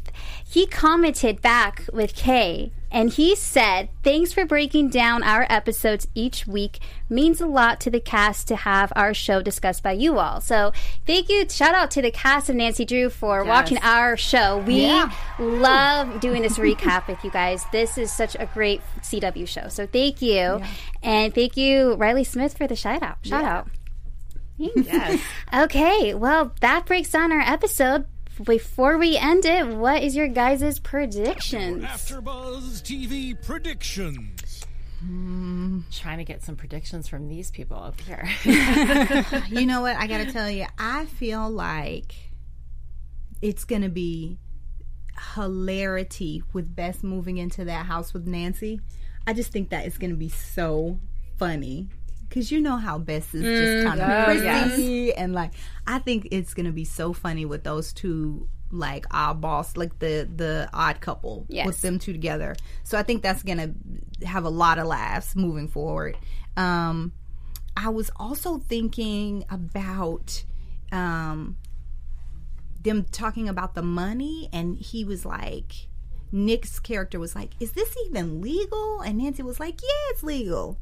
He 0.48 0.66
commented 0.66 1.42
back 1.42 1.88
with 1.94 2.16
Kay 2.16 2.72
and 2.92 3.10
he 3.10 3.36
said, 3.36 3.90
Thanks 4.04 4.34
for 4.34 4.46
breaking 4.46 4.90
down 4.90 5.24
our 5.24 5.48
episodes 5.50 6.08
each 6.14 6.46
week. 6.46 6.80
Means 7.10 7.40
a 7.40 7.46
lot 7.46 7.80
to 7.82 7.90
the 7.90 8.02
cast 8.02 8.50
to 8.50 8.58
have 8.58 8.92
our 8.96 9.14
show 9.14 9.42
discussed 9.42 9.82
by 9.82 9.94
you 9.94 10.20
all. 10.20 10.42
So 10.42 10.74
thank 11.08 11.30
you. 11.30 11.48
Shout 11.48 11.74
out 11.74 11.90
to 11.92 12.02
the 12.02 12.12
cast 12.12 12.50
of 12.50 12.56
Nancy 12.56 12.84
Drew 12.84 13.10
for 13.10 13.40
yes. 13.40 13.48
watching 13.48 13.78
our 13.82 14.18
show. 14.18 14.58
We 14.58 14.82
yeah. 14.82 15.12
love 15.40 16.20
doing 16.20 16.42
this 16.42 16.58
recap 16.58 17.08
with 17.08 17.24
you 17.24 17.32
guys. 17.32 17.66
This 17.72 17.98
is 17.98 18.12
such 18.12 18.36
a 18.38 18.46
great 18.54 18.82
CW 19.02 19.48
show. 19.48 19.70
So 19.70 19.88
thank 19.88 20.22
you. 20.22 20.34
Yeah. 20.34 20.68
And 21.02 21.34
thank 21.34 21.56
you, 21.56 21.94
Riley 21.94 22.26
Smith, 22.26 22.58
for 22.58 22.68
the 22.68 22.76
shout 22.76 23.02
out. 23.02 23.18
Shout 23.24 23.44
yeah. 23.44 23.58
out. 23.58 23.68
Yes. 24.58 25.22
okay, 25.54 26.14
well, 26.14 26.54
that 26.62 26.86
breaks 26.86 27.10
down 27.10 27.32
our 27.32 27.40
episode 27.40 28.06
before 28.44 28.98
we 28.98 29.18
end 29.18 29.46
it, 29.46 29.68
what 29.68 30.04
is 30.04 30.16
your 30.16 30.28
guys' 30.28 30.80
predictions? 30.80 31.84
AfterBuzz 31.84 32.82
TV 32.82 33.42
predictions. 33.42 34.66
Hmm, 35.00 35.80
trying 35.92 36.20
to 36.20 36.24
get 36.24 36.44
some 36.44 36.56
predictions 36.56 37.08
from 37.08 37.28
these 37.28 37.50
people 37.50 37.78
up 37.78 38.00
here. 38.02 38.30
you 39.50 39.66
know 39.66 39.82
what? 39.82 39.96
I 39.96 40.08
got 40.08 40.26
to 40.26 40.32
tell 40.32 40.50
you, 40.50 40.68
I 40.78 41.06
feel 41.06 41.50
like 41.50 42.14
it's 43.42 43.66
going 43.66 43.82
to 43.82 43.90
be 43.90 44.38
hilarity 45.36 46.44
with 46.54 46.76
Bess 46.76 47.04
moving 47.04 47.38
into 47.38 47.66
that 47.66 47.88
house 47.88 48.14
with 48.14 48.28
Nancy. 48.28 48.80
I 49.26 49.34
just 49.34 49.52
think 49.52 49.70
that 49.70 49.86
is 49.86 49.98
going 49.98 50.12
to 50.12 50.18
be 50.18 50.30
so 50.30 51.00
funny 51.38 51.90
because 52.32 52.50
you 52.50 52.62
know 52.62 52.78
how 52.78 52.98
Bess 52.98 53.34
is 53.34 53.44
just 53.44 53.44
mm, 53.44 53.84
kind 53.84 54.00
of 54.00 54.10
oh, 54.10 54.24
prissy 54.24 54.84
yes. 54.84 55.16
and 55.18 55.34
like 55.34 55.52
I 55.86 56.00
think 56.00 56.30
it's 56.32 56.54
gonna 56.54 56.72
be 56.72 56.86
so 56.86 57.12
funny 57.12 57.44
with 57.44 57.66
those 57.66 57.92
two 57.92 58.48
like 58.72 59.06
odd 59.12 59.42
boss 59.42 59.76
like 59.76 60.00
the 60.00 60.30
the 60.34 60.70
odd 60.74 61.02
couple 61.02 61.46
yes. 61.50 61.66
with 61.68 61.82
them 61.82 62.00
two 62.00 62.14
together. 62.14 62.56
So 62.84 62.98
I 62.98 63.04
think 63.04 63.22
that's 63.22 63.44
gonna 63.44 63.74
have 64.24 64.46
a 64.46 64.50
lot 64.50 64.80
of 64.80 64.88
laughs 64.88 65.36
moving 65.36 65.68
forward. 65.68 66.18
Um, 66.56 67.12
I 67.76 67.90
was 67.90 68.10
also 68.16 68.60
thinking 68.60 69.44
about 69.50 70.46
um, 70.94 71.58
them 72.82 73.06
talking 73.12 73.50
about 73.50 73.76
the 73.76 73.84
money, 73.84 74.50
and 74.54 74.78
he 74.78 75.04
was 75.04 75.26
like. 75.26 75.88
Nick's 76.34 76.80
character 76.80 77.20
was 77.20 77.36
like, 77.36 77.50
"Is 77.60 77.74
this 77.74 77.94
even 78.06 78.40
legal?" 78.40 79.02
And 79.02 79.18
Nancy 79.18 79.44
was 79.44 79.60
like, 79.60 79.82
"Yeah, 79.82 80.12
it's 80.12 80.24
legal." 80.24 80.80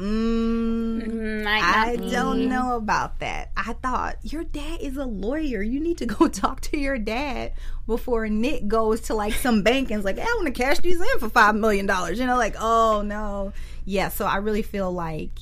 Mm, 0.00 1.02
mm 1.02 1.46
I 1.46 1.96
don't 1.96 2.48
know 2.48 2.76
about 2.76 3.18
that. 3.18 3.50
I 3.54 3.74
thought 3.74 4.16
your 4.22 4.44
dad 4.44 4.80
is 4.80 4.96
a 4.96 5.04
lawyer. 5.04 5.62
You 5.62 5.78
need 5.78 5.98
to 5.98 6.06
go 6.06 6.26
talk 6.28 6.62
to 6.62 6.78
your 6.78 6.96
dad 6.98 7.52
before 7.86 8.28
Nick 8.28 8.66
goes 8.66 9.02
to 9.02 9.14
like 9.14 9.34
some 9.34 9.62
bank 9.62 9.90
and's 9.90 10.06
like, 10.06 10.16
hey, 10.16 10.22
I 10.22 10.34
want 10.36 10.46
to 10.46 10.62
cash 10.62 10.78
these 10.78 10.98
in 10.98 11.18
for 11.18 11.28
five 11.28 11.54
million 11.54 11.84
dollars. 11.84 12.18
You 12.18 12.26
know, 12.26 12.38
like, 12.38 12.56
oh 12.58 13.02
no, 13.04 13.52
yeah. 13.84 14.08
So 14.08 14.24
I 14.24 14.36
really 14.36 14.62
feel 14.62 14.90
like 14.90 15.32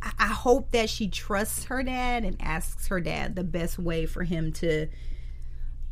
I, 0.00 0.12
I 0.18 0.28
hope 0.28 0.70
that 0.70 0.88
she 0.88 1.08
trusts 1.08 1.64
her 1.64 1.82
dad 1.82 2.24
and 2.24 2.36
asks 2.40 2.86
her 2.86 3.00
dad 3.00 3.34
the 3.34 3.44
best 3.44 3.80
way 3.80 4.06
for 4.06 4.22
him 4.22 4.52
to 4.54 4.86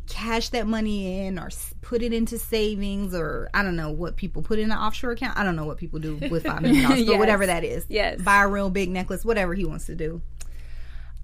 cash 0.08 0.50
that 0.50 0.66
money 0.66 1.26
in 1.26 1.38
or 1.38 1.50
put 1.80 2.02
it 2.02 2.12
into 2.12 2.38
savings 2.38 3.14
or 3.14 3.48
I 3.54 3.62
don't 3.62 3.76
know 3.76 3.90
what 3.90 4.16
people 4.16 4.42
put 4.42 4.58
in 4.58 4.70
an 4.70 4.78
offshore 4.78 5.12
account. 5.12 5.38
I 5.38 5.44
don't 5.44 5.56
know 5.56 5.64
what 5.64 5.78
people 5.78 5.98
do 5.98 6.16
with 6.16 6.44
five 6.44 6.62
million 6.62 6.82
dollars, 6.82 7.00
yes. 7.00 7.08
but 7.08 7.18
whatever 7.18 7.46
that 7.46 7.64
is. 7.64 7.86
Yes. 7.88 8.20
Buy 8.20 8.42
a 8.42 8.48
real 8.48 8.70
big 8.70 8.90
necklace, 8.90 9.24
whatever 9.24 9.54
he 9.54 9.64
wants 9.64 9.86
to 9.86 9.94
do. 9.94 10.20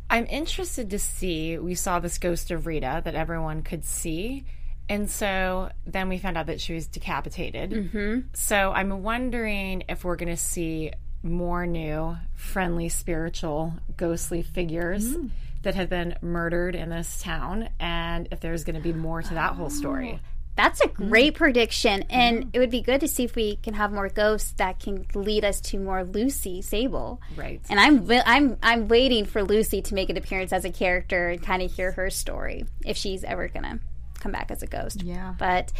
I'm 0.08 0.26
interested 0.26 0.90
to 0.90 0.98
see. 0.98 1.58
We 1.58 1.74
saw 1.74 2.00
this 2.00 2.18
ghost 2.18 2.50
of 2.50 2.66
Rita 2.66 3.02
that 3.04 3.14
everyone 3.14 3.62
could 3.62 3.84
see. 3.84 4.44
And 4.88 5.08
so 5.08 5.70
then 5.86 6.08
we 6.08 6.18
found 6.18 6.36
out 6.36 6.46
that 6.46 6.60
she 6.60 6.74
was 6.74 6.88
decapitated. 6.88 7.70
Mm-hmm. 7.70 8.20
So 8.34 8.72
I'm 8.72 9.04
wondering 9.04 9.84
if 9.88 10.04
we're 10.04 10.16
going 10.16 10.30
to 10.30 10.36
see 10.36 10.92
more 11.22 11.64
new, 11.64 12.16
friendly, 12.34 12.88
spiritual, 12.88 13.74
ghostly 13.96 14.42
figures. 14.42 15.16
Mm 15.16 15.30
that 15.62 15.74
have 15.74 15.88
been 15.88 16.16
murdered 16.22 16.74
in 16.74 16.90
this 16.90 17.20
town 17.22 17.68
and 17.78 18.28
if 18.30 18.40
there's 18.40 18.64
going 18.64 18.76
to 18.76 18.82
be 18.82 18.92
more 18.92 19.22
to 19.22 19.34
that 19.34 19.54
whole 19.54 19.70
story. 19.70 20.20
Oh, 20.22 20.28
that's 20.56 20.80
a 20.82 20.88
great 20.88 21.34
mm. 21.34 21.36
prediction, 21.38 22.04
and 22.10 22.44
mm. 22.44 22.50
it 22.52 22.58
would 22.58 22.70
be 22.70 22.82
good 22.82 23.00
to 23.00 23.08
see 23.08 23.24
if 23.24 23.34
we 23.34 23.56
can 23.56 23.72
have 23.74 23.92
more 23.92 24.08
ghosts 24.08 24.52
that 24.58 24.78
can 24.78 25.06
lead 25.14 25.42
us 25.44 25.60
to 25.62 25.78
more 25.78 26.04
Lucy 26.04 26.60
Sable. 26.60 27.20
Right. 27.34 27.62
And 27.70 27.80
I'm 27.80 28.06
I'm 28.26 28.58
I'm 28.62 28.88
waiting 28.88 29.24
for 29.24 29.42
Lucy 29.42 29.80
to 29.80 29.94
make 29.94 30.10
an 30.10 30.18
appearance 30.18 30.52
as 30.52 30.66
a 30.66 30.70
character 30.70 31.28
and 31.28 31.42
kind 31.42 31.62
of 31.62 31.72
hear 31.72 31.92
her 31.92 32.10
story 32.10 32.66
if 32.84 32.96
she's 32.96 33.24
ever 33.24 33.48
gonna 33.48 33.80
come 34.18 34.32
back 34.32 34.50
as 34.50 34.62
a 34.62 34.66
ghost. 34.66 35.02
Yeah. 35.02 35.34
But 35.38 35.72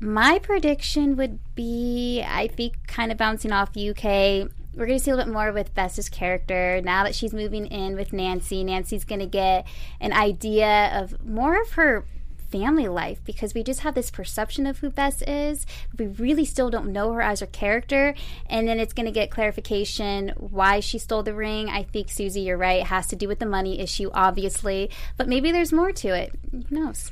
my 0.00 0.38
prediction 0.40 1.16
would 1.16 1.38
be 1.54 2.22
I 2.22 2.48
think 2.48 2.86
kind 2.86 3.10
of 3.10 3.16
bouncing 3.16 3.52
off 3.52 3.70
UK. 3.76 4.50
We're 4.74 4.86
going 4.86 4.98
to 4.98 5.04
see 5.04 5.10
a 5.10 5.16
little 5.16 5.30
bit 5.30 5.34
more 5.34 5.52
with 5.52 5.74
Bess's 5.74 6.08
character 6.08 6.80
now 6.82 7.04
that 7.04 7.14
she's 7.14 7.32
moving 7.32 7.66
in 7.66 7.96
with 7.96 8.12
Nancy. 8.12 8.62
Nancy's 8.62 9.04
going 9.04 9.20
to 9.20 9.26
get 9.26 9.66
an 10.00 10.12
idea 10.12 10.90
of 10.94 11.24
more 11.24 11.60
of 11.60 11.72
her 11.72 12.04
family 12.50 12.88
life 12.88 13.22
because 13.24 13.54
we 13.54 13.62
just 13.62 13.80
have 13.80 13.94
this 13.94 14.10
perception 14.10 14.66
of 14.66 14.78
who 14.78 14.90
Bess 14.90 15.22
is. 15.22 15.66
We 15.98 16.06
really 16.06 16.44
still 16.44 16.70
don't 16.70 16.92
know 16.92 17.12
her 17.12 17.22
as 17.22 17.42
a 17.42 17.46
character. 17.46 18.14
And 18.46 18.66
then 18.66 18.80
it's 18.80 18.92
going 18.92 19.06
to 19.06 19.12
get 19.12 19.30
clarification 19.30 20.32
why 20.36 20.80
she 20.80 20.98
stole 20.98 21.22
the 21.22 21.34
ring. 21.34 21.68
I 21.68 21.82
think, 21.82 22.08
Suzie, 22.08 22.44
you're 22.44 22.56
right. 22.56 22.80
It 22.80 22.86
has 22.86 23.06
to 23.08 23.16
do 23.16 23.28
with 23.28 23.38
the 23.38 23.46
money 23.46 23.80
issue, 23.80 24.10
obviously. 24.12 24.90
But 25.16 25.28
maybe 25.28 25.52
there's 25.52 25.72
more 25.72 25.92
to 25.92 26.08
it. 26.08 26.32
Who 26.50 26.64
knows? 26.70 27.10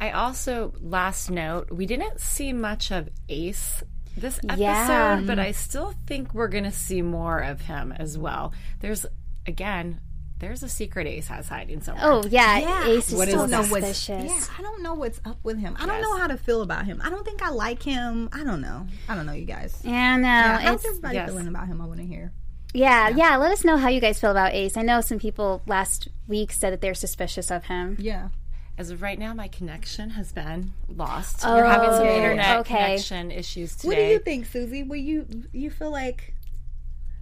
I 0.00 0.12
also, 0.12 0.72
last 0.80 1.30
note, 1.30 1.72
we 1.72 1.84
didn't 1.84 2.20
see 2.20 2.52
much 2.52 2.92
of 2.92 3.08
Ace 3.28 3.82
this 4.16 4.38
episode, 4.44 4.60
Yeah. 4.60 5.22
but 5.26 5.38
I 5.38 5.52
still 5.52 5.94
think 6.06 6.34
we're 6.34 6.48
going 6.48 6.64
to 6.64 6.72
see 6.72 7.02
more 7.02 7.38
of 7.40 7.60
him 7.62 7.92
as 7.92 8.16
well. 8.18 8.52
There's, 8.80 9.06
again, 9.46 10.00
there's 10.40 10.62
a 10.62 10.68
secret 10.68 11.06
Ace 11.06 11.26
has 11.28 11.48
hiding 11.48 11.80
somewhere. 11.80 12.04
Oh, 12.06 12.22
yeah. 12.28 12.58
Yeah, 12.58 12.86
Ace 12.86 13.12
is 13.12 13.20
I 13.20 13.24
still 13.26 13.38
don't 13.40 13.50
know 13.50 13.62
what's- 13.62 13.86
suspicious. 13.98 14.30
Yeah, 14.30 14.54
I 14.58 14.62
don't 14.62 14.82
know 14.82 14.94
what's 14.94 15.20
up 15.24 15.38
with 15.42 15.58
him. 15.58 15.76
I 15.80 15.86
don't 15.86 16.00
know 16.00 16.16
how 16.16 16.28
to 16.28 16.36
feel 16.36 16.62
about 16.62 16.84
him. 16.86 17.00
I 17.04 17.10
don't 17.10 17.24
think 17.24 17.42
I 17.42 17.50
like 17.50 17.82
him. 17.82 18.28
I 18.32 18.44
don't 18.44 18.60
know. 18.60 18.86
I 19.08 19.14
don't 19.16 19.26
know, 19.26 19.32
you 19.32 19.44
guys. 19.46 19.80
Yeah, 19.82 20.16
no, 20.16 20.28
Yeah, 20.28 20.58
how's 20.58 20.76
it's 20.76 20.86
everybody 20.88 21.14
yes. 21.16 21.28
feeling 21.30 21.48
about 21.48 21.66
him? 21.66 21.80
I 21.80 21.86
want 21.86 21.98
to 22.00 22.06
hear. 22.06 22.32
yeah, 22.74 23.08
yeah. 23.08 23.36
Let 23.36 23.50
us 23.50 23.64
know 23.64 23.76
how 23.78 23.88
you 23.88 24.00
guys 24.00 24.20
feel 24.20 24.30
about 24.30 24.52
Ace. 24.54 24.76
I 24.76 24.82
know 24.82 25.00
some 25.00 25.18
people 25.18 25.62
last 25.66 26.08
week 26.28 26.52
said 26.52 26.72
that 26.72 26.80
they're 26.80 26.94
suspicious 26.94 27.50
of 27.50 27.64
him. 27.64 27.96
Yeah. 27.98 28.28
As 28.78 28.90
of 28.90 29.02
right 29.02 29.18
now, 29.18 29.34
my 29.34 29.48
connection 29.48 30.10
has 30.10 30.30
been 30.30 30.72
lost. 30.88 31.40
Oh, 31.44 31.56
We're 31.56 31.64
having 31.64 31.90
some 31.90 32.06
internet 32.06 32.60
okay. 32.60 32.76
connection 32.76 33.32
issues 33.32 33.74
today. 33.74 33.88
What 33.88 33.96
do 33.96 34.02
you 34.02 34.18
think, 34.20 34.46
Suzie? 34.46 34.86
Will 34.86 34.96
you 34.96 35.26
you 35.52 35.68
feel 35.68 35.90
like 35.90 36.34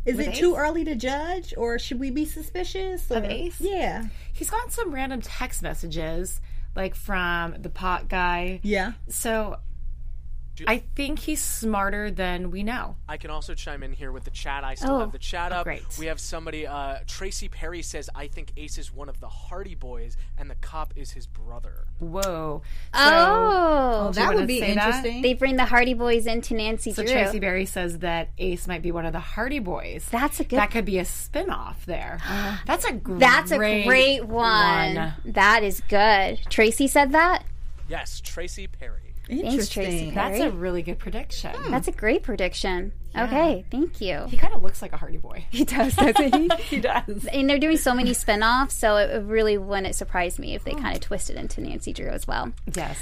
is 0.05 0.19
With 0.19 0.29
it 0.29 0.35
too 0.35 0.55
early 0.55 0.85
to 0.85 0.95
judge, 0.95 1.55
or 1.57 1.79
should 1.79 1.99
we 1.99 2.11
be 2.11 2.27
suspicious? 2.27 3.11
Or, 3.11 3.17
Of 3.17 3.25
Ace? 3.25 3.59
Yeah. 3.59 4.05
He's 4.33 4.51
gotten 4.51 4.71
some 4.71 4.93
random 4.93 5.23
text 5.23 5.63
messages, 5.63 6.41
like 6.77 6.95
from 6.95 7.57
the 7.63 7.71
pot 7.71 8.09
guy. 8.09 8.61
Yeah. 8.63 8.93
So 9.09 9.57
I 10.67 10.79
think 10.95 11.19
he's 11.19 11.43
smarter 11.43 12.11
than 12.11 12.51
we 12.51 12.63
know. 12.63 12.97
I 13.09 13.17
can 13.17 13.31
also 13.31 13.55
chime 13.55 13.83
in 13.83 13.93
here 13.93 14.13
with 14.13 14.25
the 14.25 14.31
chat. 14.31 14.65
I 14.65 14.75
still 14.75 14.97
Oh. 14.97 15.01
have 15.01 15.13
the 15.13 15.19
chat 15.19 15.53
up. 15.53 15.65
great. 15.65 15.83
We 15.99 16.07
have 16.07 16.21
somebody. 16.21 16.67
Uh, 16.67 16.99
Tracy 17.07 17.49
Perry 17.49 17.83
says, 17.83 18.09
"I 18.15 18.27
think 18.29 18.53
Ace 18.57 18.79
is 18.79 18.93
one 18.93 19.09
of 19.09 19.21
the 19.21 19.29
Hardy 19.29 19.75
Boys, 19.75 20.17
and 20.39 20.49
the 20.51 20.55
cop 20.57 20.93
is 20.97 21.11
his 21.13 21.27
brother." 21.27 21.87
Whoa. 21.99 22.63
So, 22.95 23.01
Oh, 23.01 24.11
That 24.15 24.35
would 24.35 24.47
be 24.47 24.61
say 24.61 24.75
that? 24.75 24.87
interesting. 24.87 25.23
they 25.23 25.35
bring 25.35 25.57
the 25.57 25.65
Hardy 25.65 25.95
Boys 25.95 26.27
into 26.27 26.55
Nancy 26.55 26.93
so 26.93 27.03
Drew. 27.03 27.13
Tracy 27.13 27.41
Perry 27.41 27.67
says 27.67 27.99
that 28.01 28.29
Ace 28.39 28.67
might 28.67 28.83
be 28.83 28.93
one 28.93 29.07
of 29.07 29.13
the 29.13 29.21
Hardy 29.21 29.59
Boys. 29.59 30.07
That's 30.11 30.41
a 30.41 30.45
good- 30.45 30.59
That 30.59 30.71
could 30.71 30.85
be 30.85 30.99
a 30.99 31.05
spin-off 31.05 31.85
there. 31.87 32.19
That's 32.67 32.85
a 32.85 32.93
great 32.93 33.21
That's 33.21 33.51
a 33.51 33.57
great 33.57 34.25
one. 34.27 35.15
That 35.25 35.63
is 35.63 35.81
good. 35.89 36.41
Tracy 36.51 36.87
said 36.87 37.13
that. 37.13 37.45
Yes, 37.89 38.21
Tracy 38.21 38.67
Perry. 38.67 39.06
Thanks, 39.29 39.69
Tracy. 39.69 40.09
Interesting. 40.09 40.15
That's 40.15 40.41
a 40.41 40.51
really 40.51 40.83
good 40.83 40.99
prediction. 40.99 41.53
Hmm. 41.55 41.71
That's 41.71 41.89
a 41.89 41.93
great 41.93 42.23
prediction. 42.23 42.93
Okay, 43.19 43.65
thank 43.71 44.01
you. 44.03 44.27
He 44.29 44.37
kind 44.37 44.53
of 44.55 44.63
looks 44.63 44.83
like 44.83 44.93
a 44.93 44.97
Hardy 44.99 45.17
Boy. 45.17 45.47
He 45.51 45.65
does, 45.65 45.95
doesn't 45.97 46.35
he? 46.35 46.49
he 46.77 46.81
does. 46.81 47.25
and 47.33 47.49
they're 47.49 47.59
doing 47.59 47.79
so 47.79 47.95
many 47.95 48.13
spin-offs, 48.13 48.75
so 48.75 48.97
it 48.97 49.23
really 49.25 49.57
wouldn't 49.57 49.95
surprise 49.95 50.39
me 50.39 50.55
if 50.55 50.65
they 50.65 50.73
kind 50.73 50.95
of 50.95 51.01
twisted 51.01 51.37
into 51.37 51.61
Nancy 51.63 51.93
Drew 51.95 52.09
as 52.09 52.27
well. 52.27 52.53
Yes. 52.75 52.99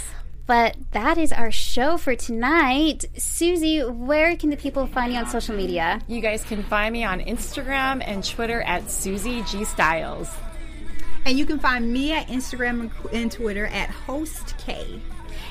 But 0.47 0.77
that 0.93 1.19
is 1.19 1.33
our 1.33 1.51
show 1.51 1.97
for 1.97 2.15
tonight. 2.15 3.07
Suzie, 3.17 3.83
where 3.93 4.37
can 4.37 4.51
the 4.51 4.57
people 4.57 4.87
find 4.87 5.13
you 5.13 5.19
on 5.19 5.27
social 5.27 5.57
media? 5.57 6.01
You 6.07 6.21
guys 6.21 6.45
can 6.45 6.63
find 6.63 6.93
me 6.93 7.03
on 7.03 7.21
Instagram 7.21 8.03
and 8.07 8.23
Twitter 8.23 8.61
at 8.63 8.85
Suzie 8.85 9.49
G 9.51 9.65
Styles. 9.65 10.31
and 11.27 11.39
you 11.39 11.47
can 11.47 11.59
find 11.59 11.91
me 11.91 12.13
at 12.13 12.29
Instagram 12.29 12.81
and- 12.83 12.91
and 13.13 13.33
Twitter 13.33 13.67
at 13.69 13.89
host 13.89 14.55
K. 14.59 15.01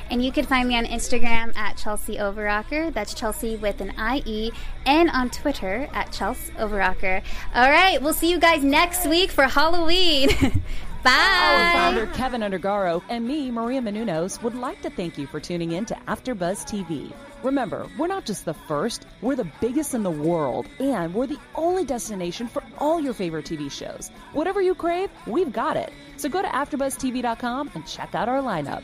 And 0.10 0.24
you 0.24 0.32
can 0.32 0.45
find 0.45 0.68
me 0.68 0.78
on 0.78 0.86
Instagram 0.86 1.56
at 1.56 1.78
Chelsie 1.78 2.20
Overocker. 2.20 2.93
That's 2.93 3.14
Chelsie 3.14 3.60
with 3.60 3.82
an 3.82 3.93
I-E. 3.97 4.51
And 4.86 5.10
on 5.10 5.30
Twitter 5.30 5.88
at 5.93 6.12
Chelsie 6.12 6.51
Overocker. 6.56 7.24
All 7.56 7.70
right, 7.70 8.01
we'll 8.01 8.14
see 8.14 8.30
you 8.30 8.39
guys 8.39 8.64
next 8.64 9.08
week 9.08 9.32
for 9.32 9.43
Halloween. 9.45 10.30
Bye. 11.04 11.12
Our 11.12 11.74
Founder 11.74 12.08
Keven 12.14 12.41
Undergaro 12.41 13.04
and 13.10 13.28
me, 13.28 13.51
Maria 13.51 13.82
Menounos, 13.82 14.41
would 14.41 14.56
like 14.56 14.82
to 14.84 14.89
thank 14.89 15.18
you 15.18 15.28
for 15.28 15.41
tuning 15.41 15.74
in 15.74 15.86
to 15.88 15.95
AfterBuzz 16.08 16.64
TV. 16.66 17.12
Remember, 17.43 17.88
we're 17.97 18.08
not 18.08 18.26
just 18.26 18.45
the 18.45 18.54
first, 18.54 19.06
we're 19.22 19.36
the 19.36 19.49
biggest 19.60 19.93
in 19.93 20.04
the 20.04 20.10
world, 20.10 20.66
and 20.80 21.14
we're 21.14 21.28
the 21.28 21.39
only 21.56 21.84
destination 21.84 22.47
for 22.47 22.64
all 22.78 23.01
your 23.01 23.14
favorite 23.14 23.45
TV 23.45 23.70
shows. 23.70 24.12
Whatever 24.32 24.62
you 24.62 24.74
crave, 24.74 25.10
we've 25.28 25.51
got 25.51 25.76
it. 25.76 25.91
So 26.16 26.30
go 26.30 26.41
to 26.41 26.47
AfterBuzzTV.com 26.47 27.72
and 27.76 27.86
check 27.86 28.16
out 28.16 28.30
our 28.30 28.41
lineup. 28.41 28.84